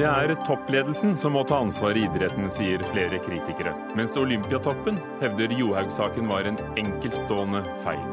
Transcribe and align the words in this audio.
Det 0.00 0.08
er 0.08 0.30
toppledelsen 0.46 1.10
som 1.12 1.34
må 1.36 1.42
ta 1.44 1.58
ansvar 1.60 1.92
i 1.92 2.06
idretten, 2.06 2.46
sier 2.48 2.80
flere 2.88 3.18
kritikere. 3.20 3.74
Mens 3.98 4.14
Olympiatoppen 4.16 4.96
hevder 5.20 5.52
Johaug-saken 5.52 6.30
var 6.30 6.46
en 6.48 6.56
enkeltstående 6.80 7.60
feil. 7.82 8.06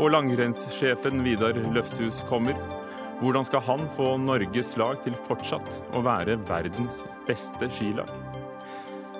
Og 0.00 0.14
langrennssjefen 0.14 1.20
Vidar 1.26 1.58
Løfshus 1.74 2.22
kommer. 2.30 2.56
Hvordan 3.20 3.44
skal 3.44 3.60
han 3.66 3.84
få 3.92 4.14
Norges 4.22 4.72
lag 4.80 5.02
til 5.04 5.18
fortsatt 5.26 5.82
å 5.92 6.00
være 6.06 6.38
verdens 6.48 7.02
beste 7.28 7.68
skilag? 7.76 8.08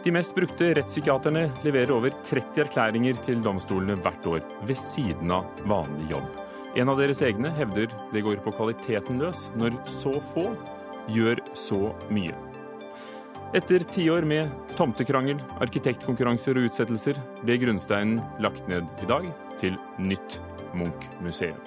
De 0.07 0.15
mest 0.17 0.33
brukte 0.39 0.71
rettspsykiaterne 0.79 1.51
leverer 1.67 1.93
over 1.99 2.17
30 2.31 2.65
erklæringer 2.65 3.21
til 3.29 3.45
domstolene 3.45 3.99
hvert 4.01 4.31
år, 4.31 4.41
ved 4.65 4.81
siden 4.81 5.37
av 5.37 5.53
vanlig 5.69 6.15
jobb. 6.15 6.41
En 6.81 6.95
av 6.95 6.97
deres 7.05 7.21
egne 7.29 7.53
hevder 7.61 7.93
det 8.15 8.25
går 8.25 8.41
på 8.41 8.57
kvaliteten 8.57 9.21
løs 9.21 9.51
når 9.61 9.77
så 9.85 10.17
få 10.33 10.49
gjør 11.13 11.43
så 11.57 11.93
mye. 12.13 12.37
Etter 13.55 13.85
tiår 13.87 14.27
med 14.27 14.51
tomtekrangel, 14.79 15.39
arkitektkonkurranser 15.63 16.59
og 16.59 16.71
utsettelser 16.71 17.21
ble 17.45 17.61
grunnsteinen 17.63 18.19
lagt 18.43 18.67
ned 18.71 18.89
i 19.05 19.11
dag 19.11 19.29
til 19.61 19.79
nytt 20.03 20.41
Munch-museum. 20.75 21.61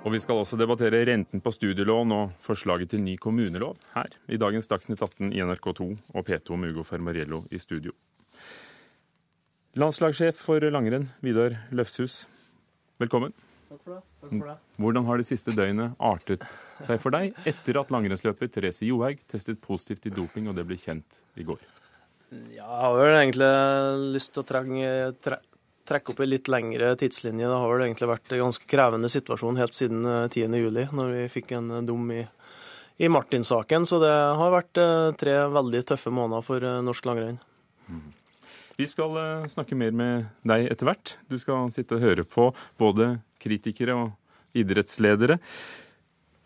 Og 0.00 0.14
Vi 0.14 0.20
skal 0.22 0.40
også 0.40 0.56
debattere 0.56 1.04
renten 1.06 1.42
på 1.44 1.52
studielån 1.52 2.14
og 2.16 2.30
forslaget 2.42 2.90
til 2.90 3.02
ny 3.04 3.18
kommunelov 3.20 3.76
her 3.94 4.14
i 4.32 4.38
dagens 4.40 4.66
Dagsnytt 4.66 5.02
18 5.02 5.34
i 5.34 5.42
NRK2 5.44 5.90
og 6.14 6.24
P2 6.26 6.56
med 6.56 6.72
Ugo 6.72 6.82
Fermariello 6.82 7.44
i 7.50 7.58
studio. 7.58 7.92
Landslagssjef 9.78 10.34
for 10.34 10.64
langrenn, 10.66 11.04
Vidar 11.22 11.52
Løfshus, 11.70 12.24
velkommen. 12.98 13.30
Takk 13.68 13.84
for 13.84 13.92
det. 13.94 14.00
Takk 14.18 14.32
for 14.32 14.48
det. 14.48 14.56
Hvordan 14.82 15.06
har 15.06 15.20
det 15.20 15.26
siste 15.28 15.54
døgnet 15.54 15.94
artet 16.02 16.42
seg 16.82 16.98
for 16.98 17.14
deg 17.14 17.38
etter 17.46 17.78
at 17.78 17.92
langrennsløper 17.94 18.50
Therese 18.50 18.88
Johaug 18.88 19.22
testet 19.30 19.62
positivt 19.62 20.10
i 20.10 20.14
doping, 20.16 20.50
og 20.50 20.58
det 20.58 20.66
ble 20.66 20.74
kjent 20.74 21.22
i 21.38 21.46
går? 21.46 21.62
Ja, 22.32 22.66
jeg 22.66 22.66
har 22.66 22.98
vel 22.98 23.20
egentlig 23.20 23.52
lyst 24.18 24.34
til 24.34 24.42
å 24.42 24.48
trenge, 24.50 24.92
tre, 25.22 25.38
trekke 25.86 26.16
opp 26.16 26.26
en 26.26 26.32
litt 26.34 26.50
lengre 26.50 26.92
tidslinje. 26.98 27.46
Det 27.46 27.62
har 27.62 27.74
vel 27.76 27.86
egentlig 27.86 28.10
vært 28.10 28.34
en 28.34 28.46
ganske 28.48 28.70
krevende 28.74 29.14
situasjon 29.14 29.62
helt 29.62 29.78
siden 29.78 30.02
10.7, 30.34 30.96
når 30.98 31.14
vi 31.14 31.26
fikk 31.38 31.54
en 31.60 31.76
dom 31.86 32.10
i, 32.18 32.24
i 32.98 33.06
Martin-saken. 33.06 33.86
Så 33.86 34.02
det 34.02 34.16
har 34.42 34.56
vært 34.58 34.82
eh, 34.82 35.10
tre 35.22 35.44
veldig 35.46 35.90
tøffe 35.94 36.10
måneder 36.10 36.50
for 36.50 36.66
eh, 36.66 36.82
norsk 36.90 37.06
langrenn. 37.06 37.38
Vi 38.80 38.86
skal 38.88 39.16
eh, 39.20 39.48
snakke 39.52 39.76
mer 39.76 39.92
med 39.92 40.30
deg 40.48 40.70
etter 40.72 40.88
hvert. 40.88 41.18
Du 41.28 41.36
skal 41.40 41.68
sitte 41.74 41.98
og 41.98 42.04
høre 42.04 42.24
på 42.24 42.48
både 42.80 43.18
kritikere 43.42 43.96
og 43.98 44.56
idrettsledere. 44.56 45.36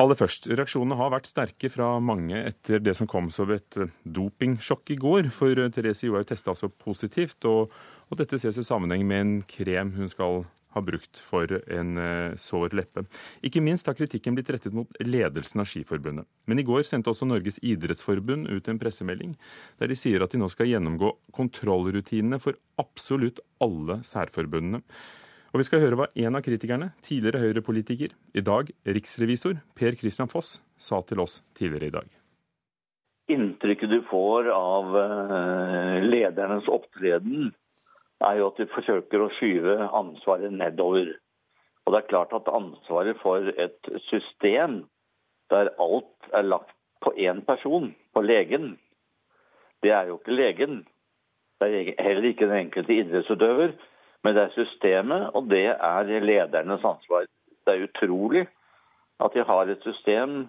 Aller 0.03 0.19
først, 0.19 0.49
reaksjonene 0.51 0.99
har 0.99 1.13
vært 1.15 1.29
sterke 1.31 1.71
fra 1.71 1.93
mange 2.03 2.41
etter 2.41 2.83
det 2.83 2.97
som 2.99 3.07
kom 3.07 3.29
som 3.31 3.53
et 3.55 3.79
dopingsjokk 4.03 4.91
i 4.91 4.99
går. 4.99 5.31
For 5.31 5.63
Therese 5.77 6.09
Johaug 6.09 6.27
testa 6.27 6.51
altså 6.51 6.73
positivt, 6.73 7.39
og, 7.47 7.71
og, 8.11 8.19
dette 8.19 8.41
ses 8.43 8.59
i 8.59 8.67
sammenheng 8.67 9.07
med 9.07 9.23
en 9.23 9.37
krem 9.47 9.95
hun 9.95 10.11
skal 10.11 10.43
ha 10.75 10.83
brukt 10.85 11.21
for 11.23 11.51
en 11.73 11.99
uh, 11.99 12.37
sår 12.39 12.77
leppe. 12.77 13.07
Ikke 13.47 13.63
minst 13.65 13.89
har 13.89 13.97
kritikken 13.99 14.37
blitt 14.37 14.53
rettet 14.53 14.75
mot 14.77 14.91
ledelsen 15.03 15.63
av 15.63 15.71
Skiforbundet. 15.71 16.29
Men 16.51 16.61
i 16.61 16.67
går 16.67 16.85
sendte 16.87 17.13
også 17.13 17.29
Norges 17.29 17.61
idrettsforbund 17.63 18.51
ut 18.51 18.71
en 18.71 18.81
pressemelding 18.81 19.35
der 19.81 19.91
de 19.91 19.99
sier 19.99 20.25
at 20.25 20.35
de 20.35 20.41
nå 20.43 20.51
skal 20.53 20.71
gjennomgå 20.71 21.15
kontrollrutinene 21.35 22.41
for 22.43 22.59
absolutt 22.81 23.43
alle 23.65 24.01
særforbundene. 24.07 24.83
Og 25.55 25.61
vi 25.63 25.69
skal 25.69 25.85
høre 25.85 25.95
hva 26.01 26.07
en 26.19 26.35
av 26.35 26.43
kritikerne, 26.43 26.89
tidligere 27.07 27.45
Høyre-politiker, 27.45 28.11
i 28.35 28.43
dag 28.43 28.73
riksrevisor 28.97 29.61
Per 29.79 29.95
Christian 30.01 30.31
Foss, 30.31 30.57
sa 30.75 30.99
til 31.07 31.23
oss 31.23 31.45
tidligere 31.55 31.87
i 31.93 31.95
dag. 31.95 32.09
Inntrykket 33.31 33.93
du 33.93 34.01
får 34.11 34.51
av 34.51 34.97
eh, 34.99 36.03
ledernes 36.05 36.67
opptreden, 36.69 37.53
er 38.21 38.39
jo 38.39 38.49
at 38.51 38.61
de 38.61 38.67
forsøker 38.71 39.25
å 39.25 39.33
skyve 39.39 39.77
ansvaret 39.91 40.53
nedover. 40.53 41.13
Og 41.85 41.93
det 41.93 42.01
er 42.01 42.11
klart 42.13 42.33
at 42.37 42.49
ansvaret 42.53 43.19
for 43.23 43.51
et 43.61 43.93
system 44.09 44.85
der 45.53 45.73
alt 45.83 46.31
er 46.33 46.47
lagt 46.47 46.73
på 47.05 47.13
én 47.21 47.43
person, 47.45 47.93
på 48.15 48.21
legen, 48.25 48.79
det 49.85 49.93
er 49.93 50.09
jo 50.09 50.17
ikke 50.17 50.33
legen. 50.33 50.87
Det 51.61 51.69
er 51.69 52.03
heller 52.03 52.29
ikke 52.31 52.49
den 52.49 52.67
enkelte 52.67 52.95
idrettsutøver, 52.97 53.75
men 54.25 54.37
det 54.37 54.43
er 54.43 54.55
systemet, 54.57 55.27
og 55.37 55.51
det 55.51 55.67
er 55.75 56.09
ledernes 56.25 56.85
ansvar. 56.85 57.27
Det 57.67 57.75
er 57.75 57.85
utrolig 57.85 58.47
at 59.21 59.35
de 59.35 59.45
har 59.45 59.69
et 59.69 59.85
system 59.85 60.47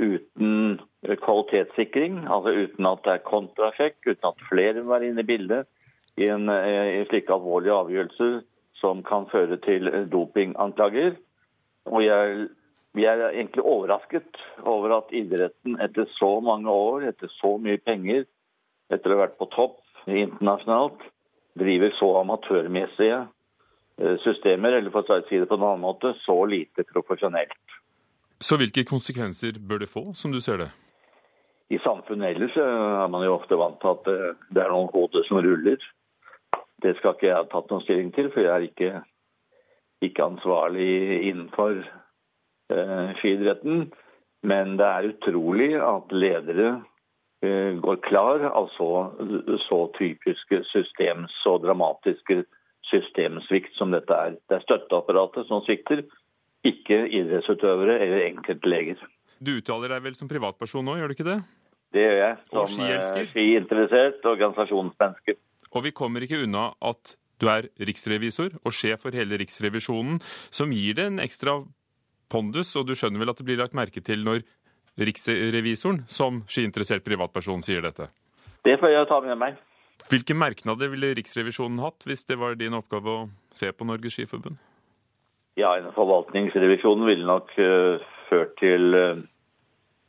uten 0.00 0.80
kvalitetssikring, 1.04 2.24
altså 2.24 2.54
uten 2.64 2.88
at 2.88 3.04
det 3.04 3.12
er 3.12 3.28
kontrasjekk, 3.28 3.98
uten 4.06 4.30
at 4.32 4.48
flere 4.48 4.82
må 4.82 4.94
være 4.94 5.10
inne 5.12 5.24
i 5.24 5.28
bildet 5.28 5.68
i 6.16 6.28
en, 6.28 6.50
i 6.50 7.04
slike 7.10 7.32
alvorlige 7.34 7.76
avgjørelser 7.76 8.40
som 8.80 9.02
kan 9.06 9.28
føre 9.30 9.58
til 9.64 9.90
dopinganklager. 10.10 11.14
Og 11.90 12.04
jeg, 12.04 12.48
jeg, 12.96 13.12
er 13.12 13.30
egentlig 13.30 13.64
overrasket 13.64 14.40
over 14.64 14.96
at 14.98 15.14
idretten 15.16 15.78
etter 15.82 16.08
så 16.16 16.32
mange 16.44 16.70
år, 16.72 17.10
etter 17.12 17.30
så 17.38 17.56
mye 17.62 17.80
penger, 17.84 18.26
etter 18.90 19.12
å 19.12 19.18
ha 19.18 19.24
vært 19.26 19.38
på 19.40 19.48
topp 19.54 19.78
internasjonalt, 20.08 21.02
driver 21.60 21.92
så 21.98 22.10
amatørmessige 22.22 23.20
systemer, 24.24 24.78
eller 24.78 24.92
for 24.94 25.04
å 25.04 25.20
si 25.28 25.40
det 25.40 25.48
på 25.48 25.58
en 25.58 25.66
annen 25.66 25.84
måte, 25.84 26.14
så 26.24 26.38
lite 26.48 26.86
profesjonelt. 26.88 27.58
Så 28.40 28.56
hvilke 28.56 28.86
konsekvenser 28.88 29.58
bør 29.60 29.82
det 29.82 29.90
få, 29.90 30.06
som 30.16 30.32
du 30.32 30.40
ser 30.40 30.62
det? 30.62 30.70
I 31.70 31.78
samfunnet 31.84 32.32
ellers 32.32 32.56
er 32.58 33.10
man 33.12 33.22
jo 33.26 33.36
ofte 33.36 33.58
vant 33.60 33.76
til 33.82 33.92
at 33.92 34.08
det 34.50 34.62
er 34.62 34.72
noen 34.72 34.88
hoder 34.94 35.26
som 35.28 35.38
ruller. 35.44 35.76
Det 36.82 36.96
skal 36.98 37.16
ikke 37.16 37.28
jeg 37.28 37.36
ha 37.36 37.48
tatt 37.50 37.72
noen 37.72 37.84
stilling 37.84 38.12
til, 38.16 38.30
for 38.32 38.44
jeg 38.44 38.52
er 38.52 38.66
ikke, 38.68 38.92
ikke 40.06 40.28
ansvarlig 40.32 40.92
innenfor 41.30 41.82
eh, 42.72 43.10
skiidretten. 43.20 43.90
Men 44.46 44.78
det 44.80 44.86
er 44.86 45.10
utrolig 45.10 45.74
at 45.84 46.14
ledere 46.14 46.70
eh, 47.44 47.76
går 47.82 48.00
klar 48.06 48.46
av 48.48 48.70
så, 48.76 48.90
så 49.66 49.82
typiske 49.98 50.62
system, 50.70 51.26
så 51.42 51.58
dramatiske 51.60 52.42
systemsvikt 52.90 53.76
som 53.76 53.92
dette 53.94 54.16
er. 54.16 54.38
Det 54.48 54.58
er 54.58 54.64
støtteapparatet 54.64 55.48
som 55.50 55.62
svikter, 55.66 56.06
ikke 56.66 57.04
idrettsutøvere 57.08 58.00
eller 58.00 58.26
enkeltleger. 58.30 59.00
Du 59.40 59.54
uttaler 59.56 59.94
deg 59.94 60.04
vel 60.04 60.16
som 60.16 60.28
privatperson 60.28 60.84
nå, 60.84 60.98
gjør 61.00 61.12
du 61.12 61.16
ikke 61.16 61.28
det? 61.28 61.38
Det 61.90 62.02
gjør 62.04 62.18
jeg, 62.20 62.34
som 62.52 62.66
skiinteressert 63.32 64.26
organisasjonsmenneske. 64.28 65.36
Og 65.74 65.86
vi 65.86 65.94
kommer 65.96 66.24
ikke 66.24 66.42
unna 66.44 66.70
at 66.82 67.16
du 67.40 67.48
er 67.48 67.70
riksrevisor 67.80 68.58
og 68.60 68.74
sjef 68.76 69.06
for 69.06 69.16
hele 69.16 69.38
Riksrevisjonen, 69.40 70.18
som 70.52 70.72
gir 70.74 70.98
det 70.98 71.06
en 71.08 71.22
ekstra 71.22 71.60
pondus, 72.30 72.74
og 72.76 72.88
du 72.88 72.94
skjønner 72.98 73.22
vel 73.22 73.32
at 73.32 73.40
det 73.40 73.46
blir 73.48 73.60
lagt 73.60 73.76
merke 73.76 74.02
til 74.04 74.24
når 74.26 74.42
riksrevisoren, 75.00 76.04
som 76.10 76.42
skiinteressert 76.50 77.06
privatperson, 77.06 77.62
sier 77.64 77.84
dette? 77.86 78.10
Det 78.66 78.76
får 78.80 78.92
jeg 78.92 79.08
ta 79.08 79.20
med 79.24 79.38
meg. 79.40 79.58
Hvilke 80.10 80.34
merknader 80.36 80.90
ville 80.92 81.12
Riksrevisjonen 81.16 81.80
hatt 81.84 82.04
hvis 82.08 82.26
det 82.28 82.38
var 82.40 82.56
din 82.58 82.76
oppgave 82.76 83.12
å 83.12 83.28
se 83.56 83.70
på 83.72 83.86
Norges 83.88 84.16
Skiforbund? 84.16 84.56
Ja, 85.60 85.74
en 85.76 85.90
forvaltningsrevisjon 85.92 87.04
ville 87.08 87.26
nok 87.28 87.52
uh, 87.60 88.00
ført 88.30 88.54
til 88.60 88.96
uh, 88.96 89.20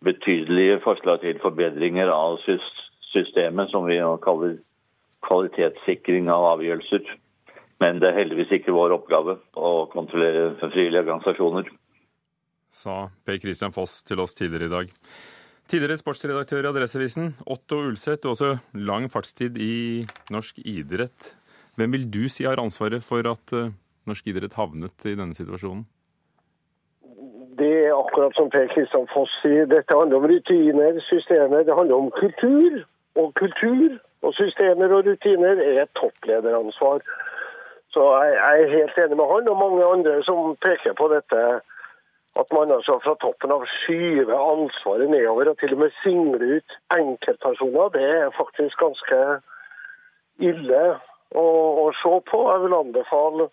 betydelige 0.05 0.79
forslag 0.85 1.21
til 1.25 1.39
forbedringer 1.43 2.11
av 2.11 2.39
systemet, 3.11 3.71
som 3.71 3.87
vi 3.87 3.99
nå 3.99 4.15
kaller 4.23 4.59
kvalitetssikring 5.27 6.29
av 6.31 6.47
avgjørelser. 6.55 7.05
Men 7.81 8.01
det 8.01 8.11
er 8.11 8.19
heldigvis 8.19 8.53
ikke 8.59 8.75
vår 8.75 8.93
oppgave 8.93 9.37
å 9.57 9.71
kontrollere 9.91 10.51
frivillige 10.61 11.01
organisasjoner. 11.01 11.69
Sa 12.71 13.09
Per 13.25 13.39
Christian 13.41 13.73
Foss 13.75 13.99
til 14.07 14.21
oss 14.23 14.37
tidligere 14.37 14.69
i 14.69 14.75
dag. 14.75 14.91
Tidligere 15.71 15.99
sportsredaktør 15.99 16.65
i 16.65 16.69
Adresseavisen, 16.71 17.31
Otto 17.47 17.79
Ulseth, 17.87 18.21
du 18.21 18.29
har 18.29 18.35
også 18.35 18.51
lang 18.75 19.07
fartstid 19.11 19.57
i 19.61 20.03
norsk 20.33 20.59
idrett. 20.67 21.33
Hvem 21.79 21.95
vil 21.95 22.05
du 22.11 22.25
si 22.29 22.45
har 22.45 22.61
ansvaret 22.61 23.03
for 23.05 23.25
at 23.29 23.55
norsk 24.09 24.27
idrett 24.27 24.57
havnet 24.59 25.07
i 25.07 25.15
denne 25.15 25.37
situasjonen? 25.37 25.85
Det 27.59 27.71
er 27.87 27.95
akkurat 27.95 28.35
som 28.35 28.49
Per 28.51 28.67
Kristian 28.73 29.07
Foss 29.13 29.31
sier, 29.41 29.67
dette 29.69 29.95
handler 29.95 30.21
om 30.21 30.27
rutiner, 30.31 30.99
systemer. 31.09 31.65
Det 31.67 31.75
handler 31.75 32.03
om 32.03 32.11
kultur. 32.15 32.81
Og 33.19 33.33
kultur 33.35 33.99
og 34.21 34.33
systemer 34.37 34.93
og 34.95 35.05
rutiner 35.07 35.61
er 35.65 35.81
et 35.83 35.93
topplederansvar. 35.99 37.01
Så 37.93 38.01
jeg 38.23 38.61
er 38.61 38.73
helt 38.75 38.97
enig 39.03 39.17
med 39.17 39.31
han 39.33 39.51
og 39.51 39.57
mange 39.57 39.85
andre 39.93 40.23
som 40.23 40.55
peker 40.65 40.93
på 40.93 41.07
dette. 41.15 41.61
At 42.39 42.53
man 42.55 42.71
altså 42.71 42.99
fra 43.03 43.15
toppen 43.19 43.51
av 43.51 43.65
skyver 43.67 44.37
ansvaret 44.39 45.09
nedover 45.11 45.49
og 45.51 45.57
til 45.59 45.73
og 45.75 45.81
med 45.83 45.95
singler 46.03 46.45
ut 46.57 46.77
enkeltpersoner, 46.95 47.89
det 47.95 48.05
er 48.09 48.37
faktisk 48.37 48.79
ganske 48.79 49.17
ille 50.39 50.83
å, 51.35 51.47
å 51.83 51.89
se 51.99 52.13
på. 52.31 52.39
Jeg 52.53 52.63
vil 52.63 52.77
anbefale 52.77 53.49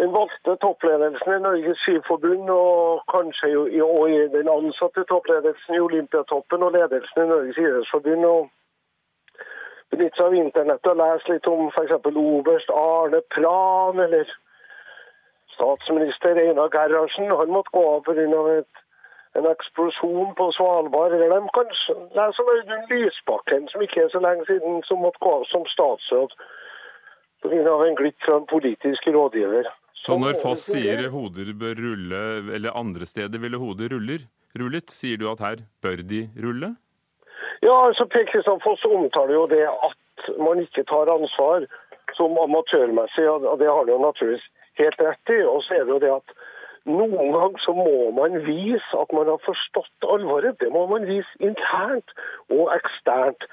den 0.00 0.12
valgte 0.12 0.56
toppledelsen 0.60 1.34
i 1.36 1.42
Norges 1.46 1.80
Skiforbund 1.84 2.50
og 2.52 3.02
kanskje 3.12 3.50
jo, 3.52 3.88
og 3.88 4.36
den 4.36 4.48
ansatte 4.48 5.04
toppledelsen 5.08 5.76
i 5.76 5.80
Olympiatoppen 5.86 6.64
og 6.66 6.76
ledelsen 6.76 7.24
i 7.24 7.30
Norges 7.32 7.60
idrettsforbund 7.60 8.28
å 8.28 8.36
seg 9.92 10.24
av 10.24 10.34
internett 10.34 10.88
og 10.88 10.96
lest 11.00 11.28
litt 11.28 11.46
om 11.50 11.68
f.eks. 11.70 11.92
oberst 12.08 12.70
Arne 12.72 13.20
Pran 13.34 14.00
eller 14.00 14.30
statsminister 15.54 16.38
Einar 16.40 16.72
Gerhardsen. 16.72 17.30
Han 17.30 17.52
måtte 17.52 17.74
gå 17.74 17.84
av 17.96 18.00
pga. 18.06 18.64
en 19.34 19.46
eksplosjon 19.48 20.34
på 20.36 20.52
Svalbard. 20.52 21.12
Eller 21.12 21.30
de 21.32 21.48
kan 21.56 21.70
lese 22.16 22.42
om 22.42 22.50
Audun 22.54 22.88
Lysbakken, 22.90 23.68
som 23.68 23.84
ikke 23.84 24.04
er 24.04 24.10
så 24.12 24.20
lenge 24.20 24.44
siden, 24.48 24.82
som 24.84 25.00
måtte 25.00 25.20
gå 25.20 25.32
av 25.38 25.44
som 25.52 25.64
statsråd 25.66 26.34
pga. 27.42 27.86
en 27.86 27.96
glipp 27.96 28.18
fra 28.24 28.36
en 28.36 28.46
politisk 28.46 29.06
rådgiver. 29.06 29.70
Så 29.94 30.16
når 30.18 30.38
Foss 30.40 30.66
sier 30.72 31.08
hoder 31.12 31.52
bør 31.54 31.76
rulle, 31.78 32.22
eller 32.56 32.76
andre 32.76 33.06
steder 33.06 33.38
ville 33.38 33.60
hodet 33.60 33.92
ruller, 33.92 34.24
rullet, 34.58 34.90
sier 34.90 35.20
du 35.20 35.28
at 35.30 35.40
her 35.40 35.62
bør 35.84 36.02
de 36.02 36.26
rulle? 36.42 36.74
Ja, 37.62 37.74
altså 37.86 38.04
Per 38.10 38.58
Foss 38.64 38.84
omtaler 38.84 39.34
jo 39.34 39.46
det 39.46 39.66
at 39.70 40.30
man 40.38 40.60
ikke 40.62 40.84
tar 40.84 41.10
ansvar 41.12 41.66
som 42.16 42.38
amatørmessig, 42.38 43.28
og 43.30 43.58
det 43.58 43.68
har 43.68 43.78
han 43.78 43.92
jo 43.92 43.98
naturligvis 44.02 44.48
helt 44.80 45.00
rett 45.00 45.32
i. 45.36 45.42
Og 45.42 45.62
så 45.62 45.74
er 45.78 45.84
det 45.86 45.94
jo 45.94 46.02
det 46.02 46.12
at 46.16 46.34
noen 46.84 47.30
gang 47.36 47.58
så 47.62 47.74
må 47.76 48.10
man 48.16 48.40
vise 48.46 48.98
at 48.98 49.14
man 49.14 49.30
har 49.30 49.40
forstått 49.46 50.08
alvoret. 50.14 50.58
Det 50.60 50.72
må 50.74 50.86
man 50.90 51.06
vise 51.06 51.38
internt 51.40 52.10
og 52.50 52.72
eksternt. 52.74 53.46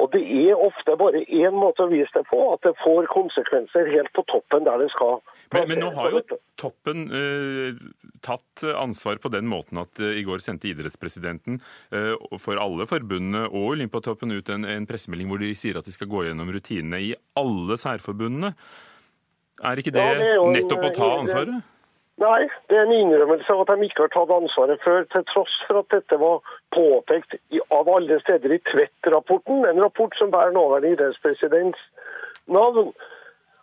Og 0.00 0.08
det 0.14 0.20
er 0.24 0.58
ofte 0.58 0.96
bare 0.98 1.22
én 1.28 1.56
måte 1.56 1.84
å 1.84 1.90
vise 1.90 2.12
det 2.14 2.24
på, 2.30 2.38
at 2.54 2.64
det 2.64 2.72
får 2.80 3.08
konsekvenser 3.12 3.90
helt 3.92 4.12
på 4.16 4.24
toppen 4.32 4.66
der 4.66 4.80
det 4.80 4.88
skal. 4.94 5.18
Men, 5.52 5.66
men 5.70 5.82
nå 5.82 5.90
har 5.96 6.14
jo 6.14 6.22
toppen 6.60 7.06
uh, 7.12 7.76
tatt 8.24 8.64
ansvar 8.74 9.20
på 9.22 9.32
den 9.32 9.48
måten 9.50 9.80
at 9.82 10.00
uh, 10.02 10.12
i 10.16 10.24
går 10.26 10.44
sendte 10.44 10.70
idrettspresidenten 10.70 11.60
uh, 11.94 12.14
for 12.40 12.60
alle 12.60 12.86
forbundene 12.90 13.46
og 13.48 13.74
Olympiatoppen 13.74 14.32
ut 14.36 14.52
en, 14.52 14.68
en, 14.68 14.88
pressemelding 14.88 15.30
hvor 15.30 15.42
de 15.42 15.52
sier 15.58 15.78
at 15.80 15.88
de 15.88 15.94
skal 15.94 16.10
gå 16.10 16.26
gjennom 16.28 16.52
rutinene 16.54 17.02
i 17.10 17.12
alle 17.40 17.76
særforbundene. 17.80 18.54
Er 19.60 19.80
ikke 19.80 19.92
det, 19.92 20.06
ja, 20.06 20.16
det 20.16 20.32
en, 20.38 20.54
nettopp 20.56 20.88
å 20.88 20.94
ta 20.96 21.12
ansvaret? 21.18 21.60
Nei, 22.20 22.48
det 22.68 22.76
er 22.76 22.82
en 22.84 22.92
innrømmelse 22.92 23.52
av 23.54 23.62
at 23.62 23.70
de 23.72 23.86
ikke 23.86 24.04
har 24.04 24.10
tatt 24.12 24.32
ansvaret 24.34 24.82
før, 24.84 25.06
til 25.08 25.22
tross 25.30 25.54
for 25.64 25.80
at 25.80 25.86
dette 25.94 26.18
var 26.20 26.42
påpekt 26.76 27.38
av 27.72 27.88
alle 27.88 28.18
steder 28.20 28.52
i 28.52 28.58
Tvedt-rapporten, 28.68 29.64
en 29.64 29.80
rapport 29.80 30.12
som 30.18 30.32
bærer 30.34 30.52
nåværende 30.52 30.92
idrettspresidents 30.92 31.80
navn. 32.52 32.92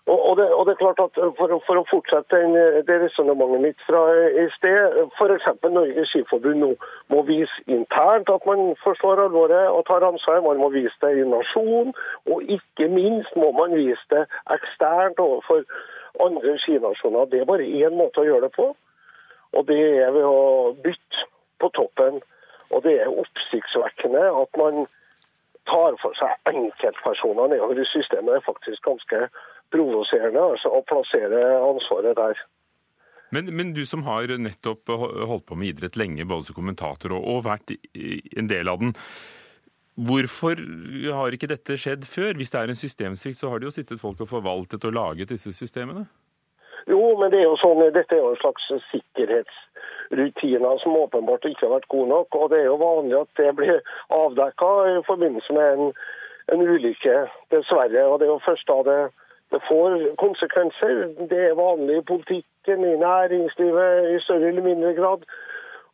Og, 0.07 0.19
og, 0.29 0.33
det, 0.39 0.47
og, 0.55 0.65
det, 0.65 0.73
er 0.73 0.79
klart 0.79 1.01
at 1.03 1.19
For, 1.37 1.53
for 1.67 1.81
å 1.81 1.85
fortsette 1.89 2.39
en, 2.39 2.55
det 2.87 2.95
resonnementet 3.01 3.61
mitt 3.65 3.81
fra 3.85 4.01
i 4.41 4.45
sted, 4.55 4.97
f.eks. 5.19 5.49
Norges 5.67 6.09
Skiforbund 6.13 6.63
nå 6.63 6.69
må 7.13 7.21
vise 7.27 7.65
internt 7.67 8.31
at 8.31 8.47
man 8.49 8.71
forstår 8.85 9.21
alvoret 9.25 9.67
og 9.67 9.83
tar 9.91 10.07
ansvar. 10.07 10.39
Man 10.47 10.63
må 10.63 10.71
vise 10.73 10.95
det 11.03 11.11
i 11.19 11.27
nasjon, 11.27 11.93
og 12.31 12.55
ikke 12.57 12.87
minst 12.89 13.35
må 13.37 13.51
man 13.59 13.75
vise 13.75 14.01
det 14.15 14.23
eksternt 14.55 15.19
overfor 15.21 15.67
andre 16.23 16.57
skinasjoner. 16.63 17.29
Det 17.31 17.41
er 17.41 17.49
bare 17.49 17.67
én 17.67 17.97
måte 17.97 18.23
å 18.23 18.27
gjøre 18.27 18.47
det 18.47 18.53
på, 18.55 18.71
og 19.57 19.67
det 19.69 19.79
er 20.03 20.11
ved 20.15 20.27
å 20.27 20.73
bytte 20.83 21.27
på 21.61 21.71
toppen. 21.77 22.21
Og 22.75 22.83
det 22.83 22.97
er 22.99 23.19
oppsiktsvekkende 23.23 24.25
at 24.41 24.59
man 24.59 24.87
tar 25.67 25.95
for 26.01 26.15
seg 26.19 26.51
enkeltpersoner 26.51 27.53
nedover 27.53 27.79
i 27.79 27.87
systemet. 27.93 28.33
Det 28.33 28.41
er 28.41 28.47
faktisk 28.47 28.83
ganske 28.87 29.23
provoserende 29.73 30.43
altså, 30.53 30.71
å 30.71 30.83
plassere 30.87 31.41
ansvaret 31.63 32.17
der. 32.19 32.43
Men, 33.35 33.49
men, 33.55 33.73
du 33.75 33.83
som 33.87 34.05
har 34.07 34.31
nettopp 34.39 34.87
holdt 34.87 35.47
på 35.49 35.57
med 35.59 35.73
idrett 35.73 35.97
lenge, 35.99 36.27
både 36.27 36.47
som 36.47 36.55
kommentator 36.55 37.17
og, 37.17 37.25
og 37.27 37.41
vært 37.47 37.73
en 37.75 38.47
del 38.47 38.71
av 38.71 38.79
den. 38.83 38.93
Hvorfor 39.97 40.59
har 41.17 41.33
ikke 41.33 41.49
dette 41.49 41.73
skjedd 41.81 42.05
før? 42.05 42.35
Hvis 42.37 42.51
det 42.53 42.59
er 42.59 42.69
en 42.69 42.77
systemsvikt, 42.77 43.39
så 43.39 43.49
har 43.49 43.59
det 43.59 43.65
jo 43.65 43.73
sittet 43.73 44.01
folk 44.01 44.19
og 44.21 44.29
forvaltet 44.29 44.85
og 44.85 44.93
laget 44.93 45.31
disse 45.33 45.53
systemene? 45.57 46.05
Jo, 46.87 47.01
men 47.19 47.31
det 47.31 47.39
er 47.39 47.47
jo 47.49 47.57
sånn, 47.59 47.81
dette 47.95 48.15
er 48.15 48.21
jo 48.21 48.29
en 48.31 48.39
slags 48.39 48.67
sikkerhetsrutiner 48.91 50.77
som 50.83 50.99
åpenbart 51.01 51.47
ikke 51.49 51.65
har 51.65 51.73
vært 51.79 51.89
gode 51.91 52.11
nok. 52.13 52.37
Og 52.37 52.51
det 52.53 52.61
er 52.61 52.69
jo 52.69 52.77
vanlig 52.79 53.17
at 53.19 53.41
det 53.41 53.55
blir 53.57 53.81
avdekka 54.13 54.69
i 54.93 55.01
forbindelse 55.09 55.57
med 55.57 55.67
en, 55.73 55.91
en, 56.53 56.61
ulykke, 56.61 57.17
dessverre. 57.55 58.05
Og 58.05 58.19
det 58.19 58.29
er 58.29 58.33
jo 58.35 58.45
først 58.45 58.69
da 58.69 58.77
det, 58.87 58.99
det 59.55 59.63
får 59.65 59.97
konsekvenser. 60.21 61.03
Det 61.33 61.41
er 61.49 61.59
vanlig 61.59 61.99
i 61.99 62.07
politikken, 62.13 62.85
i 62.85 62.95
næringslivet 63.01 64.13
i 64.13 64.21
større 64.29 64.53
eller 64.53 64.69
mindre 64.69 64.93
grad. 64.93 65.25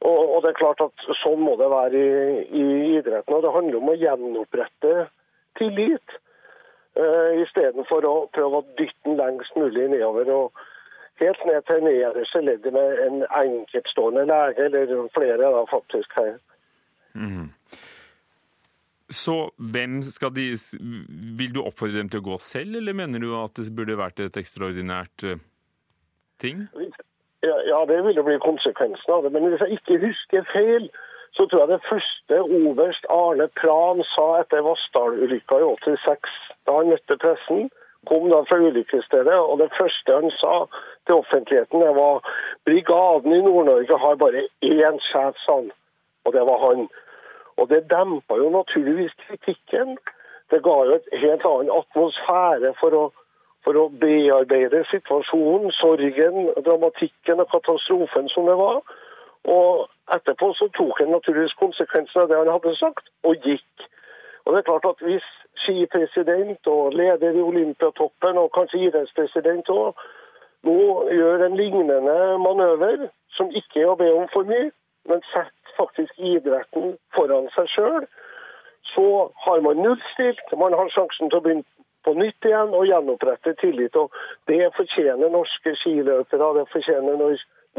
Og, 0.03 0.35
og, 0.35 0.41
det 0.43 0.51
er 0.51 0.59
klart 0.59 0.81
at 0.83 1.05
Sånn 1.21 1.39
må 1.43 1.55
det 1.59 1.69
være 1.71 1.99
i, 1.99 2.43
i 2.59 2.65
idretten. 2.97 3.37
og 3.37 3.45
Det 3.45 3.53
handler 3.55 3.79
om 3.79 3.91
å 3.93 3.99
gjenopprette 3.99 5.07
tillit, 5.59 6.15
uh, 6.99 7.31
istedenfor 7.43 8.07
å 8.09 8.13
prøve 8.35 8.59
å 8.59 8.67
dytte 8.79 9.07
den 9.07 9.19
lengst 9.21 9.55
mulig 9.59 9.87
nedover. 9.93 10.31
og 10.35 10.63
Helt 11.21 11.45
ned 11.47 11.61
til 11.69 11.85
nederste 11.85 12.41
leddet 12.41 12.73
med 12.73 12.99
en 13.05 13.23
enkeltstående 13.29 14.25
lege, 14.27 14.65
eller 14.65 15.07
flere 15.15 15.51
da 15.55 15.63
faktisk 15.71 16.17
her. 16.17 16.35
Mm. 17.13 17.51
Så 19.13 19.35
hvem 19.61 19.99
skal 20.01 20.31
de 20.33 20.47
Vil 21.37 21.51
du 21.53 21.59
oppfordre 21.61 21.99
dem 21.99 22.09
til 22.09 22.23
å 22.23 22.27
gå 22.31 22.37
selv, 22.41 22.79
eller 22.81 22.97
mener 22.97 23.21
du 23.21 23.29
at 23.37 23.55
det 23.61 23.69
burde 23.77 23.99
vært 23.99 24.23
et 24.25 24.41
ekstraordinært 24.41 25.27
uh, 25.29 25.41
ting? 26.41 26.65
Ja, 27.43 27.61
ja, 27.67 27.85
det 27.85 28.01
ville 28.01 28.23
bli 28.23 28.37
konsekvensen 28.39 29.13
av 29.13 29.23
det. 29.23 29.33
Men 29.35 29.49
hvis 29.51 29.61
jeg 29.65 29.77
ikke 29.77 29.99
husker 30.05 30.45
feil, 30.53 30.85
så 31.35 31.45
tror 31.45 31.59
jeg 31.63 31.71
det 31.73 31.87
første 31.89 32.39
oberst 32.41 33.07
Arne 33.11 33.47
Pran 33.59 34.03
sa 34.13 34.27
etter 34.39 34.63
Vassdal-ulykka 34.63 35.59
i 35.59 35.65
86, 35.83 36.35
da 36.65 36.77
han 36.77 36.91
møtte 36.93 37.17
pressen, 37.23 37.67
kom 38.07 38.29
da 38.31 38.43
fra 38.47 38.59
ulykkesstedet, 38.63 39.35
og 39.35 39.59
det 39.59 39.69
første 39.79 40.15
han 40.19 40.31
sa 40.39 40.55
til 41.05 41.19
offentligheten, 41.19 41.83
det 41.83 41.93
var 41.97 42.23
brigaden 42.67 43.35
i 43.35 43.41
Nord-Norge 43.47 43.97
har 44.05 44.19
bare 44.23 44.45
én 44.69 44.99
sjef, 45.09 45.39
sa 45.45 45.57
han. 45.59 45.71
Og 46.25 46.35
det 46.35 46.45
var 46.47 46.63
han. 46.67 46.87
Og 47.59 47.69
det 47.69 47.89
dempa 47.91 48.39
jo 48.39 48.49
naturligvis 48.55 49.15
kritikken. 49.27 49.97
Det 50.51 50.63
ga 50.63 50.77
jo 50.87 50.95
et 50.95 51.11
helt 51.25 51.45
annen 51.49 51.75
atmosfære 51.75 52.71
for 52.79 52.99
å 52.99 53.03
for 53.63 53.79
å 53.79 53.87
bearbeide 54.01 54.83
situasjonen, 54.91 55.71
sorgen, 55.79 56.49
dramatikken 56.65 57.41
og 57.43 57.49
katastrofen 57.51 58.29
som 58.33 58.49
det 58.49 58.57
var. 58.59 58.81
Og 59.53 59.87
etterpå 60.15 60.51
så 60.59 60.69
tok 60.77 60.99
han 60.99 61.13
naturligvis 61.15 61.55
konsekvensen 61.59 62.23
av 62.23 62.29
det 62.31 62.39
han 62.39 62.51
hadde 62.51 62.75
sagt, 62.79 63.07
og 63.27 63.47
gikk. 63.47 63.87
Og 64.43 64.53
det 64.53 64.61
er 64.61 64.67
klart 64.67 64.89
at 64.89 65.03
hvis 65.07 65.29
skipresident 65.63 66.67
og 66.67 66.93
leder 66.99 67.35
i 67.35 67.43
Olympiatoppen, 67.43 68.37
og 68.37 68.51
kanskje 68.55 68.87
idrettspresident 68.87 69.71
òg, 69.71 69.99
nå 70.67 70.79
gjør 71.11 71.45
en 71.45 71.57
lignende 71.59 72.17
manøver, 72.39 73.07
som 73.35 73.51
ikke 73.51 73.83
er 73.83 73.91
å 73.91 73.99
be 73.99 74.09
om 74.11 74.27
for 74.31 74.47
mye, 74.47 74.71
men 75.09 75.23
setter 75.31 75.75
faktisk 75.77 76.19
idretten 76.19 76.95
foran 77.15 77.49
seg 77.55 77.67
sjøl, 77.75 78.05
så 78.93 79.07
har 79.45 79.63
man 79.65 79.81
nullstilt. 79.83 80.43
Man 80.59 80.75
har 80.77 80.91
sjansen 80.93 81.31
til 81.31 81.39
å 81.39 81.43
begynne 81.43 81.67
på 82.05 82.15
nytt 82.19 82.49
igjen 82.49 82.73
og 82.75 82.87
gjenopprette 82.89 83.55
tillit. 83.61 83.95
Og 83.99 84.13
det 84.51 84.61
fortjener 84.77 85.33
norske 85.33 85.75
skiløpere, 85.81 86.53
det 86.59 86.69
fortjener 86.73 87.21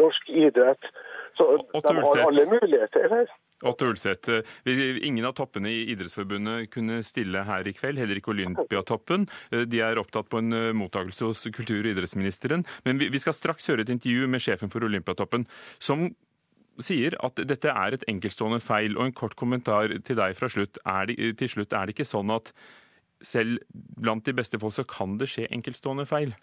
norsk 0.01 0.31
idrett. 0.31 0.93
Så 1.35 1.49
de 1.59 1.97
har 1.99 2.21
alle 2.29 2.47
muligheter 2.47 3.11
her. 3.11 3.33
Åtte 3.65 3.87
Ulseth, 3.89 4.31
eh, 4.31 5.07
ingen 5.07 5.25
av 5.25 5.33
toppene 5.33 5.71
i 5.71 5.87
Idrettsforbundet 5.93 6.71
kunne 6.71 7.01
stille 7.03 7.45
her 7.47 7.67
i 7.67 7.73
kveld, 7.73 7.99
heller 7.99 8.21
ikke 8.21 8.35
Olympiatoppen. 8.35 9.27
Eh, 9.51 9.65
de 9.65 9.81
er 9.81 9.99
opptatt 9.99 10.29
på 10.29 10.43
en 10.43 10.53
eh, 10.53 10.73
mottakelse 10.77 11.31
hos 11.31 11.47
kultur- 11.55 11.83
og 11.87 11.95
idrettsministeren. 11.95 12.67
Men 12.85 12.99
vi 12.99 13.23
skal 13.23 13.37
straks 13.37 13.67
høre 13.71 13.87
et 13.87 13.95
intervju 13.95 14.29
med 14.29 14.45
sjefen 14.45 14.71
for 14.71 14.85
Olympiatoppen, 14.85 15.47
som 15.79 16.11
sier 16.83 17.15
at 17.25 17.39
dette 17.47 17.71
er 17.71 17.95
et 17.95 18.07
enkeltstående 18.11 18.61
feil. 18.61 18.99
Og 18.99 19.07
en 19.07 19.17
kort 19.17 19.37
kommentar 19.39 19.95
til 20.05 20.19
deg 20.19 20.37
fra 20.37 20.51
slutt. 20.51 20.79
Det, 20.83 21.37
til 21.39 21.49
slutt, 21.49 21.73
er 21.73 21.87
det 21.87 21.97
ikke 21.97 22.11
sånn 22.11 22.35
at 22.35 22.53
selv 23.25 23.59
blant 24.01 24.27
de 24.27 24.35
beste 24.37 24.61
folk 24.61 24.77
så 24.77 24.85
kan 24.89 25.19
det 25.21 25.31
skje 25.33 25.49
enkeltstående 25.51 26.07
feil. 26.09 26.35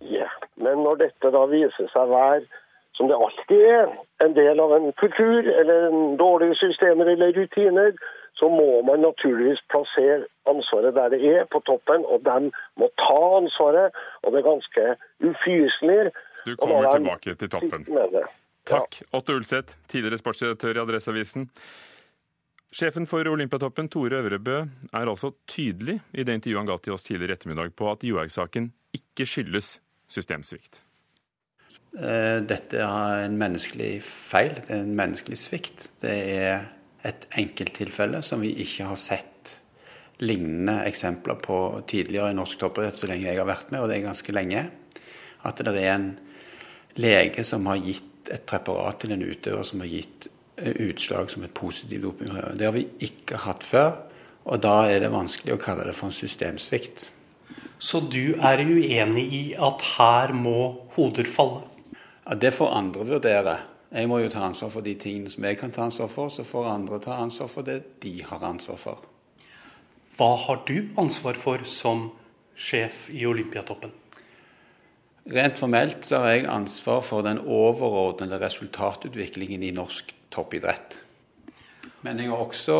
Ja, 0.00 0.30
men 0.56 0.84
når 0.86 1.02
dette 1.04 1.32
da 1.34 1.44
viser 1.50 1.90
seg 1.92 2.12
hver, 2.12 2.46
som 2.96 3.08
det 3.10 3.16
alltid 3.16 3.66
er, 3.66 3.92
en 4.24 4.34
del 4.36 4.60
av 4.60 4.74
en 4.76 4.90
kultur 5.00 5.46
eller 5.48 5.86
en 5.88 6.16
dårlige 6.20 6.58
systemer 6.60 7.08
eller 7.12 7.32
rutiner, 7.36 7.94
så 8.40 8.48
må 8.48 8.82
man 8.88 9.02
naturligvis 9.04 9.60
plassere 9.72 10.24
ansvaret 10.48 10.94
der 10.96 11.08
det 11.12 11.20
er, 11.28 11.44
på 11.52 11.60
toppen. 11.68 12.04
Og 12.12 12.22
de 12.24 12.50
må 12.80 12.88
ta 13.02 13.20
ansvaret. 13.40 13.96
Og 14.22 14.32
det 14.32 14.40
er 14.40 14.46
ganske 14.48 14.84
ufyselig. 15.30 16.12
Så 16.38 16.46
du 16.46 16.56
kommer 16.56 16.88
tilbake 16.94 17.34
til 17.40 17.50
toppen. 17.52 17.84
Takk. 18.70 19.00
Åtte 19.16 19.36
Ulseth, 19.36 19.76
tidligere 19.88 20.20
sportsredaktør 20.20 20.78
i 20.78 20.82
Adresseavisen. 20.84 21.48
Sjefen 22.70 23.08
for 23.10 23.26
Olympiatoppen, 23.26 23.88
Tore 23.90 24.20
Øvrebø, 24.22 24.60
er 24.94 25.08
altså 25.10 25.32
tydelig 25.50 25.96
i 26.14 26.22
det 26.22 26.36
intervjuet 26.38 26.60
han 26.62 26.68
ga 26.70 26.76
til 26.78 26.94
oss 26.94 27.02
tidligere 27.02 27.34
ettermiddag 27.34 27.74
på 27.74 27.88
at 27.90 28.04
Johaug-saken 28.06 28.70
ikke 28.94 29.26
skyldes 29.26 29.80
systemsvikt. 30.10 30.84
Eh, 31.98 32.38
dette 32.46 32.78
er 32.78 33.24
en 33.24 33.34
menneskelig 33.40 33.96
feil, 34.06 34.54
det 34.62 34.76
er 34.76 34.84
en 34.84 34.94
menneskelig 34.94 35.40
svikt. 35.42 35.88
Det 36.02 36.14
er 36.36 36.68
et 37.06 37.26
enkelttilfelle 37.42 38.22
som 38.22 38.44
vi 38.44 38.52
ikke 38.62 38.86
har 38.86 39.00
sett 39.00 39.56
lignende 40.22 40.84
eksempler 40.86 41.40
på 41.42 41.58
tidligere 41.90 42.30
i 42.30 42.36
norsk 42.38 42.60
toppidrett 42.60 42.98
så 42.98 43.08
lenge 43.10 43.26
jeg 43.26 43.40
har 43.40 43.48
vært 43.48 43.72
med, 43.72 43.80
og 43.82 43.90
det 43.90 43.98
er 43.98 44.10
ganske 44.10 44.34
lenge. 44.36 44.66
At 45.48 45.62
det 45.64 45.74
er 45.74 45.94
en 45.96 46.10
lege 47.00 47.42
som 47.46 47.66
har 47.66 47.82
gitt 47.82 48.30
et 48.30 48.44
preparat 48.46 49.00
til 49.02 49.16
en 49.16 49.24
utøver 49.26 49.66
som 49.66 49.82
har 49.82 49.90
gitt 49.90 50.28
utslag 50.60 51.30
som 51.30 51.44
et 51.44 51.54
positivt 51.54 52.02
dopingprøve. 52.02 52.56
Det 52.58 52.68
har 52.68 52.74
vi 52.76 52.86
ikke 53.06 53.40
hatt 53.46 53.64
før, 53.64 53.96
og 54.44 54.62
da 54.62 54.76
er 54.90 55.02
det 55.04 55.12
vanskelig 55.12 55.54
å 55.54 55.60
kalle 55.60 55.86
det 55.88 55.96
for 55.96 56.10
en 56.10 56.16
systemsvikt. 56.16 57.08
Så 57.80 58.02
du 58.12 58.36
er 58.36 58.60
uenig 58.60 59.26
i 59.32 59.44
at 59.56 59.84
her 59.96 60.34
må 60.36 60.86
hoder 60.96 61.28
falle? 61.28 61.64
Ja, 62.26 62.34
Det 62.34 62.54
får 62.54 62.74
andre 62.76 63.06
vurdere. 63.06 63.56
Jeg 63.90 64.08
må 64.08 64.20
jo 64.20 64.28
ta 64.30 64.44
ansvar 64.46 64.70
for 64.70 64.86
de 64.86 64.94
tingene 64.94 65.30
som 65.30 65.44
jeg 65.44 65.58
kan 65.58 65.72
ta 65.74 65.82
ansvar 65.88 66.08
for, 66.08 66.28
så 66.28 66.44
får 66.44 66.68
andre 66.70 67.00
ta 67.00 67.16
ansvar 67.18 67.48
for 67.48 67.62
det 67.66 67.82
de 68.02 68.22
har 68.22 68.44
ansvar 68.46 68.76
for. 68.78 68.98
Hva 70.16 70.36
har 70.36 70.60
du 70.68 70.90
ansvar 71.00 71.34
for 71.34 71.64
som 71.64 72.10
sjef 72.54 73.08
i 73.10 73.26
Olympiatoppen? 73.26 73.90
Rent 75.30 75.58
formelt 75.58 76.04
så 76.04 76.20
har 76.22 76.30
jeg 76.34 76.46
ansvar 76.46 77.02
for 77.02 77.22
den 77.22 77.40
overordnede 77.40 78.38
resultatutviklingen 78.40 79.62
i 79.62 79.74
norsk 79.74 80.14
toppidrett. 80.32 80.98
Men 82.06 82.20
jeg 82.20 82.30
har 82.32 82.42
også 82.42 82.78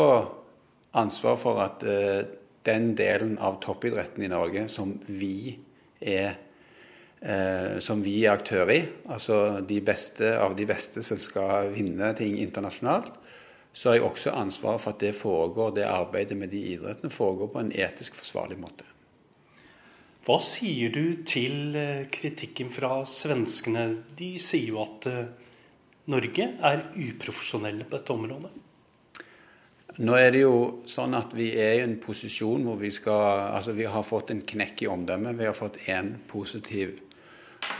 ansvar 0.97 1.37
for 1.39 1.61
at 1.63 1.83
eh, 1.87 2.23
den 2.65 2.93
delen 2.97 3.37
av 3.41 3.59
toppidretten 3.63 4.23
i 4.25 4.31
Norge 4.31 4.67
som 4.69 4.95
vi 5.07 5.57
er 6.01 6.35
eh, 7.21 7.79
som 7.79 8.01
vi 8.03 8.21
er 8.25 8.35
aktør 8.35 8.69
i, 8.73 8.81
altså 9.09 9.61
de 9.67 9.79
beste 9.85 10.33
av 10.37 10.55
de 10.57 10.65
beste 10.69 11.03
som 11.05 11.19
skal 11.21 11.71
vinne 11.75 12.13
ting 12.17 12.37
internasjonalt, 12.41 13.13
så 13.73 13.89
har 13.89 13.99
jeg 13.99 14.07
også 14.07 14.33
ansvar 14.35 14.79
for 14.83 14.91
at 14.91 15.03
det 15.03 15.13
foregår, 15.15 15.75
det 15.75 15.87
arbeidet 15.87 16.35
med 16.37 16.51
de 16.51 16.59
idrettene 16.73 17.13
foregår 17.13 17.53
på 17.53 17.61
en 17.61 17.71
etisk 17.71 18.17
forsvarlig 18.19 18.59
måte. 18.59 18.87
Hva 20.21 20.37
sier 20.45 20.91
du 20.93 21.23
til 21.25 21.77
eh, 21.77 22.07
kritikken 22.13 22.69
fra 22.73 23.01
svenskene? 23.09 24.03
De 24.17 24.35
sier 24.41 24.73
jo 24.75 24.83
at 24.83 25.07
eh, 25.09 25.31
Norge 26.09 26.47
er 26.65 26.83
uprofesjonelle 26.97 27.85
på 27.85 27.97
dette 27.97 28.13
området. 28.15 28.51
Nå 30.01 30.15
er 30.15 30.31
det 30.33 30.41
jo 30.45 30.55
sånn 30.89 31.13
at 31.17 31.33
vi 31.35 31.49
er 31.59 31.75
i 31.77 31.83
en 31.83 31.97
posisjon 32.01 32.63
hvor 32.65 32.79
vi 32.79 32.89
skal 32.95 33.51
Altså 33.51 33.75
vi 33.75 33.85
har 33.85 34.05
fått 34.07 34.31
en 34.31 34.41
knekk 34.41 34.85
i 34.85 34.89
omdømmet. 34.89 35.37
Vi 35.37 35.45
har 35.49 35.57
fått 35.57 35.81
én 35.91 36.15
positiv 36.31 36.95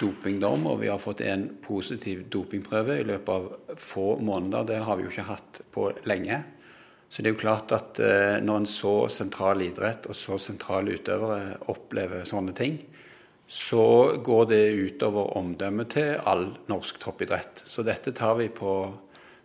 dopingdom, 0.02 0.68
og 0.70 0.82
vi 0.84 0.90
har 0.92 1.00
fått 1.02 1.24
en 1.26 1.48
positiv 1.64 2.26
dopingprøve 2.30 3.00
i 3.02 3.06
løpet 3.08 3.32
av 3.32 3.78
få 3.80 4.18
måneder. 4.22 4.68
Det 4.68 4.82
har 4.86 4.98
vi 4.98 5.08
jo 5.08 5.14
ikke 5.14 5.30
hatt 5.30 5.62
på 5.74 5.88
lenge. 6.10 6.44
Så 7.12 7.22
det 7.22 7.32
er 7.32 7.36
jo 7.36 7.42
klart 7.42 7.74
at 7.76 8.00
eh, 8.00 8.38
når 8.44 8.62
en 8.62 8.70
så 8.70 8.94
sentral 9.12 9.64
idrett 9.66 10.06
og 10.08 10.16
så 10.16 10.38
sentrale 10.40 10.96
utøvere 10.96 11.58
opplever 11.74 12.24
sånne 12.28 12.54
ting, 12.56 12.78
så 13.52 14.16
går 14.24 14.46
det 14.48 14.62
utover 14.80 15.34
omdømmet 15.36 15.90
til 15.92 16.14
all 16.24 16.46
norsk 16.72 17.02
toppidrett. 17.04 17.66
Så 17.68 17.84
dette 17.84 18.14
tar 18.16 18.38
vi 18.40 18.46
på 18.48 18.76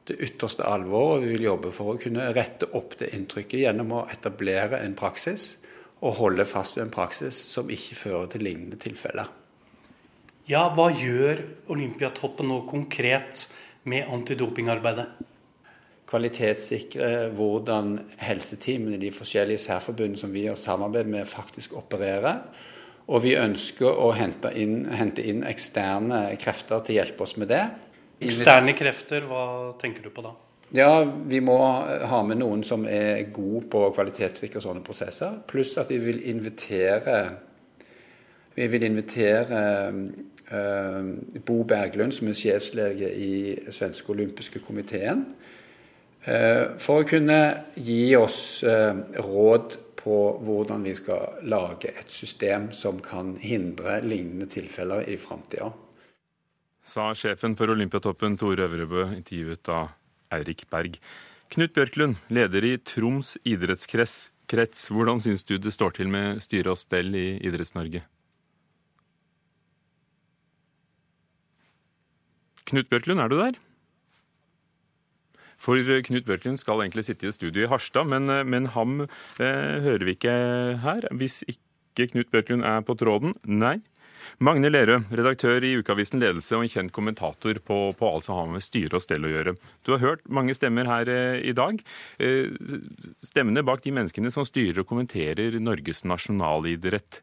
det 0.07 0.15
ytterste 0.23 0.63
alvor, 0.63 1.17
og 1.17 1.25
vi 1.25 1.33
vil 1.33 1.49
jobbe 1.49 1.73
for 1.75 1.91
å 1.91 1.99
kunne 1.99 2.29
rette 2.37 2.69
opp 2.79 2.95
det 3.01 3.09
inntrykket 3.17 3.65
gjennom 3.65 3.97
å 3.97 4.05
etablere 4.13 4.79
en 4.87 4.95
praksis 4.95 5.57
og 6.07 6.21
holde 6.21 6.47
fast 6.47 6.77
ved 6.77 6.85
en 6.85 6.95
praksis 6.95 7.35
som 7.51 7.73
ikke 7.73 7.99
fører 7.99 8.31
til 8.31 8.47
lignende 8.47 8.79
tilfeller. 8.79 9.33
Ja, 10.47 10.69
hva 10.71 10.93
gjør 10.95 11.43
Olympiatoppen 11.75 12.47
nå 12.53 12.61
konkret 12.71 13.49
med 13.91 14.07
antidopingarbeidet? 14.15 15.09
Kvalitetssikre 16.07 17.33
hvordan 17.35 17.97
helseteamene 18.23 18.95
i 19.01 19.05
de 19.09 19.11
forskjellige 19.11 19.67
særforbundene 19.67 20.23
som 20.23 20.31
vi 20.31 20.47
har 20.47 20.55
samarbeid 20.61 21.11
med, 21.11 21.27
faktisk 21.27 21.75
opererer. 21.83 22.45
Og 23.07 23.23
vi 23.23 23.37
ønsker 23.39 23.87
å 23.87 24.11
hente 24.19 24.51
inn, 24.59 24.81
hente 24.91 25.23
inn 25.23 25.45
eksterne 25.47 26.25
krefter 26.43 26.83
til 26.83 26.97
å 26.97 26.99
hjelpe 27.01 27.23
oss 27.23 27.37
med 27.39 27.53
det. 27.53 27.63
Eksterne 28.27 28.75
krefter, 28.75 29.27
hva 29.29 29.77
tenker 29.79 30.03
du 30.03 30.11
på 30.11 30.25
da? 30.25 30.33
Ja, 30.75 31.05
Vi 31.05 31.41
må 31.41 31.57
ha 32.11 32.23
med 32.27 32.41
noen 32.41 32.65
som 32.67 32.87
er 32.91 33.29
gode 33.31 33.69
på 33.71 33.85
å 33.87 33.93
kvalitetssikre 33.95 34.63
sånne 34.63 34.83
prosesser. 34.83 35.39
Pluss 35.47 35.77
at 35.79 35.93
vi 35.93 36.01
vil 36.03 36.23
invitere 36.27 37.19
Vi 38.57 38.67
vil 38.73 38.87
invitere 38.89 39.59
uh, 39.93 41.01
Bo 41.45 41.63
Berglund, 41.69 42.15
som 42.17 42.29
er 42.29 42.39
sjefslege 42.39 43.11
i 43.13 43.53
svenske 43.69 44.09
olympiske 44.15 44.63
komiteen, 44.65 45.27
uh, 46.25 46.73
for 46.81 47.03
å 47.03 47.07
kunne 47.07 47.41
gi 47.77 48.17
oss 48.17 48.65
uh, 48.65 48.97
råd 49.21 49.77
på 50.07 50.17
hvordan 50.47 50.87
vi 50.87 50.95
skal 50.95 51.41
lage 51.51 51.91
et 51.91 52.13
system 52.15 52.71
som 52.71 53.01
kan 53.03 53.35
hindre 53.43 53.99
lignende 54.07 54.47
tilfeller 54.47 55.09
i 55.11 55.19
framtida. 55.19 55.73
Sa 56.87 57.11
sjefen 57.19 57.57
for 57.59 57.73
Olympiatoppen 57.75 58.37
Tore 58.39 58.69
Øvrebø, 58.69 59.09
intervjuet 59.17 59.69
av 59.75 59.91
Eirik 60.37 60.69
Berg. 60.71 61.01
Knut 61.51 61.75
Bjørklund, 61.75 62.21
leder 62.31 62.63
i 62.67 62.77
Troms 62.79 63.35
idrettskrets. 63.43 64.31
Hvordan 64.95 65.19
syns 65.23 65.43
du 65.43 65.57
det 65.59 65.75
står 65.75 65.97
til 65.99 66.11
med 66.11 66.39
styre 66.45 66.77
og 66.77 66.79
stell 66.79 67.11
i 67.19 67.27
Idretts-Norge? 67.43 68.05
Knut 72.67 72.91
Bjørklund, 72.91 73.23
er 73.23 73.31
du 73.31 73.39
der? 73.41 73.59
For 75.57 75.81
Knut 76.07 76.27
Bjørklund 76.29 76.61
skal 76.61 76.85
egentlig 76.85 77.07
sitte 77.09 77.29
i 77.29 77.35
studio 77.35 77.65
i 77.65 77.71
Harstad, 77.71 78.09
men, 78.13 78.29
men 78.49 78.71
ham 78.77 79.03
eh, 79.07 79.77
hører 79.87 80.05
vi 80.07 80.17
ikke 80.17 80.37
her. 80.85 81.09
Hvis 81.17 81.43
ikke 81.49 82.11
Knut 82.13 82.33
Børklund 82.33 82.67
er 82.67 82.83
på 82.85 82.97
tråden, 82.99 83.37
nei. 83.45 83.79
Magne 84.43 84.69
Lerøe, 84.69 85.05
redaktør 85.15 85.65
i 85.65 85.77
Ukeavisen 85.79 86.21
Ledelse 86.21 86.57
og 86.59 86.67
en 86.67 86.73
kjent 86.73 86.93
kommentator 86.93 87.61
på, 87.65 87.79
på 87.97 88.09
alt 88.11 88.27
som 88.27 88.41
har 88.41 88.51
med 88.51 88.65
styre 88.65 88.99
og 88.99 89.05
stell 89.05 89.25
å 89.25 89.33
gjøre. 89.33 89.57
Du 89.87 89.95
har 89.95 90.03
hørt 90.03 90.25
mange 90.29 90.57
stemmer 90.57 90.89
her 90.91 91.09
eh, 91.13 91.41
i 91.47 91.55
dag. 91.57 91.81
Eh, 92.21 92.53
stemmene 93.25 93.65
bak 93.67 93.85
de 93.87 93.95
menneskene 93.97 94.33
som 94.35 94.47
styrer 94.49 94.83
og 94.83 94.91
kommenterer 94.91 95.57
Norges 95.63 96.05
nasjonalidrett, 96.09 97.23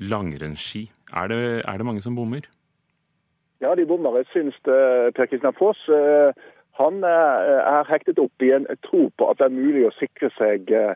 langrennsski. 0.00 0.88
Er 1.16 1.30
det, 1.32 1.42
er 1.64 1.80
det 1.80 1.86
mange 1.86 2.04
som 2.04 2.18
bommer? 2.18 2.48
Ja, 3.60 3.74
de 3.76 3.84
bommer. 3.88 4.16
Jeg 4.20 4.30
syns 4.32 4.56
Per 4.64 5.26
Kristian 5.28 5.56
Foss 5.56 5.80
eh, 5.92 6.32
han 6.80 7.04
er 7.04 7.84
hektet 7.90 8.18
opp 8.22 8.42
i 8.44 8.52
en 8.56 8.64
tro 8.86 9.08
på 9.20 9.28
at 9.28 9.40
det 9.40 9.50
er 9.50 9.56
mulig 9.56 9.82
å 9.84 9.92
sikre 9.98 10.30
seg 10.38 10.70
uh, 10.72 10.94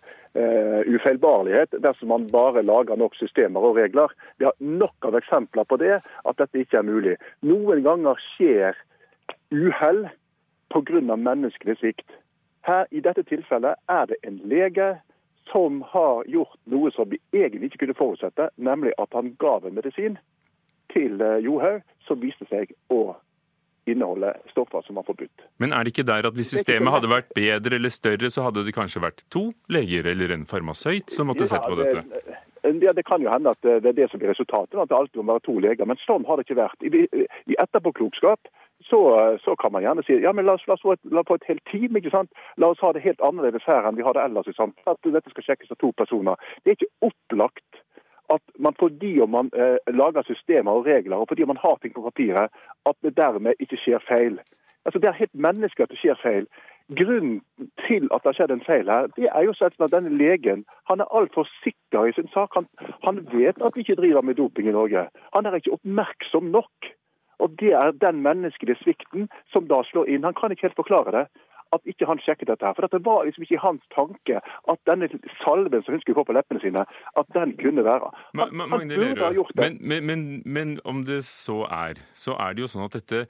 ufeilbarlighet 0.89 1.77
dersom 1.85 2.09
man 2.15 2.25
bare 2.33 2.65
lager 2.65 2.97
nok 2.97 3.17
systemer 3.19 3.67
og 3.69 3.77
regler. 3.77 4.13
Vi 4.41 4.49
har 4.49 4.57
nok 4.59 5.09
av 5.09 5.19
eksempler 5.19 5.69
på 5.69 5.79
det, 5.83 5.99
at 6.01 6.41
dette 6.41 6.63
ikke 6.63 6.81
er 6.81 6.89
mulig. 6.89 7.17
Noen 7.45 7.85
ganger 7.85 8.21
skjer 8.33 8.79
uhell 9.53 10.07
pga. 10.73 11.17
menneskelig 11.17 11.77
svikt. 11.79 12.09
Her 12.65 12.87
I 12.91 13.05
dette 13.05 13.23
tilfellet 13.29 13.77
er 13.89 14.07
det 14.07 14.17
en 14.25 14.41
lege 14.45 14.95
som 15.53 15.83
har 15.93 16.25
gjort 16.25 16.57
noe 16.65 16.91
som 16.97 17.11
vi 17.11 17.21
egentlig 17.33 17.69
ikke 17.69 17.85
kunne 17.85 17.99
forutsette, 18.01 18.49
nemlig 18.57 18.97
at 18.99 19.13
han 19.13 19.37
gav 19.39 19.67
en 19.67 19.77
medisin 19.77 20.17
til 20.97 21.21
Johaug 21.45 21.85
som 22.09 22.25
viste 22.25 22.49
seg 22.49 22.73
å 22.89 23.13
inneholde 23.91 24.33
stoffer 24.51 24.83
som 24.87 24.99
var 25.01 25.07
forbudt. 25.09 25.45
Men 25.63 25.73
er 25.73 25.85
det 25.85 25.95
ikke 25.95 26.07
der 26.09 26.29
at 26.29 26.39
hvis 26.39 26.55
systemet 26.57 26.95
hadde 26.95 27.11
vært 27.13 27.31
bedre 27.37 27.79
eller 27.79 27.93
større, 27.93 28.31
så 28.33 28.47
hadde 28.47 28.65
det 28.67 28.75
kanskje 28.77 29.05
vært 29.05 29.25
to 29.35 29.51
leger 29.73 30.09
eller 30.11 30.35
en 30.35 30.49
farmasøyt 30.49 31.13
som 31.13 31.31
måtte 31.31 31.47
ja, 31.47 31.55
sett 31.55 31.69
på 31.69 31.79
dette? 31.81 32.05
Ja, 32.05 32.41
det, 32.65 32.93
det, 32.97 33.05
kan 33.05 33.23
jo 33.23 33.33
hende 33.33 33.53
at 33.53 33.61
det 33.63 33.85
er 33.91 33.97
det 33.97 34.11
som 34.11 34.21
blir 34.21 34.33
resultatet, 34.33 34.79
at 34.81 34.89
det 34.89 34.97
alltid 34.97 35.21
må 35.21 35.35
være 35.37 35.45
to 35.45 35.59
leger. 35.61 35.89
Men 35.89 36.01
sånn 36.01 36.25
har 36.29 36.41
det 36.41 36.47
ikke 36.47 36.63
vært. 36.63 36.87
I, 36.87 37.05
i 37.53 37.59
etterpåklokskap 37.61 38.49
så, 38.89 39.01
så, 39.45 39.57
kan 39.61 39.73
man 39.73 39.85
gjerne 39.85 40.05
si 40.05 40.17
ja, 40.21 40.33
men 40.33 40.47
la 40.49 40.57
oss, 40.59 40.65
la 40.69 40.77
oss 40.77 40.85
få, 40.85 40.97
et, 40.97 41.01
la 41.13 41.23
oss 41.23 41.29
få 41.29 41.39
et, 41.39 41.49
helt 41.49 41.65
team. 41.71 41.97
ikke 41.97 42.13
sant? 42.13 42.33
La 42.61 42.73
oss 42.73 42.83
ha 42.85 42.93
det 42.93 43.05
helt 43.05 43.23
annerledes 43.25 43.65
her 43.69 43.87
enn 43.87 43.99
vi 44.01 44.05
har 44.07 44.17
det 44.17 44.25
ellers. 44.25 44.49
i 44.49 44.57
samfunnet. 44.57 44.97
At 44.97 45.13
dette 45.17 45.33
skal 45.33 45.49
sjekkes 45.49 45.73
av 45.77 45.81
to 45.81 45.93
personer. 45.97 46.41
Det 46.65 46.73
er 46.73 46.79
ikke 46.79 47.11
opplagt 47.11 47.83
at 48.31 48.43
man 48.59 48.75
fordi 48.79 49.19
man 49.27 49.51
eh, 49.55 49.77
lager 49.95 50.23
systemer 50.23 50.73
og 50.73 50.87
regler, 50.87 51.17
og 51.17 51.29
fordi 51.29 51.45
man 51.45 51.57
har 51.57 51.77
ting 51.83 51.95
på 51.95 52.03
papiret, 52.03 52.49
at 52.87 52.97
det 53.03 53.17
dermed 53.17 53.53
ikke 53.61 53.77
skjer 53.77 53.99
feil. 54.09 54.39
Altså 54.85 54.99
Det 54.99 55.09
er 55.09 55.23
helt 55.23 55.35
menneskelig 55.35 55.85
at 55.85 55.91
det 55.91 55.99
skjer 55.99 56.19
feil. 56.23 56.47
Grunnen 57.01 57.41
til 57.87 58.09
at 58.13 58.21
det 58.23 58.29
har 58.29 58.37
skjedd 58.37 58.53
en 58.53 58.67
feil 58.67 58.91
her, 58.91 59.07
det 59.17 59.29
er 59.33 59.43
jo 59.47 59.55
at 59.61 59.93
denne 59.93 60.13
legen 60.19 60.65
han 60.91 61.01
er 61.01 61.15
altfor 61.17 61.49
sikker 61.63 62.05
i 62.05 62.13
sin 62.13 62.29
sak. 62.35 62.51
Han, 62.55 62.67
han 63.05 63.25
vet 63.33 63.63
at 63.65 63.73
vi 63.75 63.81
ikke 63.81 64.01
driver 64.03 64.21
med 64.21 64.35
doping 64.35 64.69
i 64.69 64.77
Norge. 64.77 65.09
Han 65.35 65.47
er 65.47 65.57
ikke 65.57 65.73
oppmerksom 65.73 66.45
nok. 66.45 66.93
Og 67.39 67.51
Det 67.61 67.73
er 67.73 67.91
den 67.91 68.23
menneskelige 68.23 68.77
svikten 68.83 69.29
som 69.53 69.69
da 69.69 69.83
slår 69.83 70.09
inn. 70.09 70.25
Han 70.25 70.35
kan 70.35 70.53
ikke 70.53 70.69
helt 70.69 70.83
forklare 70.83 71.13
det. 71.13 71.25
At 71.75 71.85
ikke 71.91 72.07
han 72.09 72.21
sjekket 72.23 72.49
dette. 72.53 72.65
her. 72.67 72.75
For 72.79 72.87
Det 72.95 73.03
var 73.05 73.25
liksom 73.27 73.45
ikke 73.47 73.61
hans 73.65 73.83
tanke 73.95 74.41
at 74.73 74.81
denne 74.89 75.09
salven 75.43 75.83
som 75.85 75.95
hun 75.97 76.01
skulle 76.05 76.21
få 76.23 76.27
på 76.31 76.37
leppene 76.39 76.63
sine, 76.63 76.87
at 77.21 77.35
den 77.35 77.57
kunne 77.61 77.85
være. 77.85 78.11
Han, 78.39 78.55
Ma- 78.55 78.69
Han, 78.79 78.89
burde 78.89 79.25
ha 79.27 79.33
gjort 79.35 79.53
det. 79.55 79.63
men, 79.65 79.79
men, 79.83 80.07
men, 80.07 80.43
men 80.47 80.75
om 80.85 81.05
det 81.05 81.23
så 81.29 81.63
er, 81.71 82.01
så 82.15 82.37
er 82.39 82.55
det 82.55 82.65
jo 82.67 82.71
sånn 82.75 82.87
at 82.89 82.99
dette 83.01 83.27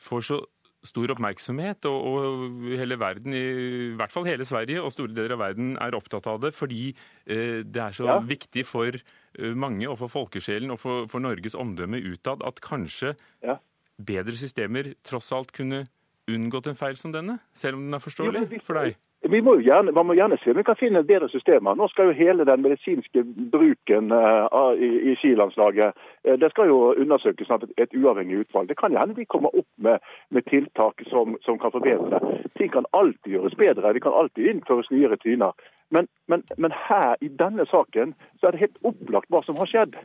får 0.00 0.20
så 0.30 0.40
stor 0.84 1.08
oppmerksomhet, 1.14 1.86
og, 1.88 2.00
og 2.04 2.64
hele 2.76 2.98
verden, 3.00 3.32
i 3.32 3.94
hvert 3.96 4.12
fall 4.12 4.26
hele 4.28 4.44
Sverige 4.44 4.82
og 4.84 4.92
store 4.92 5.14
deler 5.16 5.32
av 5.32 5.40
verden, 5.40 5.70
er 5.80 5.96
opptatt 5.96 6.26
av 6.28 6.42
det 6.42 6.50
fordi 6.52 6.90
eh, 7.24 7.62
det 7.64 7.80
er 7.80 7.94
så 7.96 8.04
Ja. 8.10 8.18
viktig 8.20 8.66
for 8.68 8.92
eh, 8.92 9.54
mange 9.56 9.88
og 9.88 9.96
for 10.02 10.12
folkesjelen 10.12 10.74
og 10.74 10.82
for, 10.82 11.06
for 11.08 11.24
Norges 11.24 11.56
omdømme 11.56 12.02
utad 12.04 12.44
at 12.44 12.60
kanskje 12.60 13.14
Ja. 13.40 13.56
bedre 13.96 14.36
systemer 14.36 14.92
tross 15.08 15.32
alt 15.32 15.54
kunne 15.56 15.86
unngått 16.30 16.66
en 16.66 16.78
feil 16.78 16.96
som 16.96 17.12
denne, 17.12 17.38
selv 17.52 17.76
om 17.78 17.84
den 17.84 17.94
er 17.94 18.04
forståelig 18.04 18.50
vi- 18.50 18.62
for 18.64 18.74
deg? 18.74 18.96
Vi 19.24 19.40
må 19.40 19.54
gjerne, 19.64 19.92
man 19.92 20.06
må 20.06 20.14
gjerne 20.14 20.36
se 20.42 20.50
om 20.50 20.56
vi 20.58 20.62
kan 20.62 20.76
finne 20.76 21.00
bedre 21.02 21.28
systemer. 21.32 21.74
Nå 21.74 21.88
skal 21.88 22.10
jo 22.10 22.16
hele 22.18 22.44
den 22.44 22.60
medisinske 22.60 23.22
bruken 23.52 24.12
uh, 24.12 24.74
i, 24.76 24.90
i 25.12 25.14
skilandslaget 25.16 25.96
uh, 26.28 26.36
det 26.36 26.50
skal 26.52 26.68
jo 26.68 26.92
undersøkes 26.92 27.50
av 27.50 27.64
et, 27.64 27.72
et 27.78 27.96
uavhengig 27.96 28.42
utvalg. 28.44 28.68
Det 28.68 28.76
kan 28.76 28.96
hende 28.96 29.16
vi 29.16 29.24
kommer 29.24 29.56
opp 29.56 29.70
med, 29.80 30.04
med 30.28 30.44
tiltak 30.50 31.00
som, 31.08 31.38
som 31.46 31.58
kan 31.58 31.72
forbedre 31.72 32.10
det. 32.12 32.20
Ting 32.58 32.68
kan 32.76 32.84
alltid 32.92 33.38
gjøres 33.38 33.56
bedre. 33.56 33.94
Det 33.96 34.04
kan 34.04 34.12
alltid 34.12 34.50
innføres 34.50 34.92
nye 34.92 35.08
rutiner. 35.08 35.56
Men, 35.92 36.08
men, 36.30 36.42
men 36.56 36.72
her 36.88 37.16
i 37.20 37.28
denne 37.28 37.66
saken 37.70 38.14
så 38.40 38.48
er 38.48 38.54
det 38.54 38.62
helt 38.64 38.80
opplagt 38.88 39.30
hva 39.32 39.42
som 39.44 39.58
har 39.60 39.68
skjedd. 39.70 39.98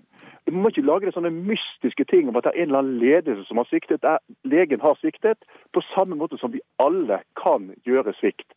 Vi 0.50 0.54
må 0.56 0.72
ikke 0.72 0.86
lage 0.86 1.08
det 1.08 1.16
sånne 1.16 1.32
mystiske 1.34 2.06
ting 2.10 2.30
om 2.30 2.38
at 2.40 2.48
det 2.48 2.54
er 2.54 2.64
en 2.64 2.70
eller 2.70 2.84
annen 2.84 3.00
ledelse 3.02 3.46
som 3.48 3.62
har 3.62 3.70
sviktet. 3.70 4.06
Legen 4.50 4.84
har 4.84 5.00
sviktet, 5.00 5.48
på 5.76 5.84
samme 5.94 6.18
måte 6.20 6.40
som 6.42 6.54
vi 6.54 6.62
alle 6.82 7.22
kan 7.40 7.72
gjøre 7.88 8.16
svikt. 8.20 8.48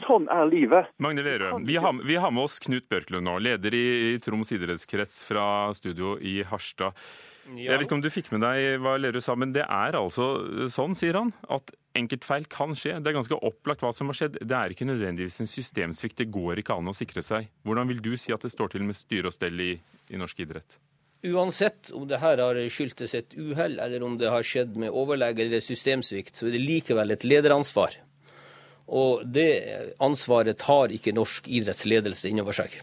Sånn 0.00 0.26
er 0.34 0.48
livet. 0.50 0.90
Magne 0.98 1.22
Lerøe, 1.22 1.60
vi 1.66 1.78
har, 1.78 1.94
vi 2.04 2.18
har 2.18 2.32
med 2.34 2.48
oss 2.48 2.58
Knut 2.64 2.88
Bjørklund 2.90 3.28
nå, 3.28 3.38
leder 3.44 3.76
i, 3.76 3.86
i 4.14 4.22
Troms 4.22 4.50
idrettskrets 4.56 5.22
fra 5.28 5.44
studio 5.78 6.16
i 6.18 6.40
Harstad. 6.48 6.96
Jeg 7.56 7.72
vet 7.72 7.86
ikke 7.86 7.96
om 7.96 8.02
du 8.04 8.10
fikk 8.12 8.28
med 8.34 8.42
deg 8.44 8.82
hva 8.84 8.96
Lerud 9.00 9.24
sa, 9.24 9.36
men 9.38 9.54
det 9.54 9.64
er 9.64 9.96
altså 9.96 10.26
sånn, 10.72 10.96
sier 10.98 11.16
han, 11.16 11.30
at 11.48 11.72
enkeltfeil 11.96 12.44
kan 12.52 12.74
skje. 12.76 12.98
Det 13.00 13.10
er 13.10 13.16
ganske 13.16 13.38
opplagt 13.48 13.84
hva 13.84 13.92
som 13.96 14.10
har 14.12 14.18
skjedd. 14.18 14.36
Det 14.42 14.56
er 14.58 14.74
ikke 14.74 14.88
nødvendigvis 14.88 15.40
en 15.42 15.50
systemsvikt. 15.50 16.18
Det 16.20 16.28
går 16.34 16.60
ikke 16.62 16.76
an 16.76 16.90
å 16.90 16.96
sikre 16.96 17.24
seg. 17.24 17.48
Hvordan 17.66 17.88
vil 17.90 18.02
du 18.04 18.12
si 18.20 18.34
at 18.34 18.44
det 18.44 18.52
står 18.52 18.74
til 18.74 18.84
med 18.88 18.98
styre 18.98 19.32
og 19.32 19.36
stell 19.36 19.64
i, 19.64 19.72
i 20.12 20.20
norsk 20.20 20.44
idrett? 20.44 20.78
Uansett 21.26 21.90
om 21.96 22.04
det 22.06 22.20
her 22.22 22.38
har 22.38 22.60
skyldtes 22.70 23.16
et 23.18 23.32
uhell, 23.34 23.80
eller 23.82 24.04
om 24.06 24.14
det 24.20 24.28
har 24.30 24.44
skjedd 24.46 24.76
med 24.78 24.94
overlegg 24.94 25.40
eller 25.42 25.64
systemsvikt, 25.64 26.36
så 26.36 26.46
er 26.46 26.54
det 26.54 26.62
likevel 26.62 27.16
et 27.16 27.26
lederansvar. 27.26 27.96
Og 28.94 29.24
det 29.26 29.50
ansvaret 30.04 30.60
tar 30.60 30.94
ikke 30.94 31.16
norsk 31.16 31.48
idrettsledelse 31.50 32.30
innover 32.30 32.56
seg. 32.60 32.78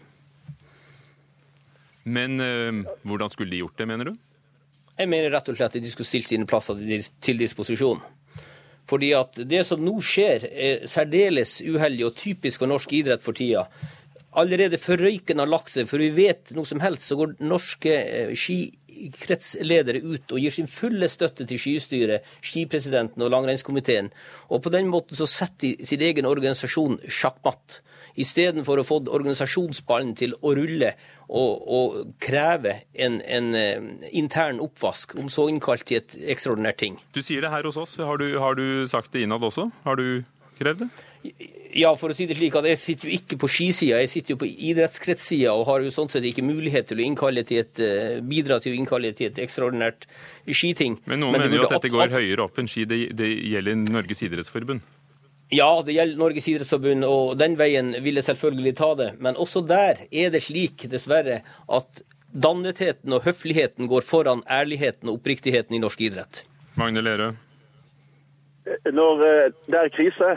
Men 2.06 2.38
øh, 2.38 2.84
hvordan 3.02 3.32
skulle 3.32 3.50
de 3.50 3.64
gjort 3.64 3.80
det, 3.80 3.88
mener 3.88 4.12
du? 4.12 4.25
Jeg 4.96 5.10
mener 5.12 5.32
rett 5.32 5.48
og 5.52 5.58
slett 5.58 5.76
at 5.76 5.82
de 5.84 5.90
skulle 5.92 6.08
stilt 6.08 6.30
sine 6.30 6.48
plasser 6.48 6.78
til 7.20 7.40
disposisjon. 7.40 8.00
Fordi 8.86 9.10
at 9.18 9.40
det 9.50 9.64
som 9.66 9.82
nå 9.82 9.96
skjer, 10.04 10.46
er 10.46 10.86
særdeles 10.88 11.58
uheldig 11.66 12.06
og 12.06 12.16
typisk 12.16 12.62
for 12.62 12.70
norsk 12.70 12.92
idrett 12.94 13.24
for 13.24 13.36
tida. 13.36 13.66
Allerede 14.36 14.76
før 14.80 15.00
røyken 15.06 15.40
har 15.40 15.48
lagt 15.48 15.72
seg, 15.72 15.88
før 15.88 16.02
vi 16.04 16.10
vet 16.18 16.52
noe 16.56 16.68
som 16.68 16.82
helst, 16.84 17.08
så 17.08 17.16
går 17.16 17.38
norske 17.40 17.92
eh, 17.96 18.34
skikretsledere 18.36 20.02
ut 20.04 20.34
og 20.36 20.42
gir 20.42 20.52
sin 20.52 20.68
fulle 20.68 21.08
støtte 21.08 21.46
til 21.48 21.60
skistyret, 21.60 22.26
skipresidenten 22.44 23.24
og 23.24 23.32
langrennskomiteen. 23.32 24.10
Og 24.52 24.60
på 24.66 24.72
den 24.74 24.90
måten 24.92 25.16
så 25.16 25.28
setter 25.30 25.72
de 25.72 25.88
sin 25.88 26.04
egen 26.04 26.28
organisasjon 26.28 27.00
sjakkmatt. 27.08 27.80
Istedenfor 28.20 28.80
å 28.80 28.86
få 28.88 29.00
organisasjonsballen 29.12 30.14
til 30.16 30.36
å 30.40 30.52
rulle 30.56 30.94
og, 31.26 31.66
og 31.66 31.96
kreve 32.22 32.78
en, 32.92 33.18
en 33.24 33.50
eh, 33.56 33.90
intern 34.16 34.60
oppvask, 34.64 35.16
om 35.20 35.32
så 35.32 35.48
innkalt 35.52 35.88
til 35.88 36.02
et 36.02 36.16
ekstraordinært 36.36 36.80
ting. 36.84 37.00
Du 37.16 37.22
sier 37.24 37.44
det 37.44 37.52
her 37.52 37.64
hos 37.68 37.80
oss. 37.80 37.96
Har 38.00 38.20
du, 38.20 38.28
har 38.42 38.56
du 38.56 38.84
sagt 38.90 39.16
det 39.16 39.24
innad 39.24 39.44
også? 39.44 39.70
Har 39.88 40.00
du 40.00 40.24
krevd 40.60 40.86
det? 40.86 40.90
Ja, 41.76 41.90
for 41.98 42.12
å 42.12 42.16
si 42.16 42.24
det 42.28 42.38
slik 42.38 42.54
at 42.56 42.64
jeg 42.70 42.78
sitter 42.80 43.08
jo 43.08 43.16
ikke 43.18 43.36
på 43.42 43.50
skisida, 43.52 43.98
jeg 44.00 44.08
sitter 44.08 44.34
jo 44.34 44.38
på 44.40 44.48
idrettskretssida 44.48 45.52
og 45.52 45.66
har 45.68 45.84
jo 45.84 45.92
sånn 45.92 46.08
sett 46.12 46.24
ikke 46.24 46.44
mulighet 46.46 46.88
til 46.88 47.02
å 47.02 47.04
innkalle 47.04 47.44
til 47.48 47.60
et, 47.60 47.80
eh, 47.84 48.20
bidra 48.24 48.56
til 48.62 48.72
å 48.72 48.78
innkalle 48.80 49.12
til 49.16 49.28
et 49.28 49.40
ekstraordinært 49.44 50.08
skiting. 50.48 50.96
Men 51.04 51.20
noen 51.20 51.36
Men 51.36 51.46
mener 51.46 51.58
jo 51.58 51.68
at 51.68 51.76
dette 51.76 51.92
går 51.92 52.14
høyere 52.16 52.46
opp 52.46 52.58
enn 52.58 52.70
ski. 52.70 52.86
Det, 52.88 53.00
det 53.16 53.28
gjelder 53.52 53.92
Norges 53.92 54.22
idrettsforbund. 54.22 54.80
Ja, 55.52 55.82
det 55.86 55.94
gjelder 55.94 56.18
Norges 56.18 56.48
idrettsforbund, 56.48 57.04
og 57.06 57.36
den 57.38 57.54
veien 57.60 57.92
vil 58.02 58.18
jeg 58.18 58.26
selvfølgelig 58.26 58.74
ta 58.80 58.94
det. 58.98 59.12
Men 59.22 59.36
også 59.38 59.62
der 59.66 60.06
er 60.10 60.32
det 60.34 60.42
slik, 60.48 60.88
dessverre, 60.90 61.42
at 61.68 62.02
dannetheten 62.32 63.12
og 63.14 63.24
høfligheten 63.28 63.86
går 63.88 64.04
foran 64.04 64.42
ærligheten 64.50 65.08
og 65.08 65.20
oppriktigheten 65.20 65.76
i 65.76 65.82
norsk 65.82 66.02
idrett. 66.08 66.42
Magne 66.76 67.04
Lerøe. 67.04 67.36
Når 68.90 69.22
eh, 69.22 69.52
det 69.70 69.78
er 69.78 69.92
krise, 69.94 70.32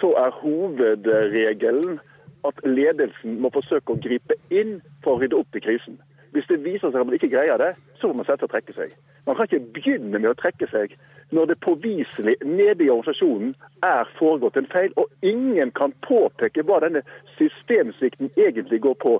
så 0.00 0.12
er 0.18 0.30
hovedregelen 0.42 1.98
at 2.46 2.60
ledelsen 2.64 3.40
må 3.42 3.50
forsøke 3.54 3.92
å 3.94 4.00
gripe 4.02 4.36
inn 4.54 4.78
for 5.04 5.16
å 5.16 5.20
rydde 5.22 5.38
opp 5.40 5.56
i 5.58 5.62
krisen. 5.64 5.98
Hvis 6.36 6.46
det 6.50 6.58
viser 6.64 6.90
seg 6.92 7.00
at 7.00 7.06
man 7.08 7.16
ikke 7.16 7.30
greier 7.32 7.56
det, 7.58 7.70
så 8.00 8.08
må 8.10 8.18
man 8.20 8.26
sette 8.28 8.44
og 8.44 8.52
trekke 8.52 8.74
seg. 8.76 8.92
Man 9.26 9.36
kan 9.36 9.48
ikke 9.48 9.72
begynne 9.78 10.18
med 10.20 10.28
å 10.30 10.36
trekke 10.38 10.68
seg 10.70 10.94
når 11.34 11.50
det 11.50 11.58
påviselig 11.64 12.36
nede 12.44 12.84
i 12.86 12.90
organisasjonen 12.92 13.54
er 13.84 14.08
foregått 14.18 14.56
en 14.60 14.68
feil, 14.72 14.92
og 14.96 15.08
ingen 15.24 15.72
kan 15.76 15.92
påpeke 16.06 16.62
hva 16.68 16.78
denne 16.84 17.02
systemsvikten 17.38 18.30
egentlig 18.36 18.80
går 18.86 18.94
på. 19.04 19.18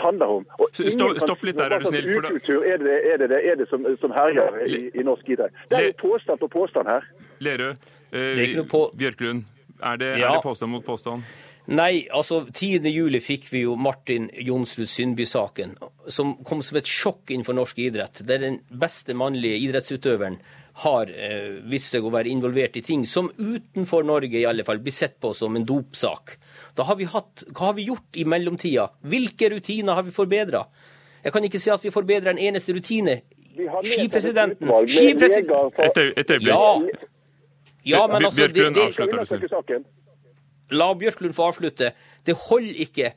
handler 0.00 0.26
om. 0.26 0.44
Og 0.64 0.68
stopp- 0.72 1.18
stopp 1.20 1.42
litt 1.44 1.58
der, 1.58 1.74
er 1.74 1.78
du 1.78 1.84
snill, 1.84 2.06
for 2.14 2.22
da- 2.24 2.28
Ukultur 2.32 2.62
er 2.64 2.78
det, 2.80 2.94
er 3.12 3.16
det, 3.20 3.26
det, 3.28 3.40
er 3.50 3.56
det 3.60 3.66
som, 3.68 3.84
som 4.00 4.10
herjer 4.10 4.54
i, 4.64 4.78
i 4.96 5.02
norsk 5.04 5.28
idrett. 5.28 5.52
Det 5.68 5.76
er 5.76 5.84
jo 5.90 5.92
påstand 6.00 6.40
på 6.40 6.48
påstand 6.48 6.88
her. 6.88 7.04
Lerøe. 7.44 7.74
Eh, 8.12 8.32
Det 8.38 8.46
er 8.56 8.64
Bjørklund. 8.96 9.44
Er 9.82 9.96
det, 9.98 10.12
Ja. 10.18 10.28
er 10.30 10.36
det 10.38 10.42
påstand 10.44 10.70
mot 10.72 10.84
påstand? 10.86 11.22
Nei, 11.66 12.08
altså 12.10 12.40
10. 12.52 12.80
juli 12.90 13.20
fikk 13.22 13.44
vi 13.52 13.60
jo 13.62 13.76
Martin 13.76 14.28
Jonsrud 14.34 14.88
Sundby-saken, 14.90 15.76
som 16.10 16.32
kom 16.44 16.62
som 16.62 16.78
et 16.78 16.84
sjokk 16.90 17.30
innenfor 17.30 17.54
norsk 17.54 17.78
idrett. 17.78 18.22
Der 18.26 18.38
den 18.38 18.60
beste 18.70 19.14
mannlige 19.14 19.60
idrettsutøveren 19.68 20.40
har 20.82 21.06
eh, 21.12 21.60
vist 21.70 21.92
seg 21.92 22.02
å 22.02 22.10
være 22.10 22.32
involvert 22.32 22.76
i 22.76 22.82
ting 22.82 23.04
som 23.06 23.28
utenfor 23.38 24.02
Norge 24.08 24.40
i 24.40 24.44
alle 24.48 24.64
fall 24.64 24.78
blir 24.82 24.92
sett 24.96 25.20
på 25.20 25.34
som 25.36 25.54
en 25.56 25.64
dopsak. 25.68 26.36
Da 26.74 26.82
har 26.88 26.96
vi 26.96 27.04
hatt, 27.04 27.44
Hva 27.52 27.66
har 27.70 27.74
vi 27.78 27.86
gjort 27.90 28.16
i 28.16 28.24
mellomtida? 28.24 28.88
Hvilke 29.04 29.50
rutiner 29.52 29.94
har 29.94 30.02
vi 30.02 30.10
forbedra? 30.10 30.64
Jeg 31.22 31.32
kan 31.32 31.44
ikke 31.44 31.60
si 31.60 31.70
at 31.70 31.84
vi 31.84 31.90
forbedrer 31.94 32.30
en 32.32 32.38
eneste 32.42 32.72
rutine. 32.74 33.20
Skipresidenten 33.84 34.66
utvalg 34.66 34.88
med 34.88 34.90
Skipresident... 34.90 35.46
leger 35.46 35.70
for- 35.76 35.84
Et, 35.84 36.18
et 36.18 36.30
øyeblikk. 36.30 36.48
Ja, 36.48 37.11
ja, 37.84 38.06
men 38.06 38.24
altså 38.24 38.46
det, 38.48 38.54
Bjørklund 38.54 38.74
det, 38.76 38.86
avslutter 38.88 39.48
saken? 39.48 39.84
La 40.72 40.92
Bjørklund 40.94 41.34
få 41.36 41.50
avslutte. 41.50 41.92
Det 42.26 42.34
holder 42.48 42.78
ikke. 42.86 43.12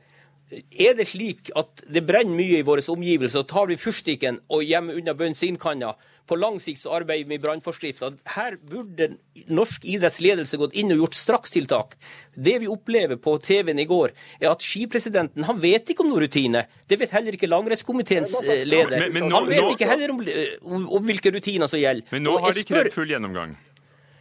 Er 0.78 0.92
det 0.94 1.08
slik 1.10 1.48
at 1.58 1.80
det 1.90 2.04
brenner 2.06 2.36
mye 2.38 2.60
i 2.60 2.66
våre 2.66 2.82
omgivelser, 2.92 3.40
og 3.42 3.48
tar 3.50 3.66
vi 3.66 3.76
fyrstikken 3.80 4.40
og 4.52 4.62
gjemmer 4.62 4.98
unna 5.00 5.14
bensinkanna? 5.18 5.94
På 6.26 6.34
lang 6.34 6.56
sikt 6.58 6.80
så 6.82 6.90
arbeider 6.90 7.22
vi 7.28 7.36
med 7.36 7.42
brannforskrifter. 7.44 8.16
Her 8.34 8.56
burde 8.58 9.12
norsk 9.48 9.84
idrettsledelse 9.86 10.58
gått 10.58 10.74
inn 10.74 10.90
og 10.90 10.98
gjort 11.04 11.14
strakstiltak. 11.14 11.94
Det 12.34 12.56
vi 12.64 12.66
opplever 12.70 13.14
på 13.22 13.36
TV-en 13.42 13.78
i 13.78 13.86
går, 13.86 14.10
er 14.42 14.50
at 14.50 14.62
skipresidenten 14.66 15.46
han 15.46 15.60
vet 15.62 15.86
ikke 15.94 16.02
om 16.02 16.10
noen 16.10 16.24
rutine. 16.26 16.64
Det 16.90 16.98
vet 16.98 17.14
heller 17.14 17.38
ikke 17.38 17.46
langrennskomiteens 17.50 18.34
eh, 18.42 18.64
leder. 18.66 18.98
Men- 19.06 19.12
men 19.14 19.28
nå- 19.30 19.36
han 19.38 19.48
vet 19.48 19.70
ikke 19.76 19.86
heller 19.86 20.10
om, 20.16 20.20
eh, 20.26 20.58
om, 20.66 20.88
om 20.98 21.06
hvilke 21.06 21.30
rutiner 21.30 21.70
som 21.70 21.78
gjelder. 21.78 22.10
Men 22.10 22.22
nå 22.26 22.38
har 22.42 22.50
de 22.52 22.60
ikke 22.66 22.74
krevd 22.74 22.92
full 22.92 23.06
gjennomgang. 23.14 23.54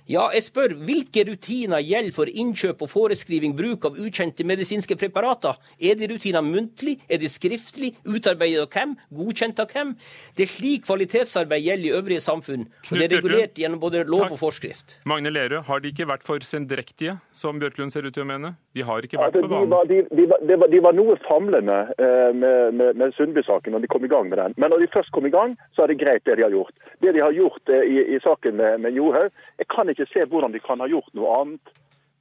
Ja, 0.06 0.28
jeg 0.36 0.44
spør 0.46 0.76
hvilke 0.86 1.24
rutiner 1.26 1.82
gjelder 1.82 2.14
for 2.14 2.30
innkjøp 2.30 2.84
og 2.86 2.90
foreskriving 2.92 3.56
bruk 3.58 3.88
av 3.90 3.96
ukjente 3.98 4.46
medisinske 4.46 4.94
preparater? 5.02 5.58
Er 5.82 5.98
de 5.98 6.10
rutinene 6.12 6.46
muntlig? 6.46 7.00
Er 7.10 7.18
de 7.22 7.30
skriftlig? 7.32 7.96
Utarbeidet 8.06 8.62
av 8.62 8.70
hvem? 8.76 8.94
Godkjent 9.18 9.62
av 9.64 9.72
hvem? 9.74 9.96
Det 10.38 10.46
er 10.46 10.52
slik 10.52 10.86
kvalitetsarbeid 10.86 11.66
gjelder 11.66 11.90
i 11.90 11.96
øvrige 11.98 12.22
samfunn. 12.22 12.68
Og 12.92 13.00
det 13.00 13.08
er 13.08 13.16
regulert 13.16 13.58
gjennom 13.58 13.82
både 13.82 14.04
lov 14.06 14.28
Takk. 14.28 14.36
og 14.38 14.42
forskrift. 14.44 15.00
Magne 15.10 15.34
Lerøe, 15.34 15.64
har 15.66 15.82
de 15.82 15.90
ikke 15.90 16.06
vært 16.10 16.26
for 16.28 16.46
sendrektige, 16.46 17.18
som 17.34 17.58
Bjørklund 17.62 17.90
ser 17.96 18.06
ut 18.06 18.14
til 18.14 18.28
å 18.28 18.30
mene? 18.30 18.54
De 18.78 18.86
har 18.86 19.02
ikke 19.02 19.18
vært 19.18 19.34
Altså, 19.34 19.42
på 19.42 19.50
de, 19.50 19.56
banen. 19.56 19.74
var, 19.74 19.90
de, 19.90 20.02
de, 20.12 20.28
var, 20.30 20.46
de, 20.46 20.60
var, 20.62 20.70
de 20.76 20.84
var 20.86 20.94
noe 21.00 21.18
famlende 21.26 21.80
eh, 21.98 22.30
med, 22.36 22.78
med, 22.78 23.02
med 23.02 23.18
Sundby-saken 23.18 23.74
når 23.74 23.88
de 23.88 23.92
kom 23.96 24.06
i 24.06 24.12
gang 24.12 24.30
med 24.30 24.38
den. 24.38 24.54
Men 24.62 24.70
når 24.70 24.86
de 24.86 24.92
først 24.94 25.10
kom 25.16 25.26
i 25.26 25.34
gang, 25.34 25.58
så 25.74 25.86
er 25.88 25.94
det 25.94 25.98
greit 26.04 26.26
det 26.30 26.38
de 26.38 26.46
har 26.46 26.54
gjort. 26.54 26.76
Det 27.02 27.16
de 27.18 27.24
har 27.26 27.34
gjort 27.34 27.74
eh, 27.74 27.90
i, 27.90 27.98
i 28.14 28.22
saken 28.22 28.62
med, 28.62 28.78
med 28.86 28.94
Johaug, 29.00 29.32
jeg 29.58 29.70
kan 29.74 29.90
ikke 29.90 29.95
se 30.12 30.28
hvordan 30.28 30.52
de 30.52 30.60
kan 30.60 30.84
ha 30.84 30.88
gjort 30.92 31.14
noe 31.16 31.32
annet 31.40 31.76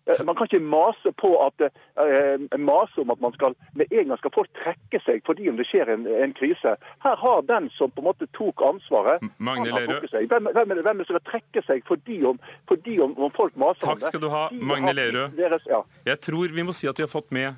Eh, 0.07 0.25
Man 0.25 0.37
kan 0.37 0.45
ikke 0.45 0.61
mase 0.61 1.13
på 1.13 1.31
at, 1.47 1.61
eh, 1.61 2.59
mase 2.59 3.01
om 3.01 3.11
at 3.11 3.21
man 3.21 3.33
skal 3.33 3.55
med 3.75 3.87
en 3.91 4.09
gang 4.09 4.19
skal 4.19 4.31
folk 4.35 4.51
trekke 4.53 5.01
seg 5.07 5.23
fordi 5.27 5.49
om 5.49 5.57
det 5.57 5.67
skjer 5.67 5.89
en, 5.95 6.07
en 6.07 6.35
krise. 6.37 6.77
Her 7.05 7.17
har 7.17 7.43
den 7.43 7.71
som 7.71 7.91
på 7.91 8.03
en 8.03 8.09
måte 8.11 8.29
tok 8.37 8.61
ansvaret 8.61 9.25
Magne 9.39 9.73
Lerøe. 9.73 10.05
Hvem, 10.29 10.51
hvem, 10.53 10.77
hvem 10.85 11.05
skal 11.05 11.21
trekke 11.25 11.65
seg 11.67 11.85
fordi 11.89 12.21
om, 12.25 12.41
fordi 12.69 12.99
om, 13.01 13.17
om 13.17 13.33
folk 13.37 13.57
maser 13.57 13.87
Takk 13.87 14.05
skal 14.05 14.21
du 14.21 14.29
ha, 14.29 14.49
Magne 14.53 14.93
Lerøe. 14.93 15.31
Ja. 15.69 15.83
Jeg 16.05 16.21
tror 16.21 16.53
vi 16.53 16.63
må 16.63 16.77
si 16.77 16.89
at 16.89 17.01
vi 17.01 17.09
har 17.09 17.13
fått 17.13 17.33
med 17.33 17.57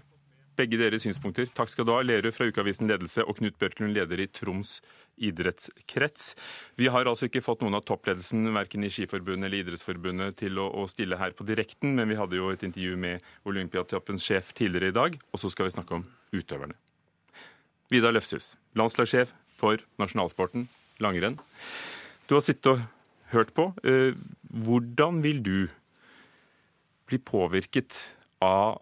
begge 0.57 0.79
deres 0.81 1.05
synspunkter. 1.07 1.49
Takk 1.55 1.71
skal 1.73 1.87
du 1.87 1.93
ha, 1.95 2.03
Lerud 2.05 2.35
fra 2.35 2.47
Ukeavisen 2.49 2.89
Ledelse 2.91 3.25
og 3.25 3.39
Knut 3.39 3.59
Børklund, 3.61 3.95
leder 3.97 4.23
i 4.23 4.29
Troms 4.29 4.79
idrettskrets. 5.17 6.35
Vi 6.77 6.89
har 6.93 7.09
altså 7.09 7.29
ikke 7.29 7.45
fått 7.45 7.63
noen 7.65 7.79
av 7.79 7.85
toppledelsen 7.89 8.51
verken 8.55 8.85
i 8.85 8.91
Skiforbundet 8.93 9.49
eller 9.49 9.65
Idrettsforbundet 9.65 10.41
til 10.43 10.61
å, 10.61 10.67
å 10.69 10.85
stille 10.91 11.19
her 11.21 11.37
på 11.37 11.47
direkten, 11.49 11.95
men 11.97 12.11
vi 12.11 12.19
hadde 12.19 12.37
jo 12.41 12.51
et 12.53 12.65
intervju 12.67 12.99
med 13.01 13.25
Olympiatoppens 13.49 14.27
sjef 14.27 14.53
tidligere 14.57 14.93
i 14.93 14.97
dag, 14.97 15.17
og 15.33 15.41
så 15.41 15.53
skal 15.53 15.69
vi 15.69 15.77
snakke 15.77 16.01
om 16.01 16.05
utøverne. 16.37 16.77
Vidar 17.93 18.13
Løfshus, 18.17 18.55
landslagssjef 18.77 19.33
for 19.57 19.81
nasjonalsporten 20.01 20.67
langrenn. 21.01 21.39
Du 22.27 22.37
har 22.37 22.45
sittet 22.45 22.73
og 22.75 22.83
hørt 23.33 23.53
på. 23.57 23.71
Eh, 23.87 24.17
Hvordan 24.57 25.21
vil 25.25 25.43
du 25.45 25.69
bli 27.07 27.19
påvirket 27.23 27.95
av 28.43 28.81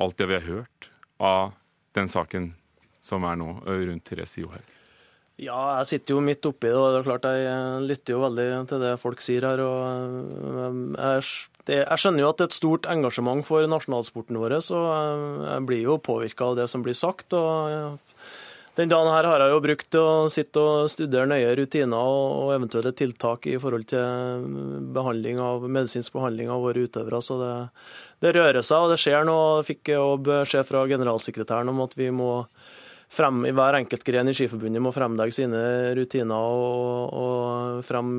alt 0.00 0.18
det 0.18 0.28
vi 0.30 0.38
har 0.38 0.46
hørt, 0.48 0.90
av 1.20 1.52
den 1.96 2.08
saken 2.08 2.52
som 3.04 3.24
er 3.28 3.38
nå 3.40 3.54
rundt 3.64 4.06
Therese 4.08 4.42
Johaug? 4.42 4.76
Ja, 5.40 5.80
jeg 5.80 5.88
sitter 5.88 6.18
jo 6.18 6.24
midt 6.24 6.44
oppi 6.44 6.68
det, 6.68 6.76
og 6.76 6.90
det 6.92 6.98
er 7.00 7.06
klart 7.06 7.28
jeg 7.32 7.84
lytter 7.88 8.12
jo 8.12 8.24
veldig 8.26 8.48
til 8.68 8.82
det 8.82 8.90
folk 9.00 9.22
sier 9.24 9.46
her. 9.48 9.62
og 9.64 10.98
Jeg, 11.00 11.22
jeg 11.70 12.00
skjønner 12.02 12.24
jo 12.24 12.28
at 12.28 12.40
det 12.40 12.44
er 12.44 12.50
et 12.50 12.58
stort 12.58 12.88
engasjement 12.92 13.46
for 13.48 13.64
nasjonalsporten 13.72 14.36
vår, 14.36 14.58
så 14.64 14.82
jeg, 14.84 15.22
jeg 15.46 15.66
blir 15.70 15.82
jo 15.86 15.96
påvirka 16.10 16.50
av 16.50 16.60
det 16.60 16.68
som 16.72 16.84
blir 16.84 16.96
sagt. 16.98 17.32
og 17.32 17.72
ja, 17.72 17.86
Den 18.78 18.90
dagen 18.90 19.10
her 19.10 19.26
har 19.26 19.42
jeg 19.42 19.50
jo 19.50 19.62
brukt 19.64 19.96
å 19.98 20.06
sitte 20.30 20.62
og 20.62 20.90
studere 20.92 21.26
nøye 21.28 21.54
rutiner 21.58 21.98
og, 21.98 22.52
eventuelle 22.54 22.92
tiltak 22.96 23.48
i 23.50 23.56
forhold 23.60 23.88
til 23.90 24.44
behandling 24.94 25.40
av, 25.42 25.66
medisinsk 25.66 26.14
behandling 26.14 26.52
av 26.54 26.62
våre 26.62 26.86
utøvere. 26.86 27.20
så 27.22 27.38
det, 27.40 27.54
det 28.22 28.34
rører 28.36 28.62
seg, 28.62 28.84
og 28.84 28.92
det 28.92 29.00
skjer. 29.02 29.26
Jeg 29.26 29.66
fikk 29.72 29.92
jo 29.96 30.04
beskjed 30.22 30.68
fra 30.68 30.84
generalsekretæren 30.90 31.72
om 31.72 31.82
at 31.84 31.98
vi 31.98 32.12
må 32.14 32.30
frem, 33.10 33.42
i 33.48 33.54
hver 33.56 33.80
enkelt 33.80 34.06
gren 34.06 34.30
i 34.30 34.34
Skiforbundet 34.38 34.82
må 34.82 34.92
fremlegge 34.94 35.34
sine 35.34 35.62
rutiner 35.98 36.36
og, 36.38 37.16
og 37.20 37.80
frem 37.86 38.12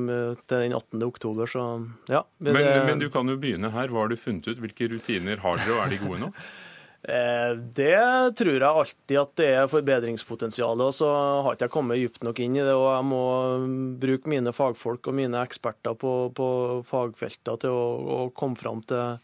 til 0.44 0.66
den 0.66 0.76
18. 0.76 1.06
oktober. 1.06 1.48
Så 1.48 1.64
ja. 2.12 2.20
Men, 2.44 2.60
men 2.90 3.00
du 3.00 3.08
kan 3.14 3.28
jo 3.28 3.38
begynne 3.40 3.72
her. 3.72 3.88
Hva 3.88 4.04
har 4.04 4.12
du 4.12 4.20
funnet 4.20 4.52
ut? 4.52 4.60
Hvilke 4.60 4.90
rutiner 4.92 5.40
har 5.40 5.62
dere, 5.62 5.78
og 5.78 5.86
er 5.86 5.94
de 5.94 6.02
gode 6.04 6.26
nå? 6.26 6.30
eh, 7.08 7.52
det 7.76 8.34
tror 8.38 8.52
jeg 8.54 8.68
alltid 8.68 9.20
at 9.20 9.32
det 9.40 9.48
er 9.52 9.70
forbedringspotensial. 9.70 10.82
Og 10.84 10.92
så 10.96 11.08
har 11.12 11.56
ikke 11.56 11.68
jeg 11.68 11.74
kommet 11.76 12.02
dypt 12.02 12.26
nok 12.26 12.42
inn 12.44 12.58
i 12.58 12.64
det. 12.64 12.74
Og 12.74 12.88
jeg 12.90 13.08
må 13.10 13.24
bruke 14.02 14.32
mine 14.32 14.54
fagfolk 14.56 15.10
og 15.10 15.18
mine 15.18 15.40
eksperter 15.42 15.96
på, 15.98 16.12
på 16.36 16.50
fagfelter 16.88 17.64
til 17.64 17.74
å, 17.74 17.88
å 18.18 18.20
komme 18.36 18.60
fram 18.60 18.84
til 18.86 19.18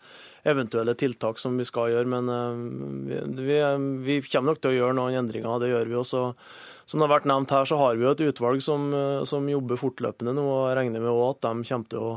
eventuelle 0.48 0.94
tiltak 0.94 1.38
som 1.38 1.58
vi 1.58 1.66
skal 1.68 1.92
gjøre. 1.92 2.08
Men 2.10 2.32
eh, 2.32 2.64
vi, 3.10 3.20
vi, 3.42 3.60
vi 4.06 4.18
kommer 4.28 4.52
nok 4.52 4.62
til 4.62 4.74
å 4.74 4.78
gjøre 4.78 4.98
noen 4.98 5.20
endringer, 5.22 5.60
det 5.62 5.72
gjør 5.72 5.92
vi 5.92 6.02
også. 6.02 6.24
Som 6.88 7.02
det 7.02 7.08
har 7.08 7.18
vært 7.18 7.28
nevnt 7.28 7.52
her, 7.52 7.68
så 7.68 7.76
har 7.76 7.98
vi 7.98 8.06
jo 8.06 8.14
et 8.14 8.24
utvalg 8.30 8.64
som, 8.64 8.88
eh, 8.96 9.22
som 9.28 9.48
jobber 9.50 9.80
fortløpende 9.80 10.34
nå, 10.36 10.46
og 10.48 10.66
jeg 10.70 10.80
regner 10.80 11.04
med 11.04 11.22
at 11.26 11.44
de 11.44 11.68
kommer 11.68 11.92
til 11.92 12.04
å, 12.04 12.12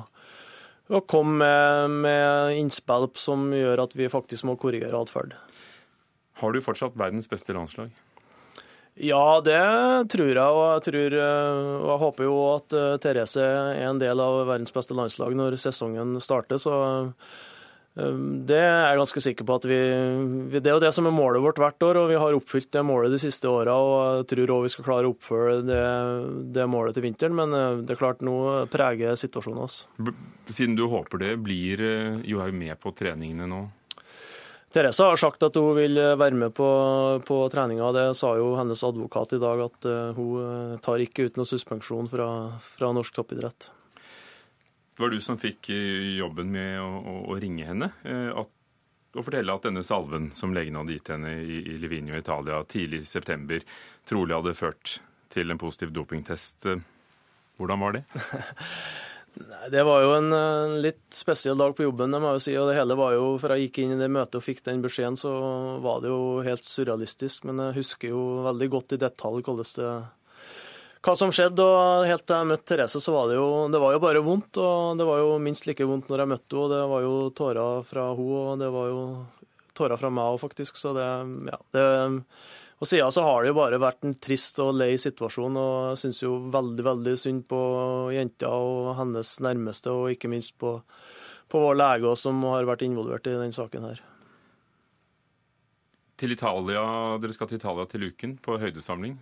å 0.95 1.05
komme 1.11 1.37
med, 1.43 2.01
med 2.05 2.59
innspill 2.59 3.09
som 3.19 3.49
gjør 3.55 3.85
at 3.87 3.95
vi 3.99 4.11
faktisk 4.11 4.47
må 4.47 4.57
korrigere 4.59 4.99
atferd. 4.99 5.35
Har 6.41 6.53
du 6.53 6.61
fortsatt 6.65 6.97
verdens 6.97 7.29
beste 7.29 7.53
landslag? 7.53 7.91
Ja, 8.99 9.39
det 9.39 9.61
tror 10.11 10.33
jeg, 10.33 10.41
og 10.41 10.65
jeg, 10.65 10.83
tror, 10.89 11.13
eh, 11.15 11.69
og 11.79 11.87
jeg 11.93 12.01
håper 12.01 12.27
jo 12.27 12.33
at 12.57 12.75
eh, 12.75 12.97
Therese 13.01 13.45
er 13.45 13.87
en 13.87 14.01
del 14.01 14.19
av 14.19 14.41
verdens 14.49 14.75
beste 14.75 14.97
landslag 14.97 15.37
når 15.37 15.55
sesongen 15.61 16.19
starter. 16.21 16.59
så 16.59 16.75
eh, 17.07 17.39
det 18.51 18.59
er 18.59 18.91
jeg 18.91 18.99
ganske 19.01 19.23
sikker 19.23 19.47
på 19.47 19.55
at 19.59 19.65
vi, 19.67 19.79
Det 20.53 20.63
er 20.63 20.77
jo 20.77 20.83
det 20.83 20.93
som 20.95 21.07
er 21.07 21.15
målet 21.15 21.43
vårt 21.43 21.59
hvert 21.59 21.87
år, 21.87 22.01
og 22.03 22.11
vi 22.11 22.19
har 22.19 22.35
oppfylt 22.35 22.71
det 22.71 22.85
målet 22.87 23.11
de 23.11 23.19
siste 23.19 23.47
åra. 23.47 23.73
Og 23.75 23.97
jeg 24.21 24.29
tror 24.31 24.53
òg 24.55 24.63
vi 24.67 24.71
skal 24.75 24.87
klare 24.87 25.09
å 25.09 25.15
oppføre 25.15 25.57
det, 25.67 25.81
det 26.55 26.69
målet 26.71 26.95
til 26.95 27.03
vinteren, 27.07 27.35
men 27.35 27.83
det 27.83 27.95
er 27.95 27.99
klart 27.99 28.23
nå 28.23 28.37
preger 28.71 29.19
situasjonen 29.19 29.65
oss. 29.67 29.81
Siden 30.47 30.79
du 30.79 30.85
håper 30.91 31.19
det, 31.19 31.35
blir 31.43 31.83
Johaug 32.27 32.55
med 32.55 32.79
på 32.79 32.95
treningene 32.95 33.47
nå? 33.51 33.65
Therese 34.71 35.03
har 35.03 35.19
sagt 35.19 35.43
at 35.43 35.57
hun 35.59 35.75
vil 35.75 35.99
være 35.99 36.37
med 36.37 36.53
på, 36.55 36.67
på 37.27 37.37
treninga. 37.51 37.89
Det 37.91 38.05
sa 38.15 38.31
jo 38.39 38.53
hennes 38.55 38.83
advokat 38.87 39.35
i 39.35 39.41
dag, 39.41 39.65
at 39.67 39.87
eh, 39.89 40.15
hun 40.15 40.37
eh, 40.45 40.79
tar 40.83 41.03
ikke 41.03 41.27
ut 41.27 41.39
noe 41.39 41.49
suspensjon 41.49 42.07
fra, 42.11 42.29
fra 42.63 42.91
norsk 42.95 43.17
toppidrett. 43.17 43.67
Det 44.95 45.03
var 45.03 45.11
du 45.11 45.19
som 45.23 45.39
fikk 45.41 45.71
eh, 45.75 46.15
jobben 46.21 46.51
med 46.53 46.79
å, 46.79 46.87
å, 46.87 47.15
å 47.33 47.37
ringe 47.41 47.67
henne 47.67 47.91
eh, 48.07 48.31
at, 48.31 48.51
og 49.11 49.25
fortelle 49.27 49.55
at 49.57 49.67
denne 49.67 49.83
salven 49.83 50.29
som 50.35 50.55
legen 50.55 50.79
hadde 50.79 50.95
gitt 50.95 51.11
henne 51.11 51.35
i, 51.43 51.61
i 51.73 51.77
Livigno 51.81 52.15
i 52.15 52.21
Italia 52.23 52.61
tidlig 52.63 53.03
i 53.03 53.11
september, 53.11 53.63
trolig 54.07 54.37
hadde 54.37 54.55
ført 54.55 54.99
til 55.31 55.51
en 55.51 55.59
positiv 55.59 55.91
dopingtest. 55.95 56.67
Eh, 56.71 56.83
Hvordan 57.59 57.83
var 57.83 57.99
det? 57.99 58.05
Nei, 59.33 59.69
Det 59.71 59.83
var 59.87 60.01
jo 60.03 60.13
en 60.17 60.33
en, 60.35 60.77
litt 60.83 61.03
spesiell 61.15 61.57
dag 61.57 61.75
på 61.75 61.85
jobben, 61.85 62.11
det 62.11 62.19
må 62.19 62.31
jeg 62.31 62.39
jo 62.39 62.45
si. 62.45 62.55
Og 62.59 62.69
det 62.69 62.77
hele 62.79 62.97
var 62.99 63.13
jo, 63.15 63.27
fra 63.41 63.57
jeg 63.57 63.69
gikk 63.69 63.83
inn 63.83 63.95
i 63.95 63.99
det 64.01 64.09
møtet 64.11 64.39
og 64.39 64.45
fikk 64.45 64.63
den 64.67 64.83
beskjeden, 64.83 65.19
så 65.19 65.31
var 65.83 66.01
det 66.03 66.11
jo 66.11 66.41
helt 66.45 66.67
surrealistisk. 66.67 67.45
Men 67.47 67.61
jeg 67.67 67.79
husker 67.81 68.11
jo 68.11 68.25
veldig 68.47 68.71
godt 68.75 68.97
i 68.97 69.01
detalj 69.01 69.45
det 69.45 69.91
hva 71.01 71.15
som 71.17 71.31
skjedde. 71.33 71.65
og 71.65 72.05
Helt 72.05 72.25
til 72.27 72.37
jeg 72.37 72.49
møtte 72.51 72.67
Therese, 72.69 73.01
så 73.01 73.13
var 73.15 73.29
det 73.31 73.39
jo 73.39 73.47
det 73.73 73.81
var 73.81 73.95
jo 73.95 74.03
bare 74.03 74.23
vondt. 74.25 74.61
Og 74.61 74.97
det 74.99 75.07
var 75.07 75.21
jo 75.23 75.37
minst 75.41 75.67
like 75.69 75.87
vondt 75.87 76.11
når 76.11 76.25
jeg 76.25 76.33
møtte 76.35 76.55
henne. 76.55 76.65
og 76.65 76.73
Det 76.73 76.81
var 76.93 77.05
jo 77.07 77.13
tårer 77.41 77.87
fra 77.87 78.07
henne, 78.11 78.41
og 78.41 78.59
det 78.61 78.73
var 78.75 78.91
jo 78.91 79.05
tårer 79.77 79.97
fra 79.97 80.11
meg 80.13 80.35
òg, 80.35 80.41
faktisk. 80.43 80.77
Så 80.77 80.93
det, 80.97 81.07
ja. 81.49 81.61
Det, 81.73 81.85
og 82.81 82.89
siden 82.89 83.13
så 83.13 83.21
har 83.21 83.43
det 83.43 83.51
jo 83.51 83.57
bare 83.59 83.77
vært 83.77 84.05
en 84.07 84.15
trist 84.17 84.57
og 84.63 84.73
lei 84.73 84.95
situasjon, 84.97 85.57
og 85.61 85.73
jeg 85.91 85.99
syns 86.01 86.23
jo 86.23 86.37
veldig, 86.49 86.85
veldig 86.87 87.11
synd 87.21 87.43
på 87.51 87.59
jenta 88.15 88.49
og 88.49 88.95
hennes 88.97 89.35
nærmeste, 89.45 89.93
og 89.93 90.15
ikke 90.15 90.31
minst 90.31 90.55
på, 90.57 90.79
på 91.51 91.61
vår 91.61 91.77
lege 91.77 92.09
også, 92.09 92.31
som 92.31 92.41
har 92.49 92.65
vært 92.65 92.87
involvert 92.87 93.29
i 93.29 93.35
denne 93.35 93.53
saken 93.53 93.85
her. 93.85 94.01
Til 96.17 96.33
Italia, 96.33 96.81
Dere 97.21 97.37
skal 97.37 97.51
til 97.51 97.61
Italia 97.61 97.85
til 97.89 98.09
uken 98.09 98.35
på 98.41 98.57
høydesamling. 98.61 99.15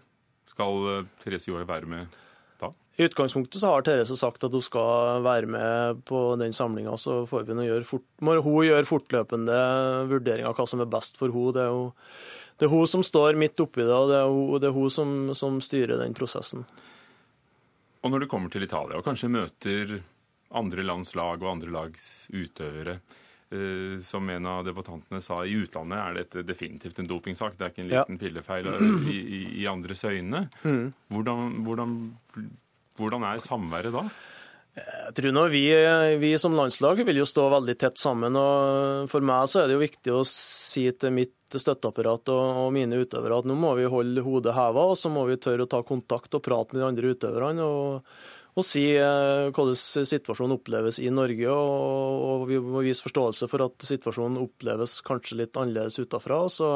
Skal 0.47 0.89
eh, 0.93 1.05
Therese 1.19 1.51
Johaug 1.51 1.67
være 1.67 1.87
med 1.91 2.17
da? 2.59 2.71
I 2.99 3.05
utgangspunktet 3.07 3.59
så 3.59 3.71
har 3.71 3.85
Therese 3.87 4.15
sagt 4.19 4.43
at 4.43 4.55
hun 4.55 4.63
skal 4.63 5.23
være 5.23 5.51
med 5.51 6.01
på 6.07 6.23
den 6.39 6.55
samlinga. 6.55 6.95
Så 6.99 7.25
får 7.27 7.47
vi 7.47 7.67
gjøre 7.67 7.87
fort, 7.87 8.07
må 8.23 8.39
hun 8.39 8.67
gjøre 8.67 8.87
fortløpende 8.87 9.59
vurderinger 10.11 10.51
av 10.51 10.59
hva 10.59 10.67
som 10.67 10.83
er 10.83 10.91
best 10.91 11.19
for 11.19 11.31
henne. 11.31 11.55
Det 11.55 11.63
er 11.67 11.71
jo 11.71 11.89
det 12.59 12.67
er 12.67 12.73
hun 12.73 12.87
som 12.91 13.03
står 13.05 13.37
midt 13.39 13.59
oppi 13.63 13.81
det, 13.85 13.95
og 13.95 14.09
det 14.11 14.17
er 14.19 14.27
hun, 14.29 14.59
det 14.59 14.67
er 14.69 14.75
hun 14.75 14.89
som, 14.91 15.13
som 15.37 15.61
styrer 15.63 15.97
den 16.01 16.13
prosessen. 16.17 16.65
Og 18.03 18.11
når 18.13 18.23
du 18.25 18.27
kommer 18.31 18.51
til 18.51 18.63
Italia 18.63 18.99
og 18.99 19.03
kanskje 19.07 19.29
møter 19.31 19.97
andre 20.55 20.83
lands 20.87 21.11
lag 21.19 21.41
og 21.43 21.49
andre 21.51 21.71
lags 21.71 22.05
utøvere, 22.31 22.97
eh, 23.51 23.99
som 24.05 24.29
en 24.31 24.47
av 24.49 24.63
debattantene 24.67 25.19
sa, 25.21 25.41
i 25.45 25.57
utlandet 25.59 25.99
er 25.99 26.19
dette 26.21 26.43
definitivt 26.47 26.99
en 27.03 27.09
dopingsak. 27.11 27.57
Det 27.59 27.65
er 27.67 27.73
ikke 27.73 27.83
en 27.85 27.91
Ja. 27.93 28.03
liten 28.07 28.19
pillefeil 28.21 28.67
i, 29.11 29.17
i, 29.19 29.41
i 29.63 29.67
andres 29.67 30.03
øyne. 30.07 30.45
Hvordan, 31.11 31.59
hvordan, 31.67 31.95
hvordan 32.97 33.23
er 33.29 33.43
samværet 33.43 33.93
da? 33.93 34.05
Jeg 34.77 35.15
tror 35.17 35.33
nå 35.33 35.43
vi, 35.51 35.63
vi 36.21 36.29
som 36.39 36.53
landslag 36.55 37.01
vil 37.03 37.17
jo 37.19 37.27
stå 37.27 37.47
veldig 37.51 37.75
tett 37.81 37.99
sammen. 37.99 38.35
og 38.37 39.09
For 39.11 39.25
meg 39.25 39.49
så 39.49 39.63
er 39.63 39.69
det 39.69 39.75
jo 39.75 39.83
viktig 39.83 40.13
å 40.15 40.25
si 40.27 40.85
til 40.93 41.15
mitt 41.15 41.35
støtteapparat 41.49 42.29
og, 42.31 42.59
og 42.63 42.73
mine 42.75 43.01
utøvere 43.01 43.41
at 43.41 43.49
nå 43.49 43.57
må 43.57 43.73
vi 43.79 43.89
holde 43.89 44.23
hodet 44.23 44.53
heva, 44.55 44.85
og 44.91 44.99
så 44.99 45.11
må 45.11 45.25
vi 45.27 45.39
tørre 45.41 45.65
å 45.65 45.71
ta 45.71 45.81
kontakt 45.83 46.37
og 46.37 46.45
prate 46.45 46.75
med 46.75 46.83
de 46.83 46.89
andre 46.91 47.15
utøverne. 47.15 47.65
og, 47.65 48.13
og 48.59 48.65
si 48.65 48.85
eh, 48.97 49.49
hvordan 49.55 50.05
situasjonen 50.09 50.57
oppleves 50.57 50.99
i 51.01 51.09
Norge. 51.13 51.49
Og, 51.49 52.23
og 52.29 52.45
vi 52.49 52.61
må 52.61 52.83
vise 52.85 53.05
forståelse 53.05 53.49
for 53.51 53.65
at 53.65 53.89
situasjonen 53.89 54.39
oppleves 54.41 54.99
kanskje 55.07 55.41
litt 55.43 55.59
annerledes 55.59 55.99
utenfra. 56.01 56.45
så 56.53 56.71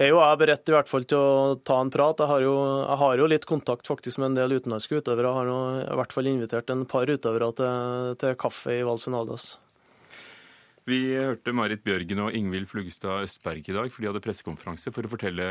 er 0.00 0.10
jo 0.14 0.20
jeg 0.22 0.40
beredt 0.40 0.70
i 0.70 0.74
hvert 0.74 0.88
fall 0.88 1.04
til 1.08 1.20
å 1.20 1.56
ta 1.66 1.76
en 1.82 1.90
prat. 1.92 2.22
Jeg 2.22 2.30
har 2.30 2.44
jo, 2.44 2.54
jeg 2.80 2.98
har 3.02 3.20
jo 3.20 3.26
litt 3.28 3.48
kontakt 3.48 3.90
faktisk 3.90 4.20
med 4.22 4.30
en 4.30 4.38
del 4.38 4.56
utenlandske 4.56 5.00
utøvere. 5.00 5.28
Jeg 5.28 5.38
har 5.38 5.50
nå 5.50 5.58
i 5.82 5.98
hvert 6.00 6.14
fall 6.16 6.30
invitert 6.30 6.72
en 6.72 6.86
par 6.88 7.10
utøvere 7.10 7.50
til, 7.58 8.14
til 8.22 8.38
kaffe 8.40 8.78
i 8.78 8.86
Valsenadas. 8.86 9.52
Vi 10.88 11.02
hørte 11.12 11.52
Marit 11.54 11.84
Bjørgen 11.84 12.24
og 12.24 12.34
Ingvild 12.34 12.70
Flugstad 12.70 13.26
Østberg 13.26 13.68
i 13.68 13.76
dag, 13.76 13.90
for 13.92 14.00
de 14.00 14.08
hadde 14.08 14.22
pressekonferanse 14.24 14.92
for 14.94 15.04
å 15.04 15.12
fortelle 15.12 15.50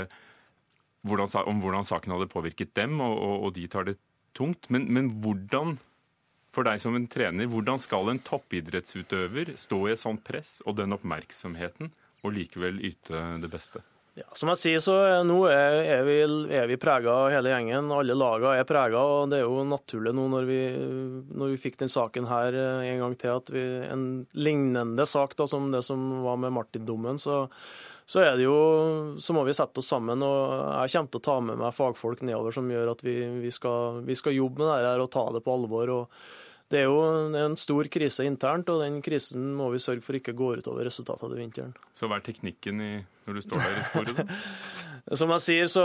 hvordan, 1.07 1.29
om 1.47 1.61
hvordan 1.63 1.85
saken 1.87 2.15
hadde 2.15 2.31
påvirket 2.33 2.73
dem, 2.75 2.97
og, 3.05 3.13
og, 3.15 3.35
og 3.45 3.53
de 3.55 3.67
tar 3.71 3.85
det 3.87 3.99
tungt. 4.35 4.67
Men, 4.73 4.89
men 4.89 5.13
hvordan 5.21 5.77
for 6.49 6.65
deg 6.65 6.81
som 6.81 6.97
en 6.97 7.05
trener, 7.05 7.47
hvordan 7.53 7.77
skal 7.81 8.09
en 8.09 8.21
toppidrettsutøver 8.25 9.53
stå 9.61 9.83
i 9.85 9.93
et 9.93 10.01
sånt 10.01 10.25
press 10.25 10.57
og 10.65 10.79
den 10.81 10.97
oppmerksomheten, 10.97 11.93
og 12.25 12.35
likevel 12.35 12.81
yte 12.89 13.21
det 13.39 13.53
beste? 13.53 13.85
Ja, 14.19 14.25
som 14.35 14.49
jeg 14.51 14.59
sier, 14.59 14.81
så 14.83 14.93
nå 15.23 15.37
er, 15.47 16.01
vi, 16.03 16.15
er 16.51 16.65
vi 16.67 16.77
prega 16.81 17.13
hele 17.31 17.53
gjengen. 17.53 17.91
Alle 17.95 18.17
lagene 18.17 18.57
er 18.59 18.65
prega. 18.67 18.99
Og 18.99 19.29
det 19.31 19.39
er 19.39 19.45
jo 19.45 19.61
naturlig 19.67 20.11
nå 20.15 20.25
når 20.33 20.49
vi, 20.49 20.57
når 21.29 21.53
vi 21.53 21.59
fikk 21.61 21.77
den 21.79 21.91
saken 21.91 22.27
her 22.27 22.57
eh, 22.57 22.89
en 22.89 23.05
gang 23.05 23.15
til, 23.21 23.37
at 23.39 23.53
vi, 23.53 23.63
en 23.87 24.03
lignende 24.35 25.05
sak 25.07 25.37
da, 25.39 25.47
som 25.47 25.69
det 25.71 25.85
som 25.87 26.03
var 26.25 26.41
med 26.41 26.51
Martin-dommen, 26.57 27.21
så, 27.21 27.45
så, 28.03 28.25
er 28.25 28.35
det 28.35 28.49
jo, 28.49 28.59
så 29.23 29.37
må 29.37 29.45
vi 29.47 29.55
sette 29.55 29.79
oss 29.79 29.93
sammen. 29.93 30.25
og 30.25 30.51
Jeg 30.81 30.97
kommer 30.97 31.13
til 31.13 31.21
å 31.21 31.27
ta 31.29 31.39
med 31.45 31.63
meg 31.63 31.79
fagfolk 31.79 32.25
nedover 32.27 32.59
som 32.59 32.67
gjør 32.67 32.91
at 32.97 33.05
vi, 33.05 33.15
vi, 33.45 33.53
skal, 33.55 34.03
skal, 34.19 34.35
jobbe 34.35 34.65
med 34.65 34.73
det 34.73 34.93
her 34.95 35.05
og 35.05 35.13
ta 35.15 35.29
det 35.37 35.45
på 35.45 35.55
alvor. 35.55 35.95
og 35.95 36.21
det 36.69 36.83
er 36.83 36.85
jo 36.85 36.99
en 37.33 37.57
stor 37.57 37.87
krise 37.89 38.25
internt, 38.29 38.69
og 38.69 38.83
den 38.83 38.99
krisen 39.05 39.47
må 39.57 39.71
vi 39.73 39.81
sørge 39.81 40.05
for 40.05 40.17
ikke 40.17 40.35
går 40.37 40.61
utover 40.61 40.85
resultatet 40.85 41.25
av 41.25 41.33
vinteren. 41.39 41.73
Så 41.97 42.05
hva 42.05 42.19
er 42.19 42.25
teknikken 42.27 42.83
i, 42.85 42.91
når 43.25 43.39
du 43.39 43.45
står 43.47 43.63
der 43.63 43.79
i 43.79 43.87
sporet? 43.87 44.21
Som 45.17 45.31
jeg 45.33 45.41
sier, 45.41 45.69
så, 45.71 45.83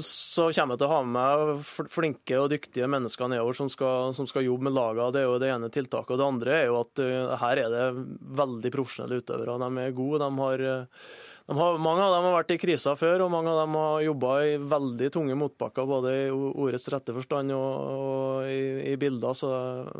så, 0.00 0.46
kommer 0.56 0.72
jeg 0.76 0.80
til 0.80 0.86
å 0.86 0.92
ha 0.94 1.00
med 1.04 1.16
meg 1.16 1.90
flinke 1.92 2.38
og 2.40 2.48
dyktige 2.54 2.88
mennesker 2.88 3.28
nedover 3.28 3.58
som 3.58 3.68
skal, 3.68 4.14
som 4.16 4.28
skal 4.30 4.46
jobbe 4.46 4.70
med 4.70 4.76
lagene. 4.76 5.10
Det 5.12 5.20
er 5.20 5.26
jo 5.26 5.40
det 5.42 5.50
ene 5.52 5.68
tiltaket. 5.74 6.14
Og 6.14 6.20
det 6.20 6.28
andre 6.30 6.54
er 6.56 6.64
jo 6.70 6.78
at 6.78 7.02
uh, 7.02 7.34
her 7.42 7.60
er 7.60 7.74
det 7.74 8.06
veldig 8.40 8.72
profesjonelle 8.72 9.20
utøvere. 9.20 9.58
De 9.60 9.84
er 9.84 9.98
gode. 9.98 10.22
de 10.22 10.30
har 10.46 10.64
uh, 10.64 11.10
har, 11.58 11.78
mange 11.82 12.04
av 12.04 12.12
dem 12.14 12.26
har 12.28 12.36
vært 12.36 12.52
i 12.54 12.58
krisa 12.60 12.94
før, 12.98 13.24
og 13.24 13.32
mange 13.32 13.50
av 13.52 13.62
dem 13.64 13.78
har 13.78 14.04
jobba 14.04 14.34
i 14.46 14.52
veldig 14.72 15.08
tunge 15.14 15.38
motbakker, 15.38 15.88
både 15.88 16.12
i 16.14 16.28
ordets 16.32 16.86
rette 16.92 17.14
forstand 17.16 17.54
og, 17.56 17.72
og 17.96 18.50
i, 18.50 18.92
i, 18.92 18.94
bilder, 19.00 19.34
så 19.36 19.50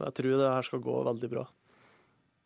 jeg 0.06 0.16
tror 0.18 0.38
det 0.38 0.52
her 0.52 0.68
skal 0.68 0.84
gå 0.84 1.02
veldig 1.08 1.30
bra. 1.32 1.44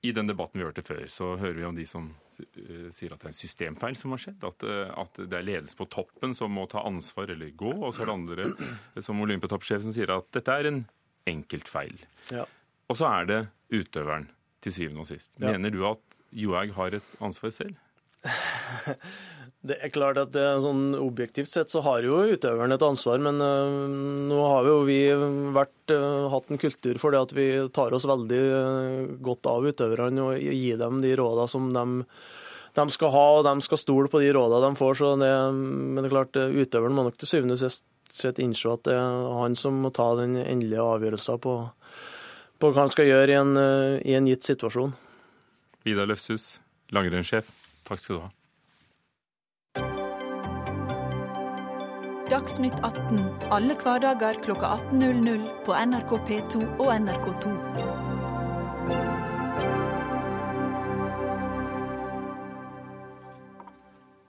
I 0.06 0.12
den 0.14 0.28
debatten 0.28 0.60
vi 0.60 0.66
hørte 0.66 0.84
før, 0.86 1.02
så 1.10 1.32
hører 1.40 1.56
vi 1.58 1.66
om 1.66 1.76
de 1.76 1.86
som 1.88 2.10
eh, 2.38 2.88
sier 2.94 3.14
at 3.14 3.22
det 3.22 3.26
er 3.26 3.32
en 3.32 3.38
systemfeil 3.40 3.96
som 3.98 4.12
har 4.14 4.22
skjedd. 4.22 4.44
At, 4.46 4.66
eh, 4.68 4.92
at 5.02 5.18
det 5.18 5.38
er 5.38 5.46
ledelse 5.48 5.78
på 5.78 5.88
toppen 5.90 6.36
som 6.36 6.52
må 6.54 6.66
ta 6.70 6.84
ansvar 6.86 7.32
eller 7.32 7.50
gå. 7.58 7.72
Og 7.80 7.96
så 7.96 8.04
er 8.04 8.10
det 8.10 8.14
andre, 8.14 8.46
eh, 8.52 9.00
som 9.02 9.24
Olympiatoppsjefen, 9.24 9.96
sier 9.96 10.12
at 10.14 10.28
dette 10.36 10.58
er 10.60 10.70
en 10.70 10.84
enkeltfeil. 11.32 11.96
Ja. 12.30 12.44
Og 12.86 13.00
så 13.00 13.08
er 13.08 13.30
det 13.32 13.40
utøveren 13.74 14.28
til 14.62 14.76
syvende 14.76 15.02
og 15.02 15.10
sist. 15.10 15.34
Mener 15.42 15.74
du 15.74 15.82
at 15.88 16.20
Johaug 16.36 16.76
har 16.76 17.00
et 17.00 17.18
ansvar 17.24 17.54
selv? 17.54 17.74
Det 19.66 19.76
er 19.82 19.90
klart 19.90 20.18
at 20.20 20.30
det, 20.34 20.44
sånn 20.62 20.94
Objektivt 21.00 21.50
sett 21.50 21.72
så 21.72 21.80
har 21.82 22.04
jo 22.06 22.20
utøveren 22.30 22.74
et 22.74 22.84
ansvar, 22.86 23.18
men 23.22 23.40
øh, 23.42 23.86
nå 24.30 24.38
har 24.52 24.68
jo 24.68 24.76
vi 24.86 25.00
vært, 25.56 25.94
øh, 25.94 26.26
hatt 26.30 26.52
en 26.52 26.60
kultur 26.60 27.00
for 27.02 27.14
det 27.14 27.22
at 27.24 27.34
vi 27.34 27.46
tar 27.74 27.96
oss 27.96 28.06
veldig 28.06 28.42
øh, 28.58 29.16
godt 29.26 29.48
av 29.50 29.66
utøverne 29.66 30.28
og 30.28 30.44
gir 30.44 30.78
dem 30.78 31.00
de 31.02 31.14
rådene 31.18 31.48
som 31.50 31.72
de, 31.74 31.86
de, 32.78 32.86
skal 32.94 33.12
ha, 33.16 33.24
og 33.40 33.48
de 33.48 33.66
skal 33.66 33.82
stole 33.82 34.12
på 34.12 34.22
de 34.22 34.30
rådene 34.36 34.70
de 34.70 34.82
får. 34.82 35.02
det, 35.24 35.32
Men 35.56 36.02
det 36.02 36.06
er 36.06 36.14
klart, 36.14 36.38
utøveren 36.62 36.94
må 36.94 37.08
nok 37.08 37.18
til 37.18 37.32
syvende 37.32 37.58
og 37.58 37.64
sist 37.64 38.38
innse 38.38 38.70
at 38.70 38.86
det 38.86 38.94
er 38.94 39.26
han 39.40 39.58
som 39.58 39.82
må 39.82 39.90
ta 39.92 40.12
den 40.20 40.38
endelige 40.40 40.84
avgjørelsen 40.84 41.42
på, 41.42 41.58
på 42.62 42.70
hva 42.70 42.86
han 42.86 42.94
skal 42.94 43.10
gjøre 43.10 43.34
i 43.34 43.40
en, 43.40 43.52
i 43.98 44.16
en 44.16 44.30
gitt 44.30 44.46
situasjon. 44.46 44.94
Vidar 45.84 46.08
Løfshus, 46.08 46.56
langrennssjef. 46.94 47.50
Takk 47.86 48.02
skal 48.02 48.20
du 48.20 48.24
ha. 48.28 48.35
Dagsnytt 52.36 52.74
18 52.84 53.20
alle 53.48 53.74
hverdager 53.80 54.36
kl 54.44 54.58
18.00 54.60 55.44
på 55.64 55.72
NRK 55.88 56.10
P2 56.26 56.58
og 56.84 56.90
NRK2. 56.92 57.52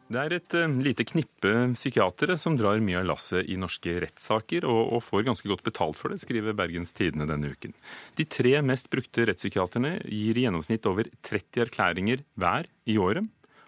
Det 0.07 0.21
er 0.21 0.37
et 0.37 0.55
uh, 0.55 0.77
lite 0.87 1.03
knippe 1.09 1.51
psykiatere 1.73 2.39
som 2.39 2.55
drar 2.55 2.79
mye 2.79 3.01
av 3.01 3.09
lasset 3.09 3.43
i 3.51 3.59
norske 3.59 3.97
rettssaker, 3.99 4.63
og, 4.63 4.81
og, 4.95 5.03
får 5.03 5.27
ganske 5.27 5.51
godt 5.51 5.67
betalt 5.67 5.99
for 5.99 6.15
det, 6.15 6.23
skriver 6.23 6.55
Bergens 6.55 6.95
Tidende 6.95 7.27
denne 7.27 7.51
uken. 7.51 7.75
De 8.15 8.23
tre 8.23 8.61
mest 8.63 8.87
brukte 8.93 9.27
rettspsykiaterne 9.27 9.97
gir 10.07 10.39
i 10.39 10.47
gjennomsnitt 10.47 10.87
over 10.87 11.11
30 11.27 11.67
erklæringer 11.67 12.23
hver 12.39 12.71
i 12.87 12.95
året. 13.03 13.27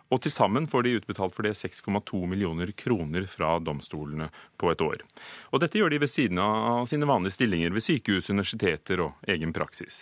Og 0.09 0.23
til 0.23 0.33
sammen 0.33 0.65
får 0.69 0.85
de 0.85 0.95
utbetalt 0.97 1.35
for 1.35 1.45
det 1.45 1.53
6,2 1.59 2.23
millioner 2.29 2.71
kroner 2.77 3.27
fra 3.29 3.57
domstolene 3.61 4.29
på 4.57 4.71
et 4.71 4.81
år. 4.81 5.03
Og 5.53 5.61
dette 5.61 5.77
gjør 5.77 5.93
de 5.93 6.01
ved 6.01 6.09
siden 6.09 6.41
av 6.41 6.87
sine 6.89 7.09
vanlige 7.09 7.37
stillinger 7.37 7.75
ved 7.75 7.85
sykehus, 7.85 8.31
universiteter 8.33 9.05
og 9.05 9.29
egen 9.29 9.53
praksis. 9.53 10.01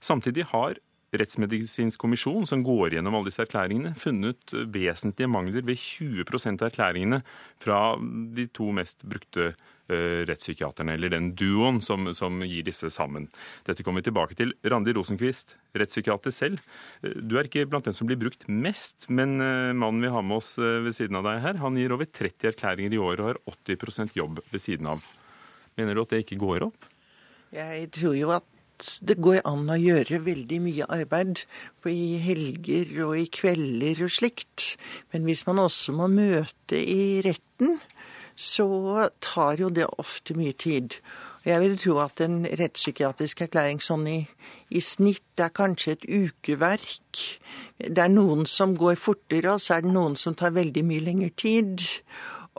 Samtidig 0.00 0.48
har 0.54 0.80
Rettsmedisinsk 1.12 2.00
kommisjon, 2.00 2.46
som 2.48 2.62
går 2.64 2.94
gjennom 2.96 3.18
alle 3.18 3.28
disse 3.28 3.42
erklæringene, 3.44 3.92
funnet 4.00 4.54
vesentlige 4.72 5.28
mangler 5.28 5.64
ved 5.68 5.76
20% 5.76 6.62
av 6.62 6.70
erklæringene 6.70 7.18
fra 7.60 7.80
de 8.32 8.46
to 8.56 8.70
mest 8.72 9.04
brukte 9.04 9.50
rettspsykiaterne, 10.28 10.96
eller 10.96 11.12
den 11.14 11.30
duoen 11.38 11.80
som, 11.84 12.08
som, 12.16 12.40
gir 12.46 12.66
disse 12.66 12.90
sammen. 12.92 13.28
Dette 13.66 13.84
kommer 13.86 14.02
vi 14.02 14.08
tilbake 14.10 14.36
til. 14.38 14.54
Randi 14.64 14.94
Rosenquist, 14.96 15.56
rettspsykiater 15.78 16.34
selv. 16.34 16.62
Eh, 17.02 17.18
du 17.22 17.38
er 17.38 17.50
ikke 17.50 17.66
blant 17.70 17.88
dem 17.88 17.96
som 17.96 18.10
blir 18.10 18.20
brukt 18.20 18.46
mest, 18.48 19.08
men 19.10 19.38
eh, 19.40 19.72
mannen 19.72 20.02
vi 20.04 20.12
har 20.12 20.24
med 20.26 20.40
oss 20.40 20.54
ved 20.58 20.92
siden 20.96 21.18
av 21.20 21.26
deg 21.28 21.42
her, 21.44 21.60
han 21.62 21.76
gir 21.78 21.94
over 21.94 22.08
30 22.08 22.52
erklæringer 22.52 22.96
i 22.96 23.02
året 23.02 23.22
og 23.24 23.30
har 23.32 23.42
80 23.76 24.16
jobb 24.18 24.42
ved 24.50 24.62
siden 24.62 24.90
av. 24.92 25.04
Mener 25.78 25.96
du 25.96 26.04
at 26.04 26.14
det 26.14 26.24
ikke 26.24 26.40
går 26.42 26.66
opp? 26.68 26.88
Jeg 27.52 27.88
tror 27.92 28.16
jo 28.16 28.32
at 28.34 28.48
det 29.06 29.18
går 29.22 29.42
an 29.46 29.70
å 29.70 29.78
gjøre 29.78 30.22
veldig 30.24 30.58
mye 30.64 30.86
arbeid 30.90 31.44
i 31.88 32.18
helger 32.22 32.90
og 33.06 33.14
i 33.20 33.28
kvelder 33.30 34.02
og 34.06 34.12
slikt. 34.12 34.72
Men 35.12 35.28
hvis 35.28 35.44
man 35.46 35.62
også 35.62 35.94
må 35.96 36.08
møte 36.10 36.80
i 36.80 37.20
retten, 37.24 37.78
så 38.36 39.08
tar 39.20 39.60
jo 39.60 39.70
det 39.70 39.86
ofte 39.98 40.36
mye 40.38 40.52
tid. 40.52 40.98
Jeg 41.44 41.58
vil 41.58 41.74
tro 41.78 41.96
at 42.04 42.20
en 42.22 42.44
rettspsykiatrisk 42.46 43.40
erklæring 43.42 43.80
sånn 43.82 44.04
i, 44.06 44.18
i, 44.70 44.78
snitt 44.78 45.42
er 45.42 45.50
kanskje 45.50 45.96
et 45.96 46.04
ukeverk. 46.06 47.22
Det 47.82 47.98
er 47.98 48.12
noen 48.12 48.46
som 48.46 48.76
går 48.78 48.94
fortere, 49.00 49.56
og 49.56 49.64
så 49.64 49.76
er 49.76 49.82
det 49.82 49.94
noen 49.94 50.14
som 50.18 50.36
tar 50.38 50.54
veldig 50.54 50.84
mye 50.86 51.02
lengre 51.02 51.32
tid. 51.34 51.82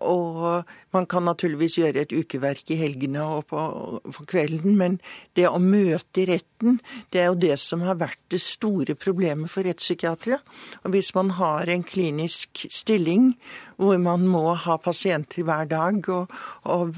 Og 0.01 0.65
man 0.95 1.06
kan 1.06 1.25
naturligvis 1.27 1.75
gjøre 1.77 2.01
et 2.01 2.13
ukeverk 2.15 2.71
i 2.73 2.79
helgene 2.79 3.21
og 3.21 3.45
på, 3.51 3.60
på, 4.01 4.25
kvelden, 4.25 4.73
men 4.79 4.97
det 5.38 5.45
å 5.45 5.62
møte 5.62 6.23
i 6.23 6.25
retten, 6.32 6.79
det 7.13 7.21
er 7.21 7.29
jo 7.29 7.38
det 7.38 7.60
som 7.62 7.84
har 7.86 7.99
vært 8.01 8.19
det 8.34 8.41
store 8.41 8.95
problemet 8.97 9.51
for 9.53 9.67
rettspsykiatere. 9.67 10.39
Og 10.84 10.95
hvis 10.95 11.13
man 11.13 11.36
har 11.38 11.69
en 11.69 11.86
klinisk 11.86 12.65
stilling 12.73 13.36
hvor 13.77 14.01
man 14.01 14.25
må 14.29 14.56
ha 14.65 14.79
pasienter 14.82 15.45
hver 15.45 15.69
dag 15.69 16.10
og, 16.10 16.34
og 16.65 16.97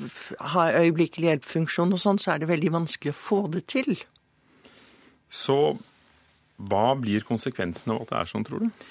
ha 0.56 0.70
øyeblikkelig 0.80 1.34
hjelp-funksjon 1.34 1.96
og 1.96 2.02
sånn, 2.02 2.22
så 2.22 2.36
er 2.36 2.44
det 2.44 2.52
veldig 2.54 2.76
vanskelig 2.80 3.12
å 3.12 3.20
få 3.20 3.42
det 3.52 3.66
til. 3.76 3.98
Så 5.28 5.76
hva 6.56 6.94
blir 6.96 7.28
konsekvensen 7.28 7.92
av 7.92 8.06
at 8.06 8.14
det 8.14 8.22
er 8.22 8.32
sånn, 8.32 8.48
tror 8.48 8.64
du? 8.64 8.86